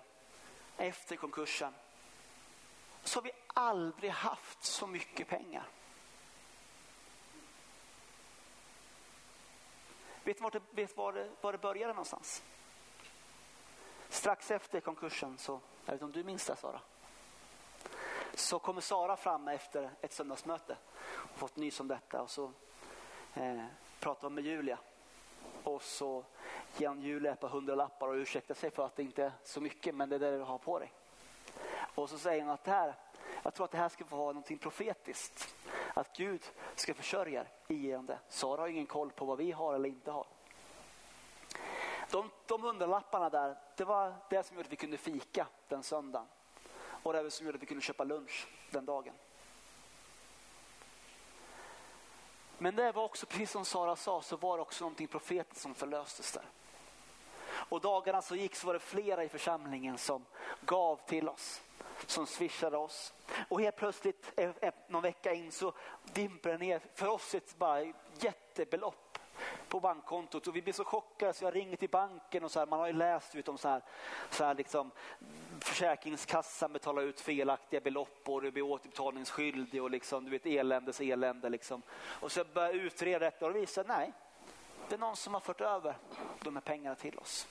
efter 0.76 1.16
konkursen 1.16 1.74
så 3.02 3.18
har 3.18 3.24
vi 3.24 3.32
aldrig 3.46 4.10
haft 4.10 4.64
så 4.64 4.86
mycket 4.86 5.28
pengar. 5.28 5.68
Vet 10.24 10.40
ni 10.40 10.42
var 10.44 10.50
det, 10.50 10.60
vet 10.70 10.96
var 10.96 11.12
det, 11.12 11.30
var 11.40 11.52
det 11.52 11.58
började 11.58 11.92
någonstans? 11.92 12.42
Strax 14.08 14.50
efter 14.50 14.80
konkursen, 14.80 15.38
så, 15.38 15.60
jag 15.84 15.92
vet 15.92 15.92
inte 15.92 16.04
om 16.04 16.12
du 16.12 16.24
minns 16.24 16.46
det 16.46 16.56
Sara? 16.56 16.80
Så 18.34 18.58
kommer 18.58 18.80
Sara 18.80 19.16
fram 19.16 19.48
efter 19.48 19.90
ett 20.00 20.12
söndagsmöte 20.12 20.76
och 21.32 21.38
fått 21.38 21.56
nys 21.56 21.80
om 21.80 21.88
detta 21.88 22.22
och 22.22 22.30
så 22.30 22.52
eh, 23.34 23.64
pratar 24.00 24.22
hon 24.22 24.34
med 24.34 24.44
Julia. 24.44 24.78
Och 25.64 25.82
så 25.82 26.24
ger 26.76 26.88
hon 26.88 27.02
Julia 27.02 27.32
ett 27.32 27.40
par 27.40 27.48
hundralappar 27.48 28.08
och 28.08 28.14
ursäktar 28.14 28.54
sig 28.54 28.70
för 28.70 28.86
att 28.86 28.96
det 28.96 29.02
inte 29.02 29.24
är 29.24 29.32
så 29.42 29.60
mycket 29.60 29.94
men 29.94 30.08
det 30.08 30.16
är 30.16 30.20
det 30.20 30.36
du 30.36 30.42
har 30.42 30.58
på 30.58 30.78
dig. 30.78 30.92
Och 31.94 32.10
så 32.10 32.18
säger 32.18 32.42
hon 32.42 32.50
att 32.50 32.64
det 32.64 32.70
här, 32.70 32.94
jag 33.42 33.54
tror 33.54 33.64
att 33.64 33.70
det 33.70 33.78
här 33.78 33.88
ska 33.88 34.04
få 34.04 34.16
vara 34.16 34.32
någonting 34.32 34.58
profetiskt. 34.58 35.54
Att 35.94 36.16
Gud 36.16 36.44
ska 36.74 36.94
försörja 36.94 37.40
er 37.68 37.74
genom 37.74 38.06
det. 38.06 38.18
Sara 38.28 38.60
har 38.60 38.68
ingen 38.68 38.86
koll 38.86 39.10
på 39.10 39.24
vad 39.24 39.38
vi 39.38 39.52
har 39.52 39.74
eller 39.74 39.88
inte 39.88 40.10
har. 40.10 40.26
De, 42.10 42.30
de 42.46 42.62
hundralapparna 42.62 43.30
där, 43.30 43.56
det 43.76 43.84
var 43.84 44.14
det 44.30 44.42
som 44.42 44.56
gjorde 44.56 44.66
att 44.66 44.72
vi 44.72 44.76
kunde 44.76 44.96
fika 44.96 45.46
den 45.68 45.82
söndagen. 45.82 46.28
Och 47.02 47.12
det 47.12 47.30
som 47.30 47.46
gjorde 47.46 47.56
att 47.56 47.62
vi 47.62 47.66
kunde 47.66 47.82
köpa 47.82 48.04
lunch 48.04 48.48
den 48.70 48.84
dagen. 48.84 49.14
Men 52.58 52.76
det 52.76 52.92
var 52.92 53.04
också, 53.04 53.26
precis 53.26 53.50
som 53.50 53.64
Sara 53.64 53.96
sa, 53.96 54.22
så 54.22 54.36
var 54.36 54.56
det 54.56 54.62
också 54.62 54.84
någonting 54.84 55.08
profetiskt 55.08 55.62
som 55.62 55.74
förlöstes 55.74 56.32
där. 56.32 56.44
Och 57.48 57.80
dagarna 57.80 58.22
som 58.22 58.36
gick 58.36 58.54
så 58.54 58.66
var 58.66 58.74
det 58.74 58.80
flera 58.80 59.24
i 59.24 59.28
församlingen 59.28 59.98
som 59.98 60.24
gav 60.60 61.00
till 61.06 61.28
oss, 61.28 61.62
som 62.06 62.26
swishade 62.26 62.76
oss. 62.76 63.14
Och 63.48 63.60
helt 63.60 63.76
plötsligt, 63.76 64.32
eh, 64.36 64.50
eh, 64.60 64.74
någon 64.88 65.02
vecka 65.02 65.32
in, 65.32 65.52
så 65.52 65.72
dimper 66.02 66.50
det 66.50 66.58
ner 66.58 66.82
för 66.94 67.06
oss 67.06 67.34
ett 67.34 67.58
bara 67.58 67.92
jättebelopp 68.20 69.07
på 69.68 69.80
bankkontot 69.80 70.46
och 70.46 70.56
vi 70.56 70.62
blir 70.62 70.72
så 70.72 70.84
chockade 70.84 71.32
så 71.32 71.44
jag 71.44 71.54
ringer 71.54 71.76
till 71.76 71.90
banken 71.90 72.44
och 72.44 72.50
så 72.50 72.58
här, 72.58 72.66
man 72.66 72.78
har 72.78 72.86
ju 72.86 72.92
läst 72.92 73.34
ut 73.34 73.48
om 73.48 73.58
så 73.58 73.68
här, 73.68 73.82
så 74.30 74.44
här 74.44 74.54
liksom, 74.54 74.90
Försäkringskassan 75.60 76.72
betalar 76.72 77.02
ut 77.02 77.20
felaktiga 77.20 77.80
belopp 77.80 78.28
och 78.28 78.42
du 78.42 78.50
blir 78.50 78.62
återbetalningsskyldig 78.62 79.82
och 79.82 79.90
liksom, 79.90 80.24
du 80.24 80.30
vet 80.30 80.46
eländes 80.46 81.00
elände. 81.00 81.48
Liksom. 81.48 81.82
Och 82.20 82.32
så 82.32 82.44
börjar 82.44 82.68
jag 82.68 82.76
utreda 82.76 83.18
detta 83.18 83.46
och 83.46 83.52
det 83.52 83.60
visar 83.60 83.84
nej, 83.88 84.12
det 84.88 84.94
är 84.94 84.98
någon 84.98 85.16
som 85.16 85.34
har 85.34 85.40
fört 85.40 85.60
över 85.60 85.96
de 86.40 86.56
här 86.56 86.60
pengarna 86.60 86.94
till 86.94 87.18
oss. 87.18 87.48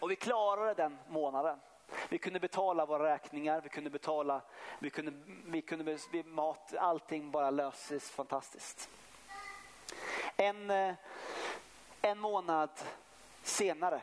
Och 0.00 0.10
vi 0.10 0.16
klarade 0.16 0.74
den 0.74 0.98
månaden. 1.08 1.58
Vi 2.08 2.18
kunde 2.18 2.40
betala 2.40 2.86
våra 2.86 3.12
räkningar, 3.12 3.60
vi 3.60 3.68
kunde 3.68 3.90
betala, 3.90 4.42
vi 4.78 4.90
kunde, 4.90 5.12
vi 5.46 5.62
kunde 5.62 5.98
mat, 6.24 6.74
allting 6.78 7.30
bara 7.30 7.50
löses 7.50 8.10
fantastiskt. 8.10 8.90
En, 10.36 10.70
eh, 10.70 10.94
en 12.02 12.18
månad 12.18 12.70
senare 13.42 14.02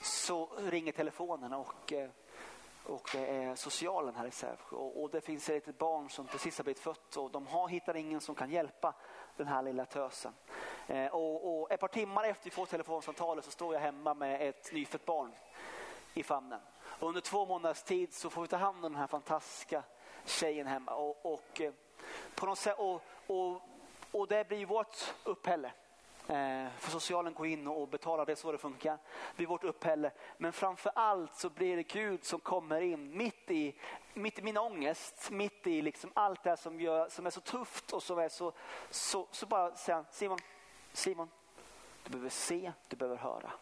så 0.00 0.48
ringer 0.56 0.92
telefonen 0.92 1.52
och, 1.52 1.92
eh, 1.92 2.10
och 2.84 3.08
det 3.12 3.26
är 3.26 3.54
socialen 3.54 4.16
här 4.16 4.26
i 4.26 4.30
Sävsjö 4.30 4.76
och, 4.76 5.10
det 5.10 5.20
finns 5.20 5.48
ett 5.48 5.54
litet 5.54 5.78
barn 5.78 6.10
som 6.10 6.26
precis 6.26 6.58
har 6.58 6.64
blivit 6.64 6.80
fött 6.80 7.16
och 7.16 7.30
de 7.30 7.46
har, 7.46 7.68
hittar 7.68 7.96
ingen 7.96 8.20
som 8.20 8.34
kan 8.34 8.50
hjälpa 8.50 8.94
den 9.36 9.46
här 9.46 9.62
lilla 9.62 9.84
tösen. 9.84 10.32
Eh, 10.86 11.06
och, 11.06 11.60
och 11.60 11.72
ett 11.72 11.80
par 11.80 11.88
timmar 11.88 12.24
efter 12.24 12.44
vi 12.44 12.50
får 12.50 12.66
telefonsamtalet 12.66 13.44
så 13.44 13.50
står 13.50 13.74
jag 13.74 13.80
hemma 13.80 14.14
med 14.14 14.48
ett 14.48 14.72
nyfött 14.72 15.04
barn 15.04 15.32
i 16.14 16.22
famnen. 16.22 16.60
Och 16.84 17.08
under 17.08 17.20
två 17.20 17.46
månaders 17.46 17.82
tid 17.82 18.14
så 18.14 18.30
får 18.30 18.42
vi 18.42 18.48
ta 18.48 18.56
hand 18.56 18.76
om 18.76 18.92
den 18.92 19.00
här 19.00 19.06
fantastiska 19.06 19.82
tjejen 20.24 20.66
hemma. 20.66 20.94
Och, 20.94 21.26
och, 21.32 21.60
eh, 21.60 21.72
på 22.34 22.46
något 22.46 22.58
sätt, 22.58 22.78
och, 22.78 23.02
och 23.26 23.62
och 24.14 24.28
det 24.28 24.48
blir 24.48 24.66
vårt 24.66 25.14
uppehälle. 25.24 25.72
Eh, 26.28 26.68
för 26.78 26.90
socialen 26.90 27.34
går 27.34 27.46
in 27.46 27.66
och 27.66 27.88
betalar, 27.88 28.26
det 28.26 28.32
är 28.32 28.36
så 28.36 28.52
det 28.52 28.58
funkar. 28.58 28.92
Det 28.92 29.36
blir 29.36 29.46
vårt 29.46 29.64
uppehälle. 29.64 30.10
Men 30.36 30.52
framför 30.52 30.92
allt 30.94 31.34
så 31.34 31.50
blir 31.50 31.76
det 31.76 31.82
Gud 31.82 32.24
som 32.24 32.40
kommer 32.40 32.80
in 32.80 33.16
mitt 33.16 33.50
i, 33.50 33.74
mitt 34.14 34.38
i 34.38 34.42
min 34.42 34.56
ångest, 34.56 35.30
mitt 35.30 35.66
i 35.66 35.82
liksom 35.82 36.10
allt 36.14 36.42
det 36.42 36.56
som, 36.56 36.80
gör, 36.80 37.08
som 37.08 37.26
är 37.26 37.30
så 37.30 37.40
tufft 37.40 37.92
och 37.92 38.02
som 38.02 38.18
är 38.18 38.28
så, 38.28 38.52
så, 38.90 39.26
så 39.30 39.46
bara 39.46 39.76
säger 39.76 39.96
han, 39.96 40.06
Simon, 40.10 40.38
Simon, 40.92 41.30
du 42.04 42.10
behöver 42.10 42.30
se, 42.30 42.72
du 42.88 42.96
behöver 42.96 43.16
höra. 43.16 43.52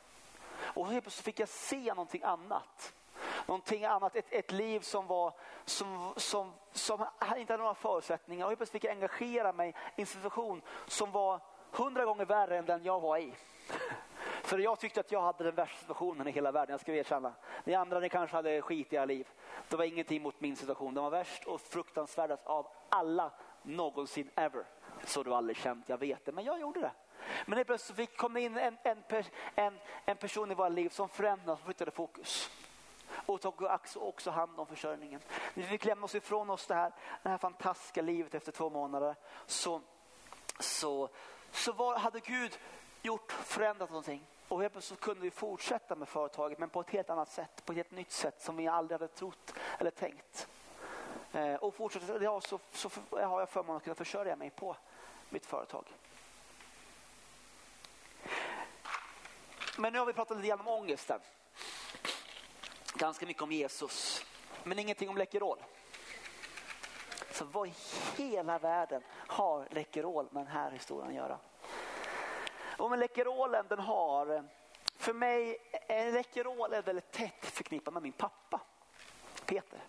Och 0.59 0.87
helt 0.87 1.05
plötsligt 1.05 1.25
fick 1.25 1.41
jag 1.41 1.49
se 1.49 1.89
någonting 1.95 2.23
annat 2.23 2.95
någonting 3.47 3.85
annat, 3.85 4.17
ett, 4.17 4.27
ett 4.31 4.53
liv 4.53 4.81
som, 4.81 5.07
var, 5.07 5.35
som, 5.65 6.13
som, 6.17 6.53
som 6.73 7.05
inte 7.37 7.53
hade 7.53 7.63
några 7.63 7.75
förutsättningar. 7.75 8.47
Och 8.47 8.57
plötsligt 8.57 8.83
fick 8.83 8.85
jag 8.85 8.93
engagera 8.93 9.53
mig 9.53 9.75
i 9.97 10.01
en 10.01 10.07
situation 10.07 10.63
som 10.87 11.13
var 11.13 11.41
hundra 11.71 12.05
gånger 12.05 12.25
värre 12.25 12.59
än 12.59 12.67
den 12.67 12.85
jag 12.85 13.01
var 13.01 13.19
i. 13.19 13.35
För 14.43 14.59
jag 14.59 14.79
tyckte 14.79 15.01
att 15.01 15.13
jag 15.13 15.23
hade 15.23 15.45
den 15.45 15.55
värsta 15.55 15.79
situationen 15.79 16.29
i 16.29 16.31
hela 16.31 16.53
världen, 16.53 16.73
jag 16.73 16.81
ska 16.81 16.95
erkänna. 16.95 17.33
Ni 17.65 17.75
andra 17.75 18.01
ni 18.01 18.09
kanske 18.09 18.37
hade 18.37 18.63
skitiga 18.63 19.05
liv. 19.05 19.29
Det 19.69 19.77
var 19.77 19.85
ingenting 19.85 20.23
mot 20.23 20.41
min 20.41 20.57
situation. 20.57 20.95
Den 20.95 21.05
var 21.05 21.11
värst 21.11 21.45
och 21.45 21.61
fruktansvärdast 21.61 22.47
av 22.47 22.67
alla 22.89 23.33
någonsin 23.63 24.31
ever. 24.37 24.65
Så 25.05 25.23
du 25.23 25.35
aldrig 25.35 25.57
känt, 25.57 25.89
jag 25.89 25.99
vet 25.99 26.25
det, 26.25 26.33
men 26.33 26.45
jag 26.45 26.61
gjorde 26.61 26.81
det. 26.81 26.93
Men 27.47 27.57
helt 27.57 27.67
plötsligt 27.67 28.17
kom 28.17 28.35
det 28.35 28.41
in 28.41 28.57
en, 28.57 28.79
en, 28.83 29.03
en, 29.55 29.79
en 30.05 30.17
person 30.17 30.51
i 30.51 30.55
våra 30.55 30.69
liv 30.69 30.89
som 30.89 31.09
förändrade, 31.09 31.53
och 31.53 31.61
flyttade 31.61 31.91
fokus 31.91 32.51
och 33.27 33.41
tog 33.41 33.69
också 33.97 34.31
hand 34.31 34.61
om 34.61 34.67
försörjningen. 34.67 35.21
När 35.55 35.63
vi 35.63 35.69
fick 35.69 35.85
lämna 35.85 36.05
oss 36.05 36.15
ifrån 36.15 36.51
oss 36.51 36.67
det 36.67 36.75
här, 36.75 36.93
det 37.23 37.29
här 37.29 37.39
fantastiska 37.39 38.03
livet 38.03 38.35
efter 38.35 38.53
två 38.53 38.71
månader 38.71 39.17
så, 39.47 39.81
så, 40.59 41.09
så 41.51 41.73
var, 41.73 41.99
hade 41.99 42.21
Gud 42.21 42.59
gjort, 43.03 43.33
förändrat 43.33 43.91
någonting. 43.91 44.27
Och 44.49 44.61
helt 44.61 44.73
plötsligt 44.73 45.01
kunde 45.01 45.23
vi 45.23 45.31
fortsätta 45.31 45.95
med 45.95 46.09
företaget 46.09 46.59
men 46.59 46.69
på 46.69 46.81
ett 46.81 46.91
helt 46.91 47.11
annat 47.11 47.29
sätt, 47.29 47.65
på 47.65 47.73
ett 47.73 47.77
helt 47.77 47.91
nytt 47.91 48.13
sätt 48.13 48.43
som 48.43 48.57
vi 48.57 48.69
aldrig 48.69 49.01
hade 49.01 49.13
trott 49.13 49.55
eller 49.79 49.91
tänkt. 49.91 50.49
Eh, 51.33 51.55
och 51.55 51.75
fortsätta, 51.75 52.23
ja, 52.23 52.41
så, 52.41 52.59
så 52.73 52.91
har 53.11 53.41
jag 53.41 53.49
förmånen 53.49 53.77
att 53.77 53.85
kunna 53.85 53.95
försörja 53.95 54.37
mig 54.37 54.51
på 54.51 54.77
mitt 55.29 55.47
företag. 55.47 55.85
Men 59.79 59.93
nu 59.93 59.99
har 59.99 60.07
vi 60.07 60.13
pratat 60.13 60.37
lite 60.37 60.49
grann 60.49 60.61
om 60.61 60.69
ångesten 60.69 61.21
ganska 62.95 63.27
mycket 63.27 63.43
om 63.43 63.53
Jesus, 63.53 64.25
men 64.65 64.79
ingenting 64.79 65.09
om 65.09 65.17
Läkerol. 65.17 65.59
Så 67.33 67.45
vad 67.45 67.69
i 67.69 67.75
hela 68.17 68.59
världen 68.59 69.03
har 69.11 69.69
Läkerol 69.71 70.29
med 70.31 70.43
den 70.43 70.53
här 70.53 70.71
historien 70.71 71.09
att 71.09 71.15
göra? 71.15 71.39
Och 72.79 72.91
med 72.91 72.99
Läkerolen 72.99 73.67
den 73.69 73.79
har, 73.79 74.49
för 74.97 75.13
mig, 75.13 75.59
Läkerol 75.89 76.73
är 76.73 76.83
väldigt 76.83 77.13
tätt 77.13 77.47
förknippad 77.47 77.95
med 77.95 78.03
min 78.03 78.13
pappa, 78.13 78.61
Peter. 79.47 79.83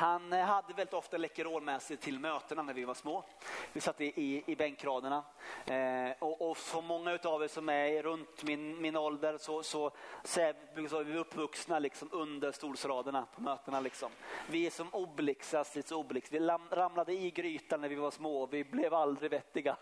Han 0.00 0.32
eh, 0.32 0.44
hade 0.44 0.74
väldigt 0.74 0.94
ofta 0.94 1.16
Läkerol 1.16 1.62
med 1.62 1.82
sig 1.82 1.96
till 1.96 2.18
mötena 2.18 2.62
när 2.62 2.74
vi 2.74 2.84
var 2.84 2.94
små. 2.94 3.24
Vi 3.72 3.80
satt 3.80 4.00
i, 4.00 4.04
i, 4.04 4.42
i 4.46 4.56
bänkraderna. 4.56 5.24
Eh, 5.66 6.12
och, 6.18 6.50
och 6.50 6.56
så 6.56 6.80
många 6.80 7.18
av 7.24 7.42
er 7.42 7.48
som 7.48 7.68
är 7.68 8.02
runt 8.02 8.42
min, 8.42 8.80
min 8.80 8.96
ålder 8.96 9.38
så, 9.38 9.62
så, 9.62 9.90
så 10.24 10.40
är 10.40 11.04
vi 11.04 11.18
uppvuxna 11.18 11.78
liksom 11.78 12.08
under 12.12 12.52
stolsraderna 12.52 13.26
på 13.34 13.42
mötena. 13.42 13.80
Liksom. 13.80 14.10
Vi 14.50 14.66
är 14.66 14.70
som 14.70 14.94
Obelix, 14.94 15.54
Astrids 15.54 15.92
Obelix. 15.92 16.32
Vi 16.32 16.38
ramlade 16.70 17.12
i 17.12 17.30
grytan 17.30 17.80
när 17.80 17.88
vi 17.88 17.94
var 17.94 18.10
små. 18.10 18.46
Vi 18.46 18.64
blev 18.64 18.94
aldrig 18.94 19.30
vettiga. 19.30 19.76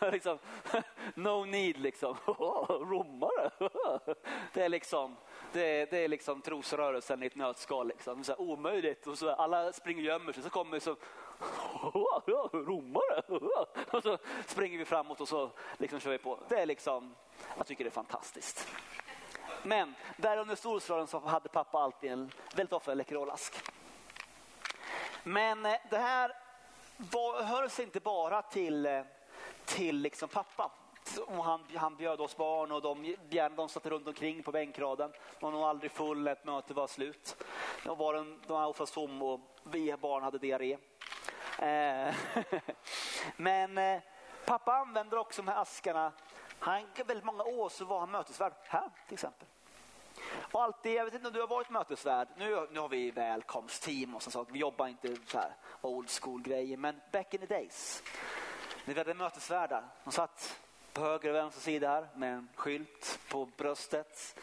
liksom, 0.12 0.38
no 1.14 1.44
need 1.44 1.78
liksom. 1.78 2.16
Romare. 2.68 3.50
det 4.54 4.62
är 4.62 4.68
liksom 4.68 5.16
det, 5.52 5.90
det 5.90 6.04
är 6.04 6.08
liksom 6.08 6.40
trosrörelsen 6.40 7.22
i 7.22 7.26
ett 7.26 7.36
nötskal. 7.36 7.88
Liksom. 7.88 8.24
Så 8.24 8.32
här, 8.32 8.40
omöjligt. 8.40 9.06
Och 9.06 9.18
så, 9.18 9.30
alla 9.30 9.72
springer 9.72 10.02
och 10.02 10.06
gömmer 10.06 10.32
sig. 10.32 10.42
Så 10.42 10.50
kommer 10.50 10.78
så 10.78 10.96
romare. 12.52 13.22
Och 13.90 14.02
så 14.02 14.18
springer 14.46 14.78
vi 14.78 14.84
framåt 14.84 15.20
och 15.20 15.28
så 15.28 15.50
liksom 15.78 16.00
kör 16.00 16.10
vi 16.10 16.18
på. 16.18 16.38
Det 16.48 16.60
är 16.60 16.66
liksom, 16.66 17.14
jag 17.56 17.66
tycker 17.66 17.84
det 17.84 17.88
är 17.88 17.92
fantastiskt. 17.92 18.68
Men 19.62 19.94
där 20.16 20.36
under 20.36 20.54
storslagen 20.54 21.06
så 21.06 21.18
hade 21.18 21.48
pappa 21.48 21.78
alltid 21.78 22.12
en, 22.12 22.30
väldigt 22.56 22.72
ofta 22.72 22.92
en 22.92 22.98
Läkerolask. 22.98 23.54
Men 25.24 25.66
eh, 25.66 25.74
det 25.90 25.98
här 25.98 26.32
var, 26.96 27.80
inte 27.80 28.00
bara 28.00 28.42
till, 28.42 28.86
eh, 28.86 29.02
till 29.64 29.96
liksom 29.96 30.28
pappa 30.28 30.70
och 31.18 31.44
han, 31.44 31.60
han 31.74 31.96
bjöd 31.96 32.20
oss 32.20 32.36
barn 32.36 32.72
och 32.72 32.82
de, 32.82 33.16
de 33.56 33.68
satt 33.68 33.86
runt 33.86 34.08
omkring 34.08 34.42
på 34.42 34.52
bänkraden. 34.52 35.12
De 35.40 35.44
var 35.44 35.50
nog 35.50 35.62
aldrig 35.62 35.90
full 35.90 36.22
när 36.22 36.32
ett 36.32 36.44
möte 36.44 36.74
var 36.74 36.86
slut. 36.86 37.44
Då 37.84 37.94
var 37.94 38.14
den, 38.14 38.40
de 38.46 38.52
var 38.52 38.66
oftast 38.66 38.94
tom 38.94 39.22
och 39.22 39.40
vi 39.62 39.96
barn 39.96 40.22
hade 40.22 40.38
diarré. 40.38 40.78
Eh, 41.58 42.14
men 43.36 43.78
eh, 43.78 44.00
pappa 44.46 44.72
använder 44.72 45.18
också 45.18 45.42
de 45.42 45.50
här 45.50 45.62
askarna. 45.62 46.12
Han 46.58 46.86
väldigt 47.06 47.24
många 47.24 47.44
år 47.44 47.68
så 47.68 47.84
var 47.84 48.00
han 48.00 48.10
mötesvärd 48.10 48.52
här 48.62 48.90
till 49.06 49.14
exempel. 49.14 49.48
Och 50.52 50.62
alltid, 50.62 50.92
jag 50.92 51.04
vet 51.04 51.14
inte 51.14 51.26
om 51.26 51.32
du 51.32 51.40
har 51.40 51.48
varit 51.48 51.70
mötesvärd. 51.70 52.28
Nu, 52.36 52.68
nu 52.70 52.80
har 52.80 52.88
vi 52.88 53.10
välkomstteam 53.10 54.14
och 54.14 54.22
sånt. 54.22 54.48
Vi 54.52 54.58
jobbar 54.58 54.86
inte 54.86 55.16
så 55.26 55.38
här 55.38 55.56
old 55.80 56.10
school 56.10 56.42
grejer, 56.42 56.76
men 56.76 57.00
back 57.12 57.34
in 57.34 57.40
the 57.40 57.46
days. 57.46 58.02
När 58.84 58.94
vi 58.94 59.00
hade 59.00 59.14
mötesvärdar. 59.14 59.84
De 60.04 60.12
satt 60.12 60.60
på 60.98 61.04
höger 61.04 61.30
och 61.30 61.34
vänster 61.34 61.60
sida 61.60 61.88
här 61.88 62.08
med 62.14 62.34
en 62.34 62.48
skylt 62.54 63.18
på 63.28 63.46
bröstet 63.56 64.38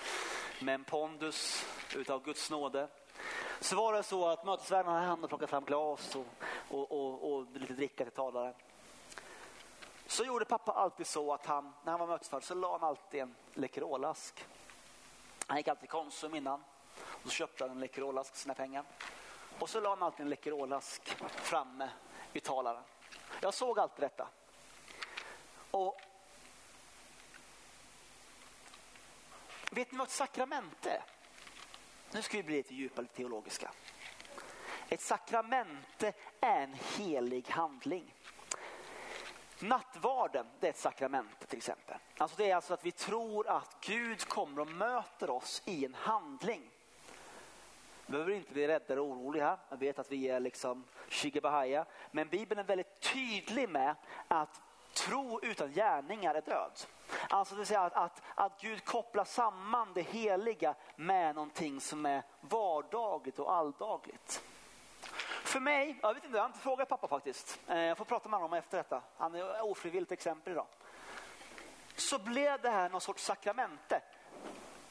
med 0.61 0.75
en 0.75 0.83
pondus 0.83 1.65
utav 1.95 2.23
Guds 2.23 2.51
nåde. 2.51 2.87
Så 3.59 3.75
var 3.75 3.93
det 3.93 4.03
så 4.03 4.27
att 4.27 4.45
mötesvärden 4.45 4.93
hade 4.93 5.05
hand 5.05 5.23
och 5.23 5.29
plockade 5.29 5.49
fram 5.49 5.65
glas 5.65 6.15
och, 6.15 6.25
och, 6.69 6.91
och, 6.91 7.33
och 7.33 7.45
lite 7.53 7.73
dricka 7.73 8.03
till 8.03 8.13
talaren. 8.13 8.53
Så 10.07 10.23
gjorde 10.23 10.45
pappa 10.45 10.71
alltid 10.71 11.07
så 11.07 11.33
att 11.33 11.45
han, 11.45 11.73
när 11.83 11.91
han 11.91 11.99
var 11.99 12.07
mötesvärd 12.07 12.43
så 12.43 12.55
la 12.55 12.71
han 12.71 12.89
alltid 12.89 13.21
en 13.21 13.35
Läkerolask. 13.53 14.45
Han 15.47 15.57
gick 15.57 15.67
alltid 15.67 15.79
till 15.79 15.89
Konsum 15.89 16.35
innan 16.35 16.63
och 16.95 17.23
så 17.23 17.29
köpte 17.29 17.63
han 17.63 17.71
en 17.71 17.79
Läkerolask 17.79 18.31
för 18.31 18.39
sina 18.39 18.53
pengar. 18.53 18.83
Och 19.59 19.69
så 19.69 19.79
la 19.79 19.89
han 19.89 20.03
alltid 20.03 20.21
en 20.21 20.29
Läkerolask 20.29 21.17
framme 21.29 21.89
vid 22.33 22.43
talaren. 22.43 22.83
Jag 23.41 23.53
såg 23.53 23.79
alltid 23.79 24.03
detta. 24.03 24.27
Och 25.71 26.01
Vet 29.71 29.91
ni 29.91 29.97
vad 29.97 30.07
ett 30.07 30.13
sakrament 30.13 30.85
är? 30.85 31.03
Nu 32.11 32.21
ska 32.21 32.37
vi 32.37 32.43
bli 32.43 32.55
lite 32.55 32.75
djupare 32.75 33.05
teologiska. 33.05 33.71
Ett 34.89 35.01
sakramente 35.01 36.13
är 36.41 36.61
en 36.61 36.75
helig 36.97 37.49
handling. 37.49 38.13
Nattvarden 39.59 40.45
det 40.59 40.67
är 40.67 40.71
ett 40.71 40.77
sakrament 40.77 41.47
till 41.47 41.57
exempel. 41.57 41.97
Alltså 42.17 42.37
det 42.37 42.51
är 42.51 42.55
alltså 42.55 42.73
att 42.73 42.85
vi 42.85 42.91
tror 42.91 43.47
att 43.47 43.77
Gud 43.81 44.27
kommer 44.27 44.61
och 44.61 44.67
möter 44.67 45.29
oss 45.29 45.61
i 45.65 45.85
en 45.85 45.93
handling. 45.93 46.61
Vi 48.05 48.11
behöver 48.11 48.31
inte 48.31 48.53
bli 48.53 48.67
rädda 48.67 48.85
eller 48.93 49.05
oroliga. 49.05 49.59
Jag 49.69 49.77
vet 49.77 49.99
att 49.99 50.11
vi 50.11 50.29
är 50.29 50.39
liksom 50.39 50.83
shigabahaya. 51.09 51.85
Men 52.11 52.27
Bibeln 52.27 52.59
är 52.59 52.63
väldigt 52.63 52.99
tydlig 52.99 53.69
med 53.69 53.95
att 54.27 54.61
tro 54.95 55.39
utan 55.43 55.71
gärningar 55.71 56.35
är 56.35 56.41
död. 56.41 56.71
Alltså 57.29 57.55
det 57.55 57.59
vill 57.59 57.67
säga 57.67 57.81
att, 57.81 57.93
att, 57.93 58.21
att 58.35 58.61
Gud 58.61 58.85
kopplar 58.85 59.23
samman 59.23 59.93
det 59.93 60.01
heliga 60.01 60.75
med 60.95 61.35
någonting 61.35 61.81
som 61.81 62.05
är 62.05 62.23
vardagligt 62.41 63.39
och 63.39 63.53
alldagligt. 63.53 64.43
För 65.43 65.59
mig, 65.59 65.99
jag 66.01 66.13
vet 66.13 66.23
inte, 66.23 66.37
jag 66.37 66.43
har 66.43 66.47
inte 66.47 66.59
frågat 66.59 66.89
pappa 66.89 67.07
faktiskt. 67.07 67.59
Eh, 67.67 67.79
jag 67.79 67.97
får 67.97 68.05
prata 68.05 68.29
med 68.29 68.39
honom 68.39 68.57
efter 68.57 68.77
detta. 68.77 69.01
Han 69.17 69.35
är 69.35 69.61
ofrivilligt 69.61 70.11
exempel 70.11 70.53
idag. 70.53 70.67
Så 71.95 72.19
blev 72.19 72.61
det 72.61 72.69
här 72.69 72.89
någon 72.89 73.01
sorts 73.01 73.23
sakramente. 73.23 74.01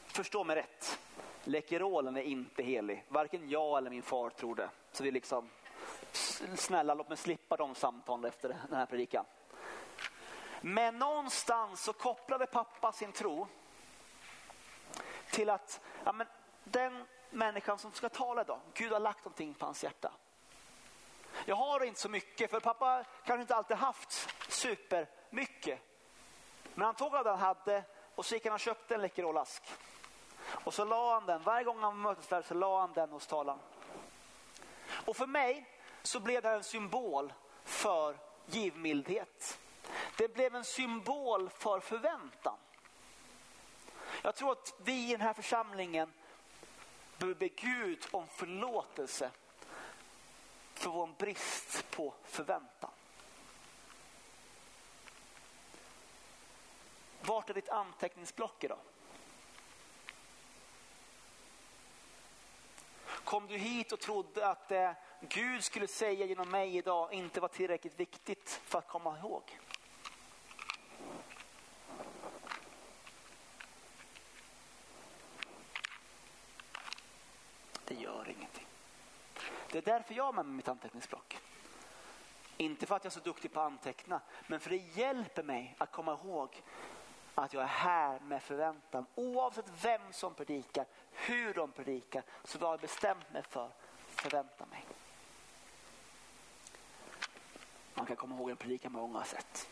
Förstå 0.05 0.43
mig 0.43 0.55
rätt. 0.55 0.99
Läkerolen 1.43 2.17
är 2.17 2.21
inte 2.21 2.63
helig. 2.63 3.05
Varken 3.07 3.49
jag 3.49 3.77
eller 3.77 3.89
min 3.89 4.03
far 4.03 4.29
tror 4.29 4.55
det. 4.55 4.69
Så 4.91 5.03
vi 5.03 5.11
liksom, 5.11 5.49
snälla 6.55 6.93
låt 6.93 7.09
mig 7.09 7.17
slippa 7.17 7.57
de 7.57 7.75
samtalen 7.75 8.25
efter 8.25 8.49
den 8.49 8.77
här 8.77 8.85
predikan. 8.85 9.25
Men 10.67 10.99
någonstans 10.99 11.83
så 11.83 11.93
kopplade 11.93 12.45
pappa 12.45 12.91
sin 12.91 13.11
tro 13.11 13.47
till 15.31 15.49
att 15.49 15.81
ja, 16.03 16.11
men 16.11 16.27
den 16.63 17.05
människan 17.29 17.79
som 17.79 17.91
ska 17.91 18.09
tala 18.09 18.41
idag, 18.41 18.59
Gud 18.73 18.91
har 18.91 18.99
lagt 18.99 19.25
någonting 19.25 19.53
på 19.53 19.65
hans 19.65 19.83
hjärta. 19.83 20.11
Jag 21.45 21.55
har 21.55 21.83
inte 21.83 21.99
så 21.99 22.09
mycket, 22.09 22.51
för 22.51 22.59
pappa 22.59 23.03
kanske 23.25 23.41
inte 23.41 23.55
alltid 23.55 23.77
haft 23.77 24.29
supermycket. 24.49 25.79
Men 26.73 26.85
han 26.85 26.95
tog 26.95 27.15
av 27.15 27.23
det 27.23 27.29
han 27.29 27.39
hade 27.39 27.83
och 28.15 28.25
så 28.25 28.35
gick 28.35 28.45
han 28.45 28.53
och 28.53 28.59
köpte 28.59 28.95
en 28.95 29.01
Läkerolask. 29.01 29.63
Och 30.47 30.73
så 30.73 30.85
la 30.85 31.13
han 31.13 31.25
den, 31.25 31.41
varje 31.41 31.63
gång 31.63 31.79
han 31.79 32.03
var 32.03 32.11
mötesvärd 32.11 32.45
så 32.45 32.53
la 32.53 32.79
han 32.79 32.93
den 32.93 33.09
hos 33.09 33.27
talaren. 33.27 33.59
Och 35.05 35.17
för 35.17 35.27
mig 35.27 35.69
så 36.03 36.19
blev 36.19 36.41
det 36.41 36.49
en 36.49 36.63
symbol 36.63 37.33
för 37.63 38.17
givmildhet. 38.45 39.59
Det 40.17 40.33
blev 40.33 40.55
en 40.55 40.63
symbol 40.63 41.49
för 41.49 41.79
förväntan. 41.79 42.57
Jag 44.21 44.35
tror 44.35 44.51
att 44.51 44.73
vi 44.83 45.07
i 45.09 45.11
den 45.11 45.21
här 45.21 45.33
församlingen 45.33 46.13
behöver 47.17 47.39
be 47.39 47.47
Gud 47.47 48.07
om 48.11 48.27
förlåtelse 48.27 49.31
för 50.73 50.89
vår 50.89 51.07
brist 51.07 51.91
på 51.91 52.13
förväntan. 52.23 52.91
Vart 57.21 57.49
är 57.49 57.53
ditt 57.53 57.69
anteckningsblock 57.69 58.63
idag? 58.63 58.79
Kom 63.23 63.47
du 63.47 63.57
hit 63.57 63.91
och 63.91 63.99
trodde 63.99 64.47
att 64.47 64.67
det 64.67 64.95
Gud 65.21 65.63
skulle 65.63 65.87
säga 65.87 66.25
genom 66.25 66.49
mig 66.49 66.77
idag 66.77 67.13
inte 67.13 67.39
var 67.39 67.47
tillräckligt 67.47 67.99
viktigt 67.99 68.61
för 68.65 68.79
att 68.79 68.87
komma 68.87 69.17
ihåg? 69.19 69.59
Det 77.85 77.95
gör 77.95 78.29
ingenting. 78.29 78.67
Det 79.75 79.87
är 79.87 79.93
därför 79.93 80.13
jag 80.13 80.23
har 80.23 80.33
med 80.33 80.45
mig 80.45 80.55
mitt 80.55 80.67
anteckningsblock. 80.67 81.37
Inte 82.57 82.85
för 82.85 82.95
att 82.95 83.03
jag 83.03 83.11
är 83.11 83.13
så 83.13 83.19
duktig 83.19 83.53
på 83.53 83.59
att 83.59 83.65
anteckna, 83.65 84.21
men 84.47 84.59
för 84.59 84.69
det 84.69 84.75
hjälper 84.75 85.43
mig 85.43 85.75
att 85.77 85.91
komma 85.91 86.13
ihåg 86.13 86.61
att 87.35 87.53
jag 87.53 87.63
är 87.63 87.67
här 87.67 88.19
med 88.19 88.43
förväntan. 88.43 89.05
Oavsett 89.15 89.65
vem 89.83 90.01
som 90.13 90.33
predikar, 90.33 90.85
hur 91.11 91.53
de 91.53 91.71
predikar, 91.71 92.23
så 92.43 92.59
har 92.59 92.69
jag 92.69 92.79
bestämt 92.79 93.33
mig 93.33 93.43
för 93.49 93.65
att 93.65 93.81
förvänta 94.07 94.65
mig. 94.65 94.85
Man 97.93 98.05
kan 98.05 98.15
komma 98.15 98.35
ihåg 98.35 98.49
en 98.49 98.57
predikan 98.57 98.93
på 98.93 98.99
många 98.99 99.23
sätt. 99.23 99.69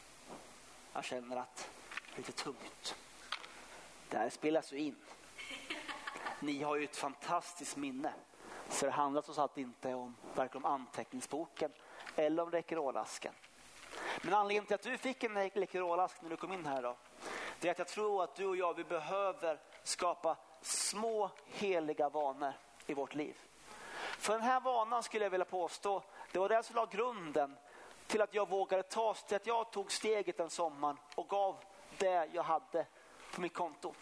Jag 0.93 1.04
känner 1.04 1.38
att 1.38 1.70
det 2.10 2.14
är 2.14 2.18
lite 2.18 2.32
tungt. 2.32 2.95
Det 4.10 4.18
här 4.18 4.30
spelas 4.30 4.74
ju 4.74 4.78
in. 4.78 4.95
Ni 6.39 6.64
har 6.64 6.76
ju 6.76 6.84
ett 6.84 6.97
fantastiskt 6.97 7.78
minne. 7.78 8.14
Så 8.70 8.86
det 8.86 8.91
handlar 8.91 9.22
trots 9.22 9.39
allt 9.39 9.57
inte 9.57 9.93
om 9.93 10.16
varken 10.36 10.57
om 10.57 10.66
anteckningsboken 10.66 11.72
eller 12.16 12.43
om 12.43 12.49
Läkerolasken. 12.49 13.34
Men 14.22 14.34
anledningen 14.34 14.66
till 14.66 14.76
att 14.76 14.82
du 14.82 14.97
fick 14.97 15.24
en 15.24 15.34
Läkerolask 15.34 16.22
när 16.22 16.30
du 16.30 16.38
kom 16.38 16.53
in 16.53 16.66
här 16.66 16.84
då, 16.84 16.95
det 17.59 17.68
är 17.68 17.72
att 17.72 17.80
jag 17.80 17.88
tror 17.88 18.24
att 18.24 18.36
du 18.36 18.45
och 18.45 18.57
jag 18.57 18.74
vi 18.74 18.84
behöver 18.84 19.59
skapa 19.84 20.38
små 20.61 21.30
heliga 21.45 22.09
vanor 22.09 22.53
i 22.88 22.93
vårt 22.93 23.16
liv. 23.16 23.36
För 24.18 24.34
den 24.34 24.41
här 24.41 24.59
vanan 24.59 25.03
skulle 25.03 25.26
jag 25.26 25.30
vilja 25.30 25.45
påstå, 25.45 26.03
det 26.32 26.39
var 26.39 26.49
det 26.49 26.64
som 26.64 26.76
la 26.76 26.86
grunden 26.86 27.57
till 28.07 28.22
att 28.22 28.34
jag 28.34 28.49
vågade 28.49 28.84
ta, 28.84 29.14
till 29.14 29.36
att 29.36 29.47
jag 29.47 29.72
tog 29.72 29.91
steget 29.91 30.38
den 30.38 30.49
sommaren 30.49 30.97
och 31.16 31.30
gav 31.30 31.64
det 31.97 32.30
jag 32.34 32.43
hade 32.43 32.86
på 33.36 33.41
mitt 33.41 33.53
konto. 33.53 33.93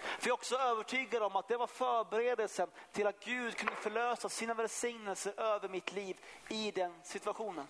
För 0.00 0.28
jag 0.28 0.28
är 0.28 0.32
också 0.32 0.56
övertygad 0.56 1.22
om 1.22 1.36
att 1.36 1.48
det 1.48 1.56
var 1.56 1.66
förberedelsen 1.66 2.68
till 2.92 3.06
att 3.06 3.24
Gud 3.24 3.56
kunde 3.56 3.74
förlösa 3.76 4.28
sina 4.28 4.54
välsignelser 4.54 5.40
över 5.40 5.68
mitt 5.68 5.92
liv 5.92 6.20
i 6.48 6.70
den 6.70 6.94
situationen. 7.02 7.66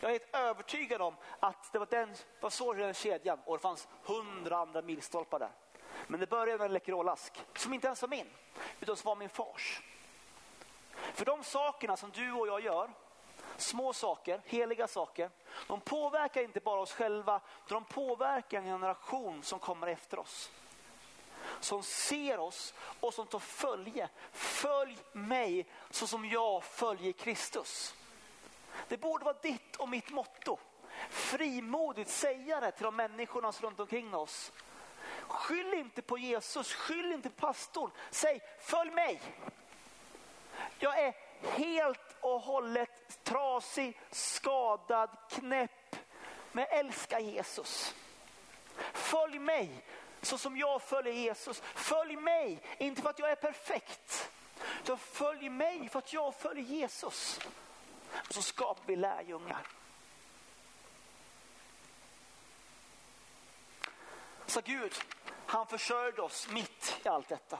Jag 0.00 0.08
är 0.08 0.12
helt 0.12 0.34
övertygad 0.34 1.02
om 1.02 1.16
att 1.40 1.72
det 1.72 1.78
var, 1.78 1.86
den, 1.86 2.14
var 2.40 2.50
så 2.50 2.72
den 2.72 2.94
kedjan 2.94 3.38
och 3.44 3.56
det 3.56 3.62
fanns 3.62 3.88
hundra 4.02 4.56
andra 4.56 4.82
milstolpar 4.82 5.38
där. 5.38 5.50
Men 6.06 6.20
det 6.20 6.26
började 6.26 6.58
med 6.58 6.64
en 6.64 6.72
Läkerolask 6.72 7.44
som 7.56 7.74
inte 7.74 7.86
ens 7.86 8.02
var 8.02 8.08
min, 8.08 8.30
utan 8.80 8.96
som 8.96 9.08
var 9.08 9.16
min 9.16 9.28
fars. 9.28 9.82
För 10.94 11.24
de 11.24 11.44
sakerna 11.44 11.96
som 11.96 12.10
du 12.10 12.32
och 12.32 12.48
jag 12.48 12.60
gör, 12.60 12.90
små 13.56 13.92
saker, 13.92 14.40
heliga 14.44 14.88
saker, 14.88 15.30
de 15.68 15.80
påverkar 15.80 16.42
inte 16.42 16.60
bara 16.60 16.80
oss 16.80 16.92
själva, 16.92 17.40
de 17.68 17.84
påverkar 17.84 18.58
en 18.58 18.64
generation 18.64 19.42
som 19.42 19.58
kommer 19.58 19.86
efter 19.86 20.18
oss. 20.18 20.50
Som 21.60 21.82
ser 21.82 22.38
oss 22.38 22.74
och 23.00 23.14
som 23.14 23.26
tar 23.26 23.38
följe. 23.38 24.08
Följ 24.32 24.98
mig 25.12 25.66
så 25.90 26.06
som 26.06 26.24
jag 26.24 26.64
följer 26.64 27.12
Kristus. 27.12 27.94
Det 28.88 28.96
borde 28.96 29.24
vara 29.24 29.36
ditt 29.42 29.76
och 29.76 29.88
mitt 29.88 30.10
motto. 30.10 30.58
Frimodigt 31.10 32.10
säga 32.10 32.60
det 32.60 32.70
till 32.70 32.84
de 32.84 32.96
människorna 32.96 33.50
runt 33.50 33.80
omkring 33.80 34.14
oss. 34.14 34.52
Skyll 35.28 35.74
inte 35.74 36.02
på 36.02 36.18
Jesus, 36.18 36.72
skyll 36.72 37.12
inte 37.12 37.30
på 37.30 37.46
pastorn. 37.46 37.90
Säg 38.10 38.40
följ 38.60 38.90
mig. 38.90 39.22
Jag 40.78 40.98
är 40.98 41.14
helt 41.42 42.16
och 42.20 42.40
hållet 42.40 43.24
trasig, 43.24 44.00
skadad, 44.10 45.10
knäpp. 45.30 45.96
Men 46.52 46.66
jag 46.70 46.78
älskar 46.78 47.18
Jesus. 47.18 47.94
Följ 48.92 49.38
mig 49.38 49.84
så 50.24 50.38
som 50.38 50.56
jag 50.56 50.82
följer 50.82 51.12
Jesus. 51.12 51.62
Följ 51.74 52.16
mig, 52.16 52.62
inte 52.78 53.02
för 53.02 53.10
att 53.10 53.18
jag 53.18 53.30
är 53.30 53.36
perfekt. 53.36 54.30
Utan 54.82 54.98
följ 54.98 55.48
mig 55.48 55.88
för 55.88 55.98
att 55.98 56.12
jag 56.12 56.34
följer 56.34 56.64
Jesus. 56.64 57.40
Och 58.28 58.34
så 58.34 58.42
skapar 58.42 58.84
vi 58.86 58.96
lärjungar. 58.96 59.66
Så 64.46 64.60
Gud, 64.60 64.92
han 65.46 65.66
försörjde 65.66 66.22
oss 66.22 66.48
mitt 66.50 67.00
i 67.04 67.08
allt 67.08 67.28
detta. 67.28 67.58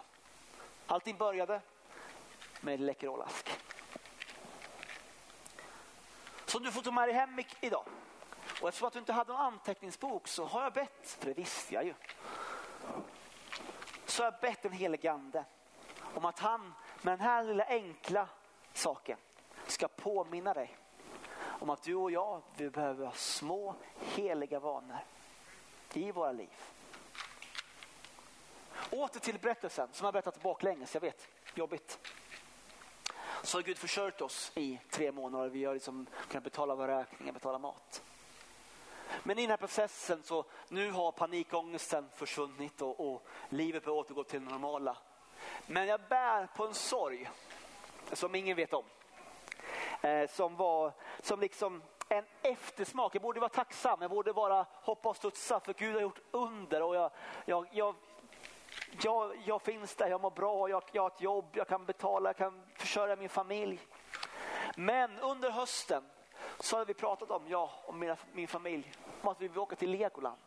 Allting 0.86 1.16
började 1.16 1.60
med 2.60 2.80
Läkerolask. 2.80 3.50
Som 6.44 6.62
du 6.62 6.72
får 6.72 6.82
ta 6.82 6.90
med 6.90 7.08
dig 7.08 7.14
hem 7.14 7.40
idag. 7.60 7.84
Och 8.60 8.68
eftersom 8.68 8.86
att 8.86 8.92
du 8.92 8.98
inte 8.98 9.12
hade 9.12 9.32
någon 9.32 9.40
anteckningsbok 9.40 10.28
så 10.28 10.44
har 10.44 10.62
jag 10.62 10.72
bett, 10.72 11.16
för 11.20 11.26
det 11.26 11.34
visste 11.34 11.74
jag 11.74 11.84
ju. 11.84 11.94
Så 14.06 14.22
har 14.22 14.32
jag 14.32 14.40
bett 14.40 14.62
den 14.62 14.72
helige 14.72 15.12
ande 15.12 15.44
om 16.14 16.24
att 16.24 16.38
han 16.38 16.74
med 17.02 17.12
den 17.12 17.20
här 17.20 17.44
lilla 17.44 17.64
enkla 17.64 18.28
saken 18.72 19.18
ska 19.66 19.88
påminna 19.88 20.54
dig 20.54 20.76
om 21.60 21.70
att 21.70 21.82
du 21.82 21.94
och 21.94 22.10
jag, 22.10 22.42
vi 22.56 22.70
behöver 22.70 23.06
ha 23.06 23.12
små 23.12 23.74
heliga 23.98 24.60
vanor 24.60 24.98
i 25.92 26.12
våra 26.12 26.32
liv. 26.32 26.50
Åter 28.90 29.20
till 29.20 29.38
berättelsen 29.38 29.88
som 29.92 30.04
jag 30.04 30.12
berättat 30.12 30.42
baklänges, 30.42 30.94
jag 30.94 31.00
vet, 31.00 31.28
jobbigt. 31.54 31.98
Så 33.42 33.58
har 33.58 33.62
Gud 33.62 33.78
försörjt 33.78 34.20
oss 34.20 34.52
i 34.54 34.80
tre 34.90 35.12
månader. 35.12 35.48
Vi 35.48 35.64
har 35.64 35.74
liksom 35.74 36.06
kunnat 36.28 36.44
betala 36.44 36.74
våra 36.74 37.00
räkningar, 37.00 37.32
betala 37.32 37.58
mat. 37.58 38.02
Men 39.22 39.38
i 39.38 39.42
den 39.42 39.50
här 39.50 39.56
processen 39.56 40.22
så 40.22 40.44
nu 40.68 40.90
har 40.90 41.12
panikångesten 41.12 42.08
försvunnit 42.14 42.82
och, 42.82 43.14
och 43.14 43.26
livet 43.48 43.84
börjar 43.84 43.98
återgå 43.98 44.24
till 44.24 44.44
det 44.44 44.50
normala. 44.50 44.96
Men 45.66 45.86
jag 45.86 46.00
bär 46.00 46.46
på 46.46 46.66
en 46.66 46.74
sorg 46.74 47.30
som 48.12 48.34
ingen 48.34 48.56
vet 48.56 48.72
om. 48.72 48.84
Eh, 50.02 50.30
som 50.30 50.56
var 50.56 50.92
som 51.20 51.40
liksom 51.40 51.82
en 52.08 52.24
eftersmak. 52.42 53.14
Jag 53.14 53.22
borde 53.22 53.40
vara 53.40 53.48
tacksam, 53.48 54.02
jag 54.02 54.10
borde 54.10 54.32
vara 54.32 54.66
hoppa 54.72 55.08
och 55.08 55.16
studsa 55.16 55.60
för 55.60 55.74
Gud 55.74 55.94
har 55.94 56.02
gjort 56.02 56.20
under 56.30 56.82
och 56.82 56.96
jag, 56.96 57.10
jag, 57.44 57.66
jag, 57.72 57.94
jag, 59.02 59.36
jag 59.44 59.62
finns 59.62 59.94
där, 59.94 60.08
jag 60.08 60.20
mår 60.20 60.30
bra, 60.30 60.68
jag, 60.68 60.82
jag 60.92 61.02
har 61.02 61.10
ett 61.10 61.20
jobb, 61.20 61.50
jag 61.52 61.68
kan 61.68 61.84
betala, 61.84 62.28
jag 62.28 62.36
kan 62.36 62.66
försörja 62.74 63.16
min 63.16 63.28
familj. 63.28 63.80
Men 64.76 65.18
under 65.18 65.50
hösten 65.50 66.04
så 66.64 66.76
hade 66.76 66.86
vi 66.86 66.94
pratat 66.94 67.30
om, 67.30 67.42
jag 67.48 67.70
och 67.84 67.94
mina, 67.94 68.16
min 68.32 68.48
familj, 68.48 68.92
om 69.22 69.28
att 69.28 69.40
vi 69.40 69.48
vill 69.48 69.58
åka 69.58 69.76
till 69.76 69.90
Legoland. 69.90 70.38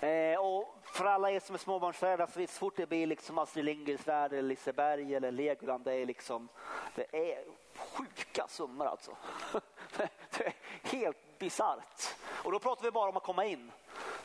Eh, 0.00 0.38
och 0.40 0.76
för 0.84 1.04
alla 1.04 1.30
er 1.30 1.40
som 1.40 1.54
är 1.54 1.58
småbarnsföräldrar 1.58 2.26
så 2.26 2.32
så 2.32 2.58
fort 2.58 2.76
det 2.76 2.86
blir 2.86 3.06
liksom 3.06 3.38
Astrid 3.38 3.64
Lindgrens 3.64 4.08
Värld 4.08 4.32
eller 4.32 4.48
Liseberg 4.48 5.14
eller 5.14 5.30
Legoland, 5.30 5.84
det 5.84 5.94
är 5.94 6.06
liksom, 6.06 6.48
det 6.94 7.32
är 7.32 7.44
sjuka 7.76 8.46
summor 8.48 8.86
alltså. 8.86 9.16
det 9.96 10.44
är 10.44 10.54
helt 10.82 11.38
bisarrt. 11.38 12.16
Och 12.44 12.52
då 12.52 12.58
pratar 12.58 12.82
vi 12.82 12.90
bara 12.90 13.08
om 13.08 13.16
att 13.16 13.22
komma 13.22 13.44
in. 13.44 13.72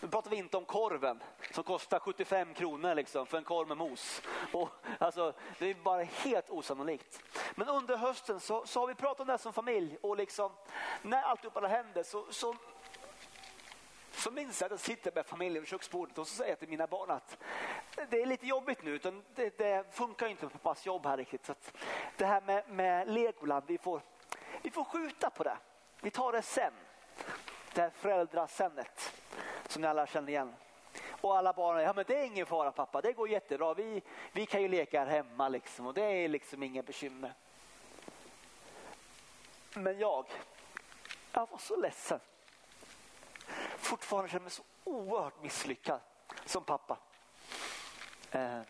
Nu 0.01 0.07
pratar 0.07 0.29
vi 0.29 0.37
inte 0.37 0.57
om 0.57 0.65
korven 0.65 1.23
som 1.51 1.63
kostar 1.63 1.99
75 1.99 2.53
kronor 2.53 2.95
liksom 2.95 3.25
för 3.25 3.37
en 3.37 3.43
korv 3.43 3.67
med 3.67 3.77
mos. 3.77 4.21
Och, 4.53 4.69
alltså, 4.99 5.33
det 5.59 5.69
är 5.69 5.73
bara 5.73 6.03
helt 6.03 6.49
osannolikt. 6.49 7.21
Men 7.55 7.67
under 7.67 7.97
hösten 7.97 8.39
så, 8.39 8.65
så 8.65 8.79
har 8.79 8.87
vi 8.87 8.95
pratat 8.95 9.19
om 9.19 9.27
det 9.27 9.33
här 9.33 9.37
som 9.37 9.53
familj 9.53 9.97
och 10.01 10.17
liksom, 10.17 10.51
när 11.01 11.21
alltihopa 11.21 11.67
händer 11.67 12.03
så, 12.03 12.25
så 12.29 12.55
så 14.11 14.31
minns 14.31 14.61
jag 14.61 14.65
att 14.65 14.71
jag 14.71 14.79
sitter 14.79 15.11
med 15.15 15.25
familjen 15.25 15.61
vid 15.61 15.69
köksbordet 15.69 16.17
och 16.17 16.27
så 16.27 16.35
säger 16.35 16.51
jag 16.51 16.59
till 16.59 16.69
mina 16.69 16.87
barn 16.87 17.11
att 17.11 17.37
det 18.09 18.21
är 18.21 18.25
lite 18.25 18.47
jobbigt 18.47 18.83
nu, 18.83 18.91
utan 18.91 19.23
det, 19.35 19.57
det 19.57 19.95
funkar 19.95 20.27
inte 20.27 20.45
med 20.45 20.53
pappas 20.53 20.85
jobb 20.85 21.05
här 21.05 21.17
riktigt. 21.17 21.45
Så 21.45 21.53
det 22.17 22.25
här 22.25 22.41
med, 22.41 22.69
med 22.69 23.07
Legoland, 23.07 23.63
vi 23.67 23.77
får, 23.77 24.01
vi 24.61 24.71
får 24.71 24.83
skjuta 24.83 25.29
på 25.29 25.43
det. 25.43 25.57
Vi 26.01 26.11
tar 26.11 26.31
det 26.31 26.41
sen. 26.41 26.73
Det 27.73 27.81
här 27.81 27.89
föräldrasennet 27.89 29.18
som 29.69 29.81
ni 29.81 29.87
alla 29.87 30.07
känner 30.07 30.29
igen. 30.29 30.55
Och 31.21 31.37
alla 31.37 31.53
barn, 31.53 31.81
ja 31.81 31.93
men 31.93 32.05
det 32.07 32.19
är 32.19 32.25
ingen 32.25 32.45
fara 32.45 32.71
pappa, 32.71 33.01
det 33.01 33.13
går 33.13 33.29
jättebra. 33.29 33.73
Vi, 33.73 34.01
vi 34.31 34.45
kan 34.45 34.61
ju 34.61 34.67
leka 34.67 34.99
här 34.99 35.07
hemma 35.07 35.49
liksom 35.49 35.87
och 35.87 35.93
det 35.93 36.03
är 36.03 36.27
liksom 36.27 36.63
inga 36.63 36.83
bekymmer. 36.83 37.33
Men 39.73 39.99
jag, 39.99 40.25
jag 41.31 41.47
var 41.51 41.57
så 41.57 41.75
ledsen 41.75 42.19
fortfarande 43.89 44.29
känner 44.29 44.43
mig 44.43 44.51
så 44.51 44.63
oerhört 44.83 45.41
misslyckad 45.41 45.99
som 46.45 46.63
pappa. 46.63 46.97
Eh, 48.31 48.61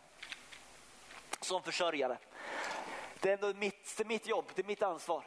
som 1.40 1.64
försörjare. 1.64 2.18
Det 3.20 3.30
är 3.30 3.34
ändå 3.34 3.54
mitt, 3.60 3.98
det 3.98 4.04
är 4.04 4.08
mitt 4.08 4.28
jobb, 4.28 4.46
det 4.56 4.62
är 4.62 4.68
mitt 4.68 4.84
ansvar. 4.84 5.24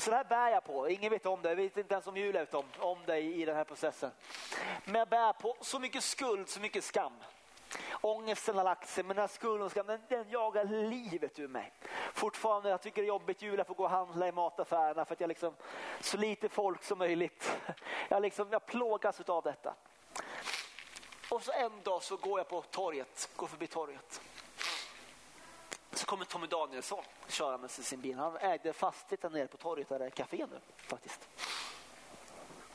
Så 0.00 0.10
det 0.10 0.16
här 0.16 0.24
bär 0.24 0.48
jag 0.48 0.64
på. 0.64 0.88
Ingen 0.88 1.10
vet 1.10 1.26
om 1.26 1.42
det. 1.42 1.48
Jag 1.48 1.56
vet 1.56 1.76
inte 1.76 1.94
ens 1.94 2.06
om 2.06 2.16
Julia 2.16 2.40
vet 2.40 2.54
om, 2.54 2.64
om 2.78 2.98
det 3.06 3.18
i 3.18 3.44
den 3.44 3.56
här 3.56 3.64
processen. 3.64 4.10
Men 4.84 4.94
jag 4.94 5.08
bär 5.08 5.32
på 5.32 5.56
så 5.60 5.78
mycket 5.78 6.04
skuld, 6.04 6.48
så 6.48 6.60
mycket 6.60 6.84
skam. 6.84 7.12
Ångesten 8.00 8.56
har 8.56 8.64
lagt 8.64 8.88
sig, 8.88 9.04
men 9.04 9.16
den 9.16 9.22
här 9.22 9.28
skulden 9.28 9.62
och 9.62 9.70
skam, 9.70 9.86
den, 9.86 10.00
den 10.08 10.30
jagar 10.30 10.64
livet 10.64 11.38
ur 11.38 11.48
mig. 11.48 11.72
Fortfarande, 12.12 12.68
jag 12.68 12.82
tycker 12.82 13.02
det 13.02 13.06
är 13.06 13.08
jobbigt 13.08 13.42
Julia 13.42 13.64
får 13.64 13.74
gå 13.74 13.84
och 13.84 13.90
handla 13.90 14.28
i 14.28 14.32
mataffärerna 14.32 15.04
för 15.04 15.12
att 15.12 15.20
jag 15.20 15.28
liksom, 15.28 15.54
så 16.00 16.16
lite 16.16 16.48
folk 16.48 16.84
som 16.84 16.98
möjligt. 16.98 17.56
Jag, 18.08 18.22
liksom, 18.22 18.48
jag 18.50 18.66
plågas 18.66 19.20
av 19.20 19.42
detta. 19.42 19.74
Och 21.30 21.42
så 21.42 21.52
en 21.52 21.82
dag 21.82 22.02
så 22.02 22.16
går 22.16 22.40
jag 22.40 22.48
på 22.48 22.62
torget, 22.62 23.30
går 23.36 23.46
förbi 23.46 23.66
torget. 23.66 24.20
Så 25.92 26.06
kommer 26.06 26.24
Tommy 26.24 26.46
Danielsson 26.46 27.04
körande 27.28 27.58
med 27.58 27.70
sin 27.70 28.00
bil. 28.00 28.18
Han 28.18 28.36
ägde 28.36 28.72
fastigheten 28.72 29.32
nere 29.32 29.46
på 29.46 29.56
torget 29.56 29.88
där 29.88 29.98
det 29.98 30.06
är 30.06 30.10
café 30.10 30.46
nu 30.50 30.60
faktiskt. 30.76 31.28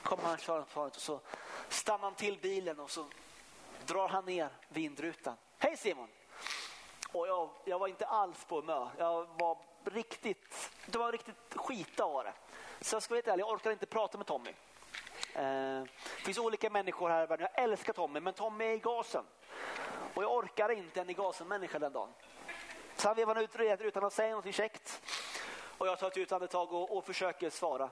Kommer 0.03 0.24
han 0.24 0.38
körande 0.38 0.66
på 0.66 0.74
torget 0.74 0.95
och 0.95 1.01
så 1.01 1.20
stannar 1.70 2.03
han 2.03 2.16
till 2.16 2.38
bilen 2.41 2.80
och 2.80 2.91
så 2.91 3.05
drar 3.86 4.07
han 4.07 4.26
ner 4.26 4.49
vindrutan. 4.70 5.36
Hej 5.57 5.78
Simon! 5.78 6.07
Och 7.11 7.28
jag, 7.28 7.49
jag 7.66 7.80
var 7.80 7.88
inte 7.88 8.05
alls 8.05 8.45
på 8.45 8.55
humör. 8.55 8.89
Jag 8.97 9.28
var 9.39 9.57
riktigt, 9.84 10.72
det 10.86 10.97
var 10.97 11.11
riktigt 11.11 11.36
skita 11.55 12.07
var 12.07 12.24
det. 12.24 12.34
Så 12.82 12.95
jag 12.95 13.03
ska 13.03 13.11
vara 13.11 13.18
helt 13.18 13.28
ärlig, 13.28 13.41
jag 13.41 13.49
orkar 13.49 13.72
inte 13.72 13.86
prata 13.86 14.18
med 14.18 14.28
Tommy. 14.28 14.49
Eh, 15.34 15.84
det 15.84 16.26
finns 16.26 16.38
olika 16.38 16.70
människor 16.70 17.09
här 17.09 17.24
i 17.24 17.26
världen. 17.26 17.47
Jag 17.53 17.63
älskar 17.63 17.93
Tommy, 17.93 18.20
men 18.20 18.34
Tommy 18.34 18.66
är 18.66 18.74
i 18.74 18.80
gasen. 18.80 19.26
Och 20.13 20.24
jag 20.24 20.36
orkar 20.36 20.70
inte 20.72 21.01
en 21.01 21.09
i 21.09 21.13
gasen-människa 21.13 21.80
den 21.80 21.93
dagen. 21.93 22.09
Så 23.05 23.09
han 23.09 23.15
vevar 23.15 23.35
ut 23.35 23.55
redan 23.55 23.87
utan 23.87 24.03
att 24.03 24.13
säga 24.13 24.35
något 24.35 24.55
käckt. 24.55 25.01
Och 25.77 25.87
jag 25.87 25.99
tar 25.99 26.07
ett 26.07 26.17
utandetag 26.17 26.73
och, 26.73 26.97
och 26.97 27.05
försöker 27.05 27.49
svara. 27.49 27.89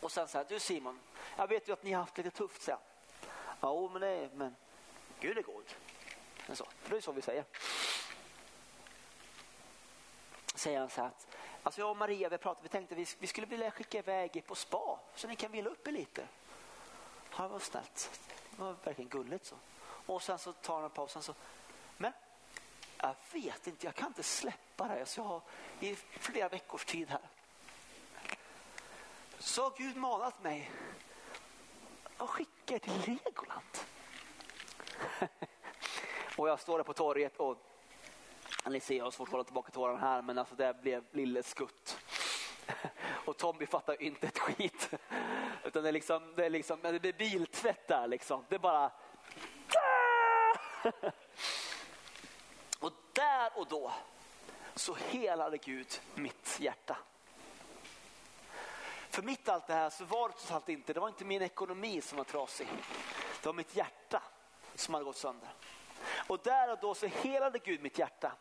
Och 0.00 0.12
sen 0.12 0.28
säger 0.28 0.46
du 0.48 0.60
Simon, 0.60 1.00
jag 1.36 1.46
vet 1.46 1.68
ju 1.68 1.72
att 1.72 1.82
ni 1.82 1.92
har 1.92 2.00
haft 2.00 2.16
lite 2.16 2.30
tufft 2.30 2.62
sen. 2.62 2.78
Ja, 3.60 3.88
men, 3.92 4.00
det, 4.00 4.30
men 4.34 4.56
Gud 5.20 5.38
är 5.38 5.42
god. 5.42 5.64
Men 6.46 6.56
så, 6.56 6.66
det 6.88 6.96
är 6.96 7.00
så 7.00 7.12
vi 7.12 7.22
säger. 7.22 7.44
Säger 10.54 10.78
han 10.78 10.90
så 10.90 11.00
här 11.00 11.10
alltså 11.62 11.80
jag 11.80 11.90
och 11.90 11.96
Maria 11.96 12.28
vi 12.28 12.38
pratade, 12.38 12.62
vi 12.62 12.68
tänkte 12.68 12.94
vi, 12.94 13.06
vi 13.18 13.26
skulle 13.26 13.46
vilja 13.46 13.70
skicka 13.70 13.98
iväg 13.98 14.36
er 14.36 14.40
på 14.40 14.54
spa 14.54 14.98
så 15.14 15.28
ni 15.28 15.36
kan 15.36 15.52
vila 15.52 15.70
upp 15.70 15.88
er 15.88 15.92
lite. 15.92 16.28
Ja, 17.38 17.48
var 17.48 17.58
snällt. 17.58 18.20
Det 18.50 18.62
var 18.62 18.76
verkligen 18.84 19.08
gulligt 19.08 19.44
så. 19.44 19.56
Och 20.06 20.22
sen 20.22 20.38
så 20.38 20.52
tar 20.52 20.74
han 20.74 20.84
en 20.84 20.90
paus. 20.90 21.12
sen 21.12 21.22
så, 21.22 21.34
jag 23.02 23.40
vet 23.40 23.66
inte, 23.66 23.86
jag 23.86 23.94
kan 23.94 24.08
inte 24.08 24.22
släppa 24.22 24.88
det 24.88 24.94
här. 24.94 25.04
Så 25.04 25.20
jag 25.20 25.24
har 25.24 25.42
i 25.80 25.94
flera 25.96 26.48
veckors 26.48 26.84
tid 26.84 27.10
här. 27.10 27.20
Så 29.38 29.62
har 29.62 29.72
Gud 29.76 29.96
manat 29.96 30.42
mig 30.42 30.70
att 32.16 32.28
skicka 32.28 32.74
er 32.74 32.78
till 32.78 33.18
Legoland. 33.24 33.78
och 36.36 36.48
jag 36.48 36.60
står 36.60 36.78
där 36.78 36.84
på 36.84 36.92
torget 36.92 37.36
och 37.36 37.58
ni 38.66 38.80
ser 38.80 38.96
jag 38.96 39.04
har 39.04 39.10
svårt 39.10 39.28
att 39.28 39.32
hålla 39.32 39.44
tillbaka 39.44 39.70
tårarna 39.70 39.98
här 39.98 40.22
men 40.22 40.38
alltså 40.38 40.54
det 40.54 40.82
blev 40.82 41.04
lille 41.10 41.42
skutt. 41.42 41.98
och 43.24 43.36
Tommy 43.36 43.66
fattar 43.66 44.02
inte 44.02 44.26
ett 44.26 44.38
skit. 44.38 44.90
Utan 45.64 45.82
det 45.82 45.88
är 45.88 45.92
liksom, 45.92 46.34
det 46.36 46.46
är 46.46 46.50
liksom, 46.50 46.78
det 46.82 47.00
blir 47.00 47.12
biltvätt 47.12 47.88
där 47.88 48.06
liksom. 48.08 48.44
Det 48.48 48.54
är 48.54 48.58
bara 48.58 48.92
ah! 50.84 51.10
Och 53.62 53.68
då 53.68 53.92
så 54.74 54.94
helade 54.94 55.58
Gud 55.58 56.00
mitt 56.14 56.60
hjärta. 56.60 56.96
För 59.10 59.22
mitt 59.22 59.48
allt 59.48 59.66
det 59.66 59.74
här 59.74 59.90
så 59.90 60.04
var 60.04 60.28
det 60.28 60.34
trots 60.34 60.50
allt 60.50 60.68
inte, 60.68 60.92
det 60.92 61.00
var 61.00 61.08
inte 61.08 61.24
min 61.24 61.42
ekonomi 61.42 62.00
som 62.00 62.18
var 62.18 62.24
trasig. 62.24 62.68
Det 63.42 63.46
var 63.46 63.52
mitt 63.52 63.76
hjärta 63.76 64.22
som 64.74 64.94
hade 64.94 65.04
gått 65.04 65.16
sönder. 65.16 65.48
Och 66.26 66.40
där 66.42 66.72
och 66.72 66.78
då 66.80 66.94
så 66.94 67.06
helade 67.06 67.58
Gud 67.58 67.82
mitt 67.82 67.98
hjärta. 67.98 68.32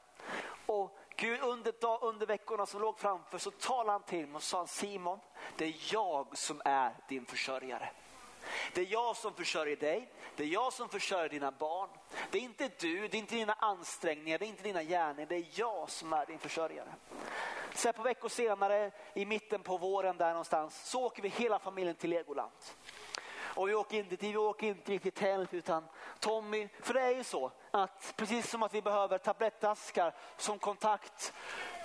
Och 0.65 0.99
Gud 1.15 1.41
under, 1.41 2.03
under 2.03 2.25
veckorna 2.25 2.65
som 2.65 2.81
låg 2.81 2.99
framför 2.99 3.37
så 3.37 3.51
talade 3.51 3.91
han 3.91 4.03
till 4.03 4.27
mig 4.27 4.35
och 4.35 4.43
sa 4.43 4.67
Simon, 4.67 5.19
det 5.57 5.65
är 5.65 5.93
jag 5.93 6.37
som 6.37 6.61
är 6.65 6.95
din 7.07 7.25
försörjare. 7.25 7.89
Det 8.73 8.81
är 8.81 8.85
jag 8.85 9.15
som 9.17 9.33
försörjer 9.33 9.75
dig, 9.75 10.09
det 10.35 10.43
är 10.43 10.47
jag 10.47 10.73
som 10.73 10.89
försörjer 10.89 11.29
dina 11.29 11.51
barn. 11.51 11.89
Det 12.31 12.37
är 12.37 12.41
inte 12.41 12.69
du, 12.79 13.07
det 13.07 13.17
är 13.17 13.19
inte 13.19 13.35
dina 13.35 13.53
ansträngningar, 13.53 14.37
det 14.37 14.45
är 14.45 14.47
inte 14.47 14.63
dina 14.63 14.83
gärningar, 14.83 15.29
det 15.29 15.35
är 15.35 15.45
jag 15.53 15.89
som 15.89 16.13
är 16.13 16.25
din 16.25 16.39
försörjare. 16.39 16.93
Sen 17.73 17.93
på 17.93 18.01
veckor 18.01 18.29
senare, 18.29 18.91
i 19.13 19.25
mitten 19.25 19.63
på 19.63 19.77
våren 19.77 20.17
där 20.17 20.29
någonstans, 20.29 20.89
så 20.89 21.03
åker 21.05 21.23
vi 21.23 21.29
hela 21.29 21.59
familjen 21.59 21.95
till 21.95 22.09
Legoland. 22.09 22.51
Och 23.55 23.69
vi 23.69 23.73
åker 23.73 23.97
inte, 23.97 24.15
vi 24.15 24.37
åker 24.37 24.67
inte 24.67 24.91
riktigt 24.91 25.15
tält 25.15 25.53
utan 25.53 25.83
Tommy, 26.19 26.67
för 26.79 26.93
det 26.93 27.01
är 27.01 27.15
ju 27.15 27.23
så 27.23 27.51
att 27.71 28.13
precis 28.15 28.49
som 28.49 28.63
att 28.63 28.73
vi 28.73 28.81
behöver 28.81 29.17
tablettaskar 29.17 30.13
som 30.37 30.59
kontakt 30.59 31.33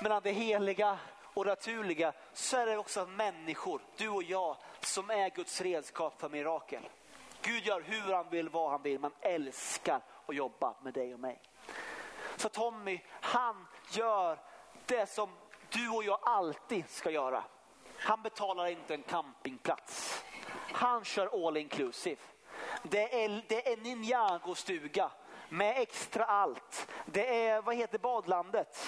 mellan 0.01 0.23
det 0.23 0.33
heliga 0.33 0.99
och 1.37 1.47
naturliga 1.47 2.13
så 2.33 2.57
är 2.57 2.67
det 2.67 2.77
också 2.77 3.07
människor, 3.07 3.81
du 3.97 4.09
och 4.09 4.23
jag, 4.23 4.57
som 4.81 5.11
är 5.11 5.31
Guds 5.31 5.61
redskap 5.61 6.21
för 6.21 6.29
mirakel. 6.29 6.89
Gud 7.43 7.67
gör 7.67 7.81
hur 7.81 8.13
han 8.13 8.31
vill, 8.31 8.49
vad 8.49 8.71
han 8.71 8.83
vill. 8.83 8.99
Man 8.99 9.13
älskar 9.21 10.01
att 10.27 10.35
jobba 10.35 10.75
med 10.83 10.95
dig 10.95 11.15
och 11.15 11.21
mig. 11.21 11.41
Så 12.37 12.49
Tommy, 12.49 13.01
han 13.09 13.67
gör 13.91 14.39
det 14.87 15.07
som 15.07 15.31
du 15.71 15.89
och 15.89 16.05
jag 16.05 16.19
alltid 16.23 16.89
ska 16.89 17.11
göra. 17.11 17.45
Han 17.99 18.23
betalar 18.23 18.67
inte 18.67 18.95
en 18.95 19.03
campingplats. 19.03 20.25
Han 20.73 21.05
kör 21.05 21.47
all 21.47 21.57
inclusive. 21.57 22.21
Det 22.83 23.25
är, 23.25 23.45
det 23.49 23.73
är 23.73 23.77
Ninjago-stuga 23.77 25.11
med 25.49 25.79
extra 25.79 26.25
allt. 26.25 26.89
Det 27.07 27.47
är, 27.47 27.63
vad 27.63 27.77
heter 27.77 27.99
badlandet? 27.99 28.87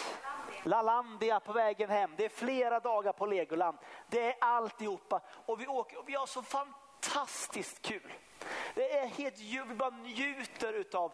Lalandia 0.63 1.41
på 1.41 1.53
vägen 1.53 1.91
hem. 1.91 2.11
Det 2.17 2.25
är 2.25 2.29
flera 2.29 2.81
dagar 2.81 3.13
på 3.13 3.27
Legoland. 3.27 3.79
Det 4.09 4.23
är 4.23 4.37
alltihopa. 4.41 5.21
Och 5.47 5.61
vi, 5.61 5.67
åker, 5.67 5.99
och 5.99 6.09
vi 6.09 6.15
har 6.15 6.27
så 6.27 6.43
fantastiskt 6.43 7.83
kul. 7.83 8.13
Det 8.75 8.99
är 8.99 9.07
helt, 9.07 9.39
vi 9.39 9.75
bara 9.75 9.91
njuter 9.91 10.73
utav, 10.73 11.13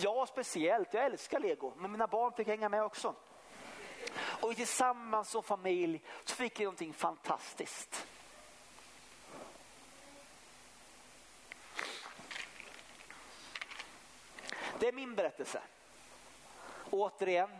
jag 0.00 0.28
speciellt, 0.28 0.94
jag 0.94 1.04
älskar 1.04 1.40
lego, 1.40 1.72
men 1.76 1.92
mina 1.92 2.06
barn 2.06 2.32
fick 2.32 2.46
hänga 2.46 2.68
med 2.68 2.84
också. 2.84 3.14
Och 4.18 4.56
tillsammans 4.56 5.30
som 5.30 5.42
familj 5.42 6.02
så 6.24 6.34
fick 6.34 6.60
vi 6.60 6.64
någonting 6.64 6.92
fantastiskt. 6.92 8.06
Det 14.78 14.88
är 14.88 14.92
min 14.92 15.14
berättelse. 15.14 15.62
Återigen, 16.90 17.50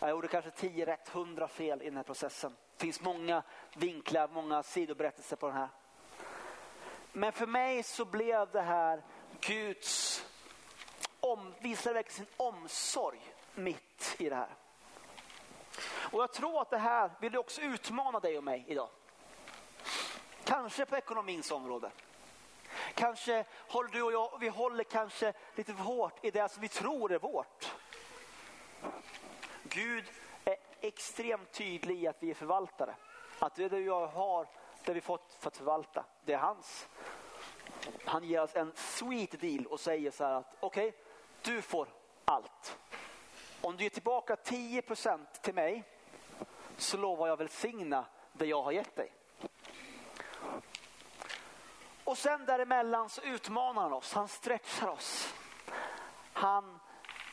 jag 0.00 0.10
gjorde 0.10 0.28
kanske 0.28 0.50
10 0.50 0.86
rätt, 0.86 1.14
100 1.14 1.48
fel 1.48 1.82
i 1.82 1.84
den 1.84 1.96
här 1.96 2.04
processen. 2.04 2.56
Det 2.76 2.84
finns 2.84 3.00
många 3.00 3.42
vinklar, 3.76 4.28
många 4.28 4.62
sidoberättelser 4.62 5.36
på 5.36 5.46
den 5.46 5.56
här. 5.56 5.68
Men 7.12 7.32
för 7.32 7.46
mig 7.46 7.82
så 7.82 8.04
blev 8.04 8.50
det 8.50 8.60
här 8.60 9.02
Guds, 9.40 10.24
om, 11.20 11.54
visade 11.60 11.94
verkligen 11.94 12.16
sin 12.16 12.34
omsorg 12.36 13.34
mitt 13.54 14.16
i 14.18 14.28
det 14.28 14.36
här. 14.36 14.54
Och 16.12 16.22
jag 16.22 16.32
tror 16.32 16.62
att 16.62 16.70
det 16.70 16.78
här 16.78 17.10
vill 17.20 17.36
också 17.36 17.60
utmana 17.60 18.20
dig 18.20 18.38
och 18.38 18.44
mig 18.44 18.64
idag. 18.68 18.88
Kanske 20.44 20.86
på 20.86 20.96
ekonomins 20.96 21.50
område. 21.50 21.90
Kanske 22.94 23.44
håller 23.68 23.90
du 23.90 24.02
och 24.02 24.12
jag, 24.12 24.38
vi 24.40 24.48
håller 24.48 24.84
kanske 24.84 25.32
lite 25.54 25.74
för 25.74 25.82
hårt 25.82 26.24
i 26.24 26.30
det 26.30 26.48
som 26.48 26.62
vi 26.62 26.68
tror 26.68 27.12
är 27.12 27.18
vårt. 27.18 27.74
Gud 29.68 30.04
är 30.44 30.56
extremt 30.80 31.52
tydlig 31.52 32.02
i 32.02 32.06
att 32.06 32.22
vi 32.22 32.30
är 32.30 32.34
förvaltare. 32.34 32.94
Att 33.38 33.54
det 33.54 33.68
du 33.68 33.84
jag 33.84 34.06
har, 34.06 34.46
det 34.84 34.92
vi 34.92 35.00
fått 35.00 35.36
för 35.40 35.48
att 35.48 35.56
förvalta, 35.56 36.04
det 36.24 36.32
är 36.32 36.38
hans. 36.38 36.88
Han 38.04 38.24
ger 38.24 38.42
oss 38.42 38.54
en 38.54 38.72
sweet 38.74 39.40
deal 39.40 39.66
och 39.66 39.80
säger 39.80 40.10
så 40.10 40.24
här 40.24 40.32
att 40.32 40.54
okej, 40.60 40.88
okay, 40.88 41.00
du 41.42 41.62
får 41.62 41.88
allt. 42.24 42.78
Om 43.60 43.76
du 43.76 43.82
ger 43.82 43.90
tillbaka 43.90 44.34
10% 44.34 45.26
till 45.40 45.54
mig 45.54 45.84
så 46.76 46.96
lovar 46.96 47.28
jag 47.28 47.36
välsigna 47.36 48.04
det 48.32 48.46
jag 48.46 48.62
har 48.62 48.72
gett 48.72 48.96
dig. 48.96 49.12
Och 52.04 52.18
sen 52.18 52.46
däremellan 52.46 53.08
så 53.08 53.22
utmanar 53.22 53.82
han 53.82 53.92
oss, 53.92 54.12
han 54.12 54.28
stretchar 54.28 54.88
oss. 54.88 55.34
Han, 56.32 56.80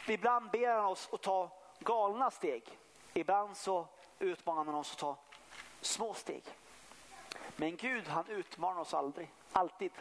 ibland 0.07 0.51
ber 0.51 0.67
han 0.67 0.85
oss 0.85 1.09
att 1.11 1.21
ta 1.21 1.62
galna 1.79 2.31
steg. 2.31 2.79
Ibland 3.13 3.57
så 3.57 3.87
utmanar 4.19 4.63
man 4.63 4.75
oss 4.75 4.91
att 4.91 4.97
ta 4.97 5.17
små 5.81 6.13
steg. 6.13 6.43
Men 7.55 7.75
Gud 7.75 8.07
han 8.07 8.27
utmanar 8.27 8.81
oss 8.81 8.93
aldrig, 8.93 9.31
alltid. 9.51 9.91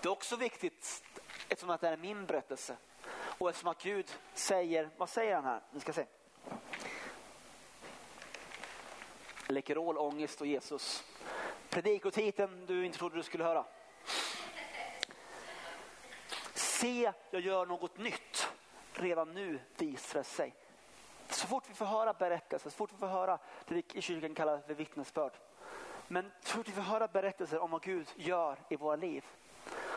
Det 0.00 0.08
är 0.08 0.12
också 0.12 0.36
viktigt, 0.36 1.04
eftersom 1.48 1.70
att 1.70 1.80
det 1.80 1.88
är 1.88 1.96
min 1.96 2.26
berättelse 2.26 2.76
och 3.38 3.50
eftersom 3.50 3.70
att 3.70 3.82
Gud 3.82 4.16
säger, 4.34 4.90
vad 4.96 5.08
säger 5.08 5.34
han 5.34 5.44
här? 5.44 5.60
Ni 5.70 5.80
ska 5.80 5.92
se. 5.92 6.06
Läkerol, 9.46 9.98
ångest 9.98 10.40
och 10.40 10.46
Jesus. 10.46 11.04
Predikotiteln 11.70 12.66
du 12.66 12.86
inte 12.86 12.98
trodde 12.98 13.16
du 13.16 13.22
skulle 13.22 13.44
höra. 13.44 13.64
Se, 16.54 17.12
jag 17.30 17.42
gör 17.42 17.66
något 17.66 17.98
nytt. 17.98 18.48
Redan 18.98 19.34
nu 19.34 19.60
visar 19.78 20.18
det 20.18 20.24
sig. 20.24 20.54
Så 21.28 21.46
fort 21.46 21.64
vi 21.68 21.74
får 21.74 21.86
höra 21.86 22.12
berättelser, 22.12 22.70
så 22.70 22.76
fort 22.76 22.92
vi 22.92 22.96
får 22.96 23.06
höra 23.06 23.38
det 23.68 23.74
vi 23.74 23.84
i 23.92 24.00
kyrkan 24.00 24.34
kallar 24.34 24.58
för 24.58 24.74
vittnesbörd. 24.74 25.32
Men 26.08 26.32
så 26.40 26.56
fort 26.56 26.68
vi 26.68 26.72
får 26.72 26.82
höra 26.82 27.08
berättelser 27.08 27.58
om 27.58 27.70
vad 27.70 27.82
Gud 27.82 28.08
gör 28.16 28.58
i 28.68 28.76
våra 28.76 28.96
liv 28.96 29.24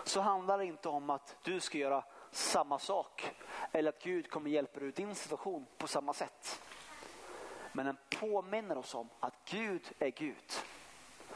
så 0.03 0.21
handlar 0.21 0.57
det 0.57 0.65
inte 0.65 0.89
om 0.89 1.09
att 1.09 1.35
du 1.43 1.59
ska 1.59 1.77
göra 1.77 2.03
samma 2.31 2.79
sak 2.79 3.35
eller 3.71 3.89
att 3.89 4.03
Gud 4.03 4.29
kommer 4.29 4.49
hjälpa 4.49 4.79
dig 4.79 4.87
ur 4.87 4.91
din 4.91 5.15
situation 5.15 5.65
på 5.77 5.87
samma 5.87 6.13
sätt. 6.13 6.61
Men 7.71 7.85
den 7.85 7.97
påminner 8.19 8.77
oss 8.77 8.95
om 8.95 9.09
att 9.19 9.33
Gud 9.45 9.91
är 9.99 10.09
Gud. 10.09 10.53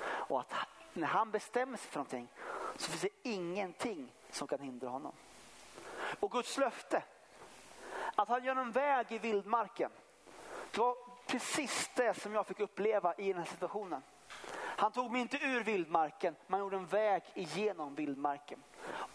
Och 0.03 0.39
att 0.39 0.53
när 0.93 1.07
han 1.07 1.32
bestämmer 1.32 1.78
sig 1.78 1.91
för 1.91 1.97
någonting 1.97 2.28
så 2.78 2.91
finns 2.91 3.01
det 3.01 3.30
ingenting 3.30 4.14
som 4.30 4.47
kan 4.47 4.59
hindra 4.59 4.89
honom. 4.89 5.14
Och 6.20 6.32
Guds 6.32 6.57
löfte, 6.57 7.03
att 8.16 8.30
han 8.30 8.43
gör 8.43 8.55
en 8.55 8.72
väg 8.72 9.05
i 9.09 9.18
vildmarken. 9.18 9.91
Det 10.72 10.78
var 10.78 10.95
precis 11.28 11.91
det 11.95 12.14
som 12.14 12.34
jag 12.34 12.47
fick 12.47 12.59
uppleva 12.59 13.14
i 13.16 13.28
den 13.28 13.38
här 13.38 13.49
situationen. 13.49 14.01
Han 14.55 14.91
tog 14.91 15.11
mig 15.11 15.22
inte 15.22 15.38
ur 15.38 15.64
vildmarken, 15.64 16.36
men 16.47 16.59
gjorde 16.59 16.78
en 16.78 16.86
väg 16.86 17.24
igenom 17.34 17.95
vildmarken. 17.95 18.64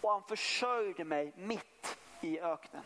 Och 0.01 0.11
han 0.11 0.23
försörjde 0.23 1.03
mig 1.03 1.33
mitt 1.35 1.97
i 2.21 2.39
öknen. 2.39 2.83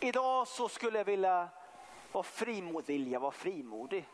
Idag 0.00 0.48
så 0.48 0.68
skulle 0.68 0.98
jag 0.98 1.04
vilja 1.04 1.48
vara 2.12 2.24
frimodig, 2.24 2.86
vilja 2.86 3.18
vara 3.18 3.30
frimodig. 3.30 4.08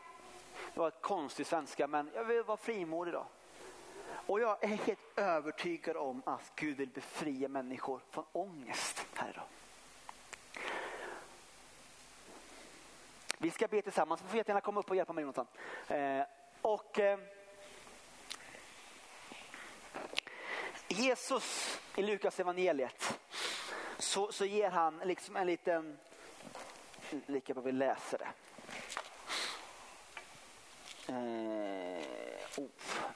Det 0.73 0.79
var 0.79 0.87
ett 0.87 1.01
konstigt 1.01 1.47
svenska 1.47 1.87
men 1.87 2.11
jag 2.13 2.23
vill 2.23 2.43
vara 2.43 2.57
frimodig 2.57 3.11
idag. 3.11 3.25
Och 4.25 4.39
jag 4.39 4.63
är 4.63 4.67
helt 4.67 4.99
övertygad 5.15 5.97
om 5.97 6.21
att 6.25 6.51
Gud 6.55 6.77
vill 6.77 6.89
befria 6.89 7.47
människor 7.47 8.01
från 8.09 8.25
ångest 8.31 9.05
här 9.13 9.29
idag. 9.29 9.43
Vi 13.37 13.51
ska 13.51 13.67
be 13.67 13.81
tillsammans. 13.81 14.21
Du 14.21 14.27
får 14.27 14.37
jättegärna 14.37 14.61
komma 14.61 14.79
upp 14.79 14.89
och 14.89 14.95
hjälpa 14.95 15.13
mig 15.13 15.21
Jonathan. 15.21 15.47
Eh, 15.87 16.25
och, 16.61 16.99
eh, 16.99 17.19
Jesus 20.87 21.79
i 21.95 22.01
Lukas 22.01 22.39
evangeliet 22.39 23.19
så, 23.97 24.31
så 24.31 24.45
ger 24.45 24.69
han 24.69 24.97
liksom 24.97 25.35
en 25.35 25.47
liten, 25.47 25.97
lika 27.25 27.53
bra 27.53 27.63
vi 27.63 27.71
läser 27.71 28.17
det. 28.17 28.27
Eh, 31.07 32.63
oh. 32.63 33.12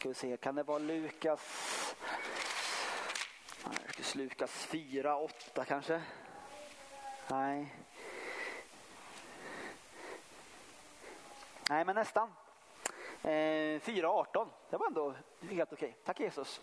Ska 0.00 0.08
vi 0.08 0.14
se, 0.14 0.36
kan 0.36 0.54
det 0.54 0.62
vara 0.62 0.78
Lukas, 0.78 1.94
Lukas 4.14 4.50
4, 4.50 5.16
8 5.16 5.64
kanske? 5.64 6.02
Nej. 7.28 7.74
Nej, 11.68 11.84
men 11.84 11.94
nästan. 11.94 12.28
Eh, 13.22 13.28
4.18. 13.28 14.48
Det 14.70 14.76
var 14.76 14.86
ändå 14.86 15.14
helt 15.50 15.72
okej. 15.72 15.96
Tack 16.04 16.20
Jesus. 16.20 16.60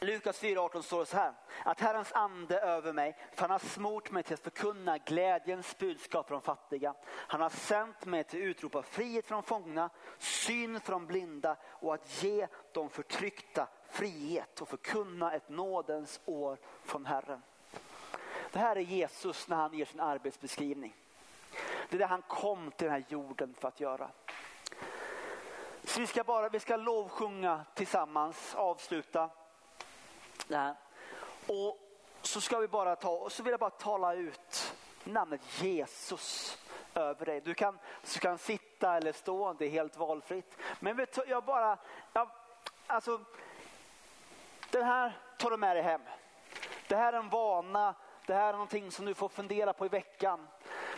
Lukas 0.00 0.42
4.18 0.42 0.82
står 0.82 1.00
det 1.00 1.06
så 1.06 1.16
här. 1.16 1.34
Att 1.66 1.80
Herrens 1.80 2.12
ande 2.12 2.58
över 2.58 2.92
mig, 2.92 3.16
för 3.32 3.40
han 3.40 3.50
har 3.50 3.58
smort 3.58 4.10
mig 4.10 4.22
till 4.22 4.34
att 4.34 4.40
förkunna 4.40 4.98
glädjens 4.98 5.78
budskap 5.78 6.28
för 6.28 6.34
de 6.34 6.42
fattiga. 6.42 6.94
Han 7.06 7.40
har 7.40 7.50
sänt 7.50 8.04
mig 8.04 8.24
till 8.24 8.40
att 8.40 8.46
utropa 8.46 8.82
frihet 8.82 9.26
från 9.26 9.42
fångna, 9.42 9.90
syn 10.18 10.80
från 10.80 11.06
blinda 11.06 11.56
och 11.64 11.94
att 11.94 12.22
ge 12.22 12.46
de 12.72 12.88
förtryckta 12.88 13.68
frihet 13.90 14.60
och 14.60 14.68
förkunna 14.68 15.32
ett 15.32 15.48
nådens 15.48 16.20
år 16.24 16.58
från 16.82 17.06
Herren. 17.06 17.42
Det 18.52 18.58
här 18.58 18.76
är 18.76 18.80
Jesus 18.80 19.48
när 19.48 19.56
han 19.56 19.74
ger 19.74 19.84
sin 19.84 20.00
arbetsbeskrivning. 20.00 20.96
Det 21.88 21.96
är 21.96 21.98
det 21.98 22.06
han 22.06 22.22
kom 22.22 22.70
till 22.70 22.84
den 22.84 22.92
här 22.92 23.04
jorden 23.08 23.54
för 23.54 23.68
att 23.68 23.80
göra. 23.80 24.10
Så 25.84 26.00
vi 26.00 26.06
ska 26.06 26.24
bara 26.24 26.48
vi 26.48 26.60
ska 26.60 26.76
lovsjunga 26.76 27.64
tillsammans, 27.74 28.54
avsluta 28.54 29.30
det 30.48 30.56
här. 30.56 30.74
Och 31.46 31.78
så 32.22 32.40
ska 32.40 32.58
vi 32.58 32.68
bara 32.68 32.96
ta, 32.96 33.10
och 33.10 33.32
så 33.32 33.42
vill 33.42 33.50
jag 33.50 33.60
bara 33.60 33.70
tala 33.70 34.14
ut 34.14 34.74
namnet 35.04 35.62
Jesus 35.62 36.58
över 36.94 37.26
dig. 37.26 37.40
Du 37.40 37.54
kan, 37.54 37.78
du 38.14 38.20
kan 38.20 38.38
sitta 38.38 38.96
eller 38.96 39.12
stå, 39.12 39.52
det 39.52 39.66
är 39.66 39.70
helt 39.70 39.96
valfritt. 39.96 40.58
Men 40.80 40.96
vet, 40.96 41.18
jag 41.28 41.44
bara, 41.44 41.78
jag, 42.12 42.30
alltså, 42.86 43.20
den 44.70 44.84
här 44.84 45.18
tar 45.38 45.50
du 45.50 45.56
med 45.56 45.76
dig 45.76 45.82
hem. 45.82 46.00
Det 46.88 46.96
här 46.96 47.12
är 47.12 47.18
en 47.18 47.28
vana, 47.28 47.94
det 48.26 48.34
här 48.34 48.48
är 48.48 48.52
någonting 48.52 48.90
som 48.90 49.04
du 49.04 49.14
får 49.14 49.28
fundera 49.28 49.72
på 49.72 49.86
i 49.86 49.88
veckan. 49.88 50.48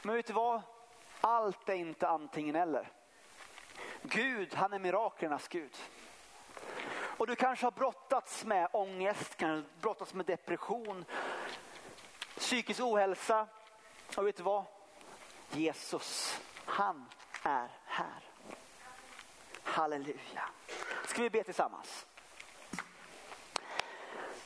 Men 0.03 0.15
vet 0.15 0.27
du 0.27 0.33
vad? 0.33 0.63
Allt 1.21 1.69
är 1.69 1.75
inte 1.75 2.09
antingen 2.09 2.57
eller. 2.57 2.89
Gud, 4.03 4.55
han 4.55 4.73
är 4.73 4.79
miraklernas 4.79 5.49
Gud. 5.49 5.77
Och 7.17 7.27
du 7.27 7.37
kanske 7.37 7.67
har 7.67 7.71
brottats 7.71 8.45
med 8.45 8.69
ångest, 8.73 9.37
kanske 9.37 9.71
brottats 9.81 10.15
med 10.15 10.27
depression, 10.27 11.05
psykisk 12.37 12.81
ohälsa. 12.81 13.47
Och 14.17 14.27
vet 14.27 14.37
du 14.37 14.43
vad? 14.43 14.65
Jesus, 15.51 16.41
han 16.65 17.07
är 17.43 17.69
här. 17.85 18.21
Halleluja. 19.63 20.49
Ska 21.07 21.23
vi 21.23 21.31
be 21.31 21.45
tillsammans? 21.45 22.07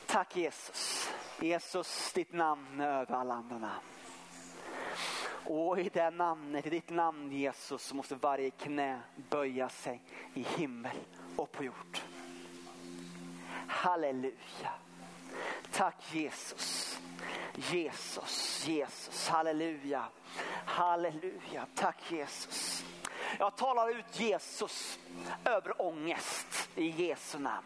Tack 0.05 0.35
Jesus. 0.35 1.09
Jesus, 1.39 2.13
ditt 2.13 2.33
namn 2.33 2.81
är 2.81 2.87
över 2.87 3.15
alla 3.15 3.33
andra 3.33 3.57
namn. 3.57 3.85
Och 5.45 5.79
i 5.79 5.89
det 5.89 6.09
namnet, 6.09 6.65
i 6.65 6.69
ditt 6.69 6.89
namn 6.89 7.31
Jesus, 7.31 7.83
så 7.83 7.95
måste 7.95 8.15
varje 8.15 8.49
knä 8.49 9.01
böja 9.15 9.69
sig 9.69 10.01
i 10.33 10.41
himmel 10.41 10.97
och 11.37 11.51
på 11.51 11.63
jord. 11.63 11.99
Halleluja. 13.81 14.71
Tack 15.71 15.95
Jesus. 16.13 16.97
Jesus, 17.71 18.63
Jesus, 18.67 19.27
halleluja. 19.27 20.03
Halleluja, 20.65 21.65
tack 21.75 22.11
Jesus. 22.11 22.83
Jag 23.39 23.55
talar 23.55 23.89
ut 23.89 24.19
Jesus 24.19 24.99
över 25.45 25.81
ångest 25.81 26.69
i 26.75 26.89
Jesu 26.89 27.39
namn. 27.39 27.65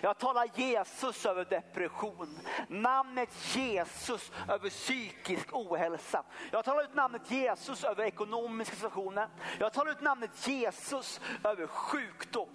Jag 0.00 0.18
talar 0.18 0.48
Jesus 0.54 1.26
över 1.26 1.44
depression. 1.44 2.38
Namnet 2.68 3.56
Jesus 3.56 4.32
över 4.48 4.70
psykisk 4.70 5.48
ohälsa. 5.52 6.24
Jag 6.50 6.64
talar 6.64 6.82
ut 6.82 6.94
namnet 6.94 7.30
Jesus 7.30 7.84
över 7.84 8.04
ekonomiska 8.04 8.74
situationer. 8.74 9.28
Jag 9.58 9.72
talar 9.72 9.92
ut 9.92 10.00
namnet 10.00 10.48
Jesus 10.48 11.20
över 11.44 11.66
sjukdom. 11.66 12.48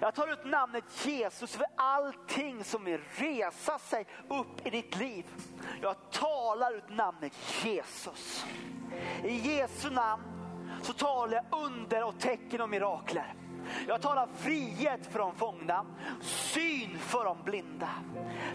Jag 0.00 0.14
tar 0.14 0.32
ut 0.32 0.44
namnet 0.44 1.06
Jesus 1.06 1.54
över 1.54 1.66
allting 1.76 2.64
som 2.64 2.84
vill 2.84 3.00
resa 3.16 3.78
sig 3.78 4.06
upp 4.28 4.66
i 4.66 4.70
ditt 4.70 4.96
liv. 4.96 5.24
Jag 5.82 5.96
talar 6.10 6.74
ut 6.74 6.88
namnet 6.88 7.64
Jesus. 7.64 8.44
I 9.24 9.34
Jesu 9.34 9.90
namn 9.90 10.22
så 10.82 10.92
talar 10.92 11.32
jag 11.32 11.60
under 11.62 12.04
och 12.04 12.20
tecken 12.20 12.60
och 12.60 12.68
mirakler. 12.68 13.34
Jag 13.88 14.02
talar 14.02 14.28
frihet 14.36 15.06
för 15.06 15.18
de 15.18 15.34
fångna, 15.34 15.86
syn 16.20 16.98
för 16.98 17.24
de 17.24 17.36
blinda. 17.44 17.88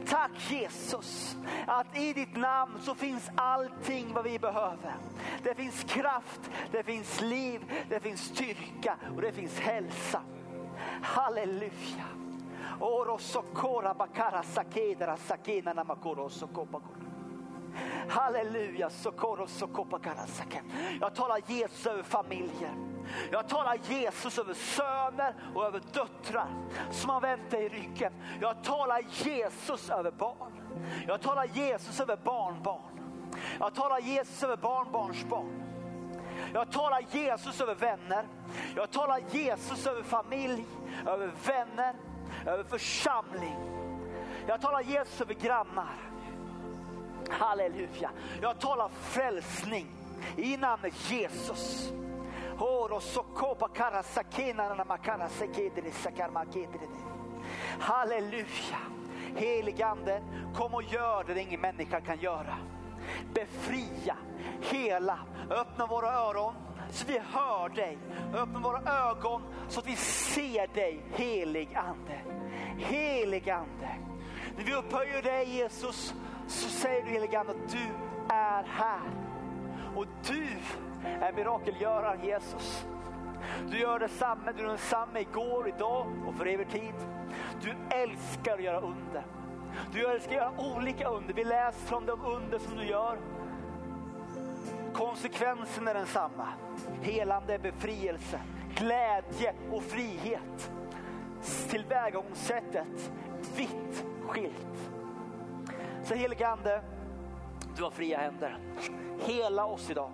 Tack 0.07 0.51
Jesus 0.51 1.37
att 1.67 1.97
i 1.97 2.13
ditt 2.13 2.35
namn 2.35 2.79
så 2.81 2.95
finns 2.95 3.29
allting 3.35 4.13
vad 4.13 4.23
vi 4.23 4.39
behöver. 4.39 4.95
Det 5.43 5.55
finns 5.55 5.83
kraft, 5.83 6.51
det 6.71 6.83
finns 6.83 7.21
liv, 7.21 7.61
det 7.89 7.99
finns 7.99 8.21
styrka 8.21 8.97
och 9.15 9.21
det 9.21 9.31
finns 9.31 9.59
hälsa. 9.59 10.21
Halleluja. 11.01 12.05
Halleluja. 18.09 18.89
Jag 20.99 21.15
talar 21.15 21.41
Jesus 21.47 21.85
över 21.87 22.03
familjer. 22.03 22.92
Jag 23.31 23.49
talar 23.49 23.77
Jesus 23.89 24.39
över 24.39 24.53
söner 24.53 25.33
och 25.55 25.65
över 25.65 25.81
döttrar 25.93 26.47
som 26.91 27.09
har 27.09 27.21
vänt 27.21 27.51
dig 27.51 27.65
i 27.65 27.69
ryggen. 27.69 28.13
Jag 28.41 28.63
talar 28.63 29.01
Jesus 29.11 29.89
över 29.89 30.11
barn. 30.11 30.61
Jag 31.07 31.21
talar 31.21 31.45
Jesus 31.45 31.99
över 31.99 32.17
barnbarn. 32.23 32.81
Jag 33.59 33.75
talar 33.75 33.99
Jesus 33.99 34.43
över 34.43 34.57
barnbarnsbarn. 34.57 35.63
Jag 36.53 36.71
talar 36.71 37.01
Jesus 37.11 37.61
över 37.61 37.75
vänner. 37.75 38.27
Jag 38.75 38.91
talar 38.91 39.19
Jesus 39.31 39.87
över 39.87 40.03
familj, 40.03 40.65
över 41.07 41.31
vänner, 41.45 41.95
över 42.45 42.63
församling. 42.63 43.55
Jag 44.47 44.61
talar 44.61 44.81
Jesus 44.81 45.21
över 45.21 45.33
grannar. 45.33 45.95
Halleluja. 47.29 48.09
Jag 48.41 48.59
talar 48.59 48.89
frälsning 48.89 49.87
i 50.37 50.57
namnet 50.57 51.11
Jesus. 51.11 51.91
Halleluja. 57.79 58.79
Heligande, 59.35 60.21
kom 60.55 60.73
och 60.73 60.83
gör 60.83 61.23
det 61.23 61.41
ingen 61.41 61.61
människa 61.61 62.01
kan 62.01 62.19
göra. 62.19 62.57
Befria, 63.33 64.17
hela, 64.61 65.19
öppna 65.49 65.87
våra 65.87 66.13
öron 66.13 66.53
så 66.91 67.05
vi 67.07 67.19
hör 67.19 67.69
dig. 67.69 67.97
Öppna 68.33 68.59
våra 68.59 69.09
ögon 69.09 69.41
så 69.69 69.79
att 69.79 69.87
vi 69.87 69.95
ser 69.95 70.67
dig, 70.73 71.03
helig 71.11 71.75
ande. 71.75 72.21
Helig 72.77 73.49
ande. 73.49 73.89
När 74.57 74.63
vi 74.63 74.73
upphöjer 74.73 75.21
dig 75.21 75.49
Jesus 75.49 76.13
så 76.47 76.69
säger 76.69 77.03
du 77.03 77.09
helig 77.09 77.35
ande 77.35 77.51
att 77.51 77.71
du 77.71 77.87
är 78.29 78.63
här. 78.63 79.32
Och 79.95 80.05
du 80.27 80.47
är 81.03 81.33
mirakelgöraren 81.33 82.25
Jesus. 82.25 82.85
Du 83.69 83.79
gör 83.79 83.99
detsamma, 83.99 84.51
du 84.51 84.63
är 84.63 84.67
densamme 84.67 85.19
igår, 85.19 85.67
idag 85.67 86.07
och 86.27 86.35
för 86.35 86.45
evig 86.45 86.69
tid. 86.69 86.93
Du 87.61 87.95
älskar 87.95 88.53
att 88.53 88.63
göra 88.63 88.79
under. 88.79 89.25
Du 89.93 90.07
älskar 90.07 90.31
att 90.31 90.37
göra 90.37 90.75
olika 90.75 91.07
under. 91.07 91.33
Vi 91.33 91.43
läser 91.43 91.95
om 91.95 92.05
de 92.05 92.21
under 92.21 92.59
som 92.59 92.77
du 92.77 92.85
gör. 92.85 93.17
Konsekvensen 94.93 95.87
är 95.87 95.93
densamma. 95.93 96.47
Helande, 97.01 97.59
befrielse, 97.59 98.39
glädje 98.75 99.53
och 99.71 99.83
frihet. 99.83 100.71
Tillvägagångssättet 101.69 103.11
vitt 103.55 104.05
skilt. 104.27 104.91
Så 106.03 106.13
helige 106.13 106.47
Ande, 106.47 106.81
du 107.77 107.83
har 107.83 107.91
fria 107.91 108.17
händer. 108.17 108.57
Hela 109.19 109.65
oss 109.65 109.89
idag. 109.89 110.11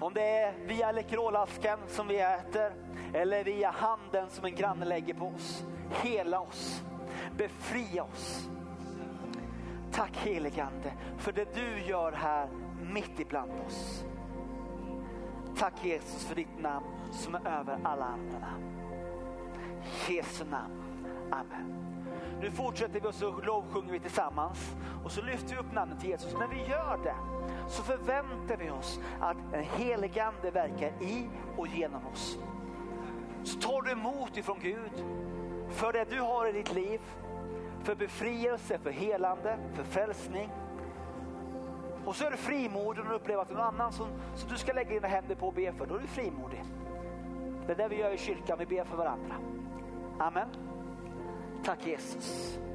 Om 0.00 0.14
det 0.14 0.28
är 0.28 0.54
via 0.66 0.92
lekrolasken 0.92 1.78
som 1.88 2.08
vi 2.08 2.20
äter 2.20 2.72
eller 3.14 3.44
via 3.44 3.70
handen 3.70 4.30
som 4.30 4.44
en 4.44 4.54
granne 4.54 4.84
lägger 4.84 5.14
på 5.14 5.26
oss. 5.26 5.64
Hela 6.02 6.40
oss. 6.40 6.82
Befria 7.36 8.02
oss. 8.02 8.48
Tack 9.92 10.16
heligande 10.16 10.92
för 11.18 11.32
det 11.32 11.54
du 11.54 11.80
gör 11.88 12.12
här 12.12 12.48
mitt 12.92 13.20
ibland 13.20 13.50
oss. 13.66 14.04
Tack 15.56 15.84
Jesus 15.84 16.24
för 16.24 16.34
ditt 16.34 16.60
namn 16.60 16.86
som 17.12 17.34
är 17.34 17.48
över 17.48 17.78
alla 17.84 18.04
andra 18.04 18.38
namn. 18.38 18.64
Jesu 20.08 20.44
namn. 20.44 21.06
Amen. 21.30 21.95
Nu 22.40 22.50
fortsätter 22.50 23.00
vi 23.00 23.08
och 23.08 23.14
så 23.14 23.40
lovsjunger 23.40 23.92
vi 23.92 24.00
tillsammans 24.00 24.76
och 25.04 25.12
så 25.12 25.22
lyfter 25.22 25.54
vi 25.54 25.60
upp 25.60 25.72
namnet 25.72 26.04
Jesus. 26.04 26.34
När 26.38 26.48
vi 26.48 26.70
gör 26.70 26.98
det 27.02 27.16
så 27.68 27.82
förväntar 27.82 28.56
vi 28.56 28.70
oss 28.70 29.00
att 29.20 29.36
en 29.52 29.64
helig 29.64 30.18
ande 30.18 30.50
verkar 30.50 30.88
i 31.02 31.28
och 31.56 31.66
genom 31.66 32.06
oss. 32.06 32.38
Så 33.44 33.60
tar 33.60 33.82
du 33.82 33.90
emot 33.90 34.36
ifrån 34.36 34.58
Gud 34.62 35.04
för 35.70 35.92
det 35.92 36.10
du 36.10 36.20
har 36.20 36.48
i 36.48 36.52
ditt 36.52 36.74
liv, 36.74 37.00
för 37.82 37.94
befrielse, 37.94 38.78
för 38.78 38.90
helande, 38.90 39.58
för 39.74 39.84
frälsning. 39.84 40.50
Och 42.04 42.16
så 42.16 42.24
är 42.24 42.30
du 42.30 42.36
frimodig 42.36 43.04
och 43.04 43.16
upplever 43.16 43.42
att 43.42 43.48
det 43.48 43.54
är 43.54 43.58
någon 43.58 43.66
annan 43.66 43.92
som, 43.92 44.06
som 44.34 44.48
du 44.48 44.56
ska 44.56 44.72
lägga 44.72 44.90
dina 44.90 45.08
händer 45.08 45.34
på 45.34 45.46
och 45.46 45.54
be 45.54 45.72
för. 45.72 45.86
Då 45.86 45.94
är 45.94 46.00
du 46.00 46.06
frimodig. 46.06 46.64
Det 47.66 47.72
är 47.72 47.76
det 47.76 47.88
vi 47.88 47.96
gör 47.96 48.10
i 48.10 48.18
kyrkan, 48.18 48.58
vi 48.58 48.66
ber 48.66 48.84
för 48.84 48.96
varandra. 48.96 49.34
Amen. 50.18 50.48
Tack 51.66 51.82
Jesus. 51.82 52.65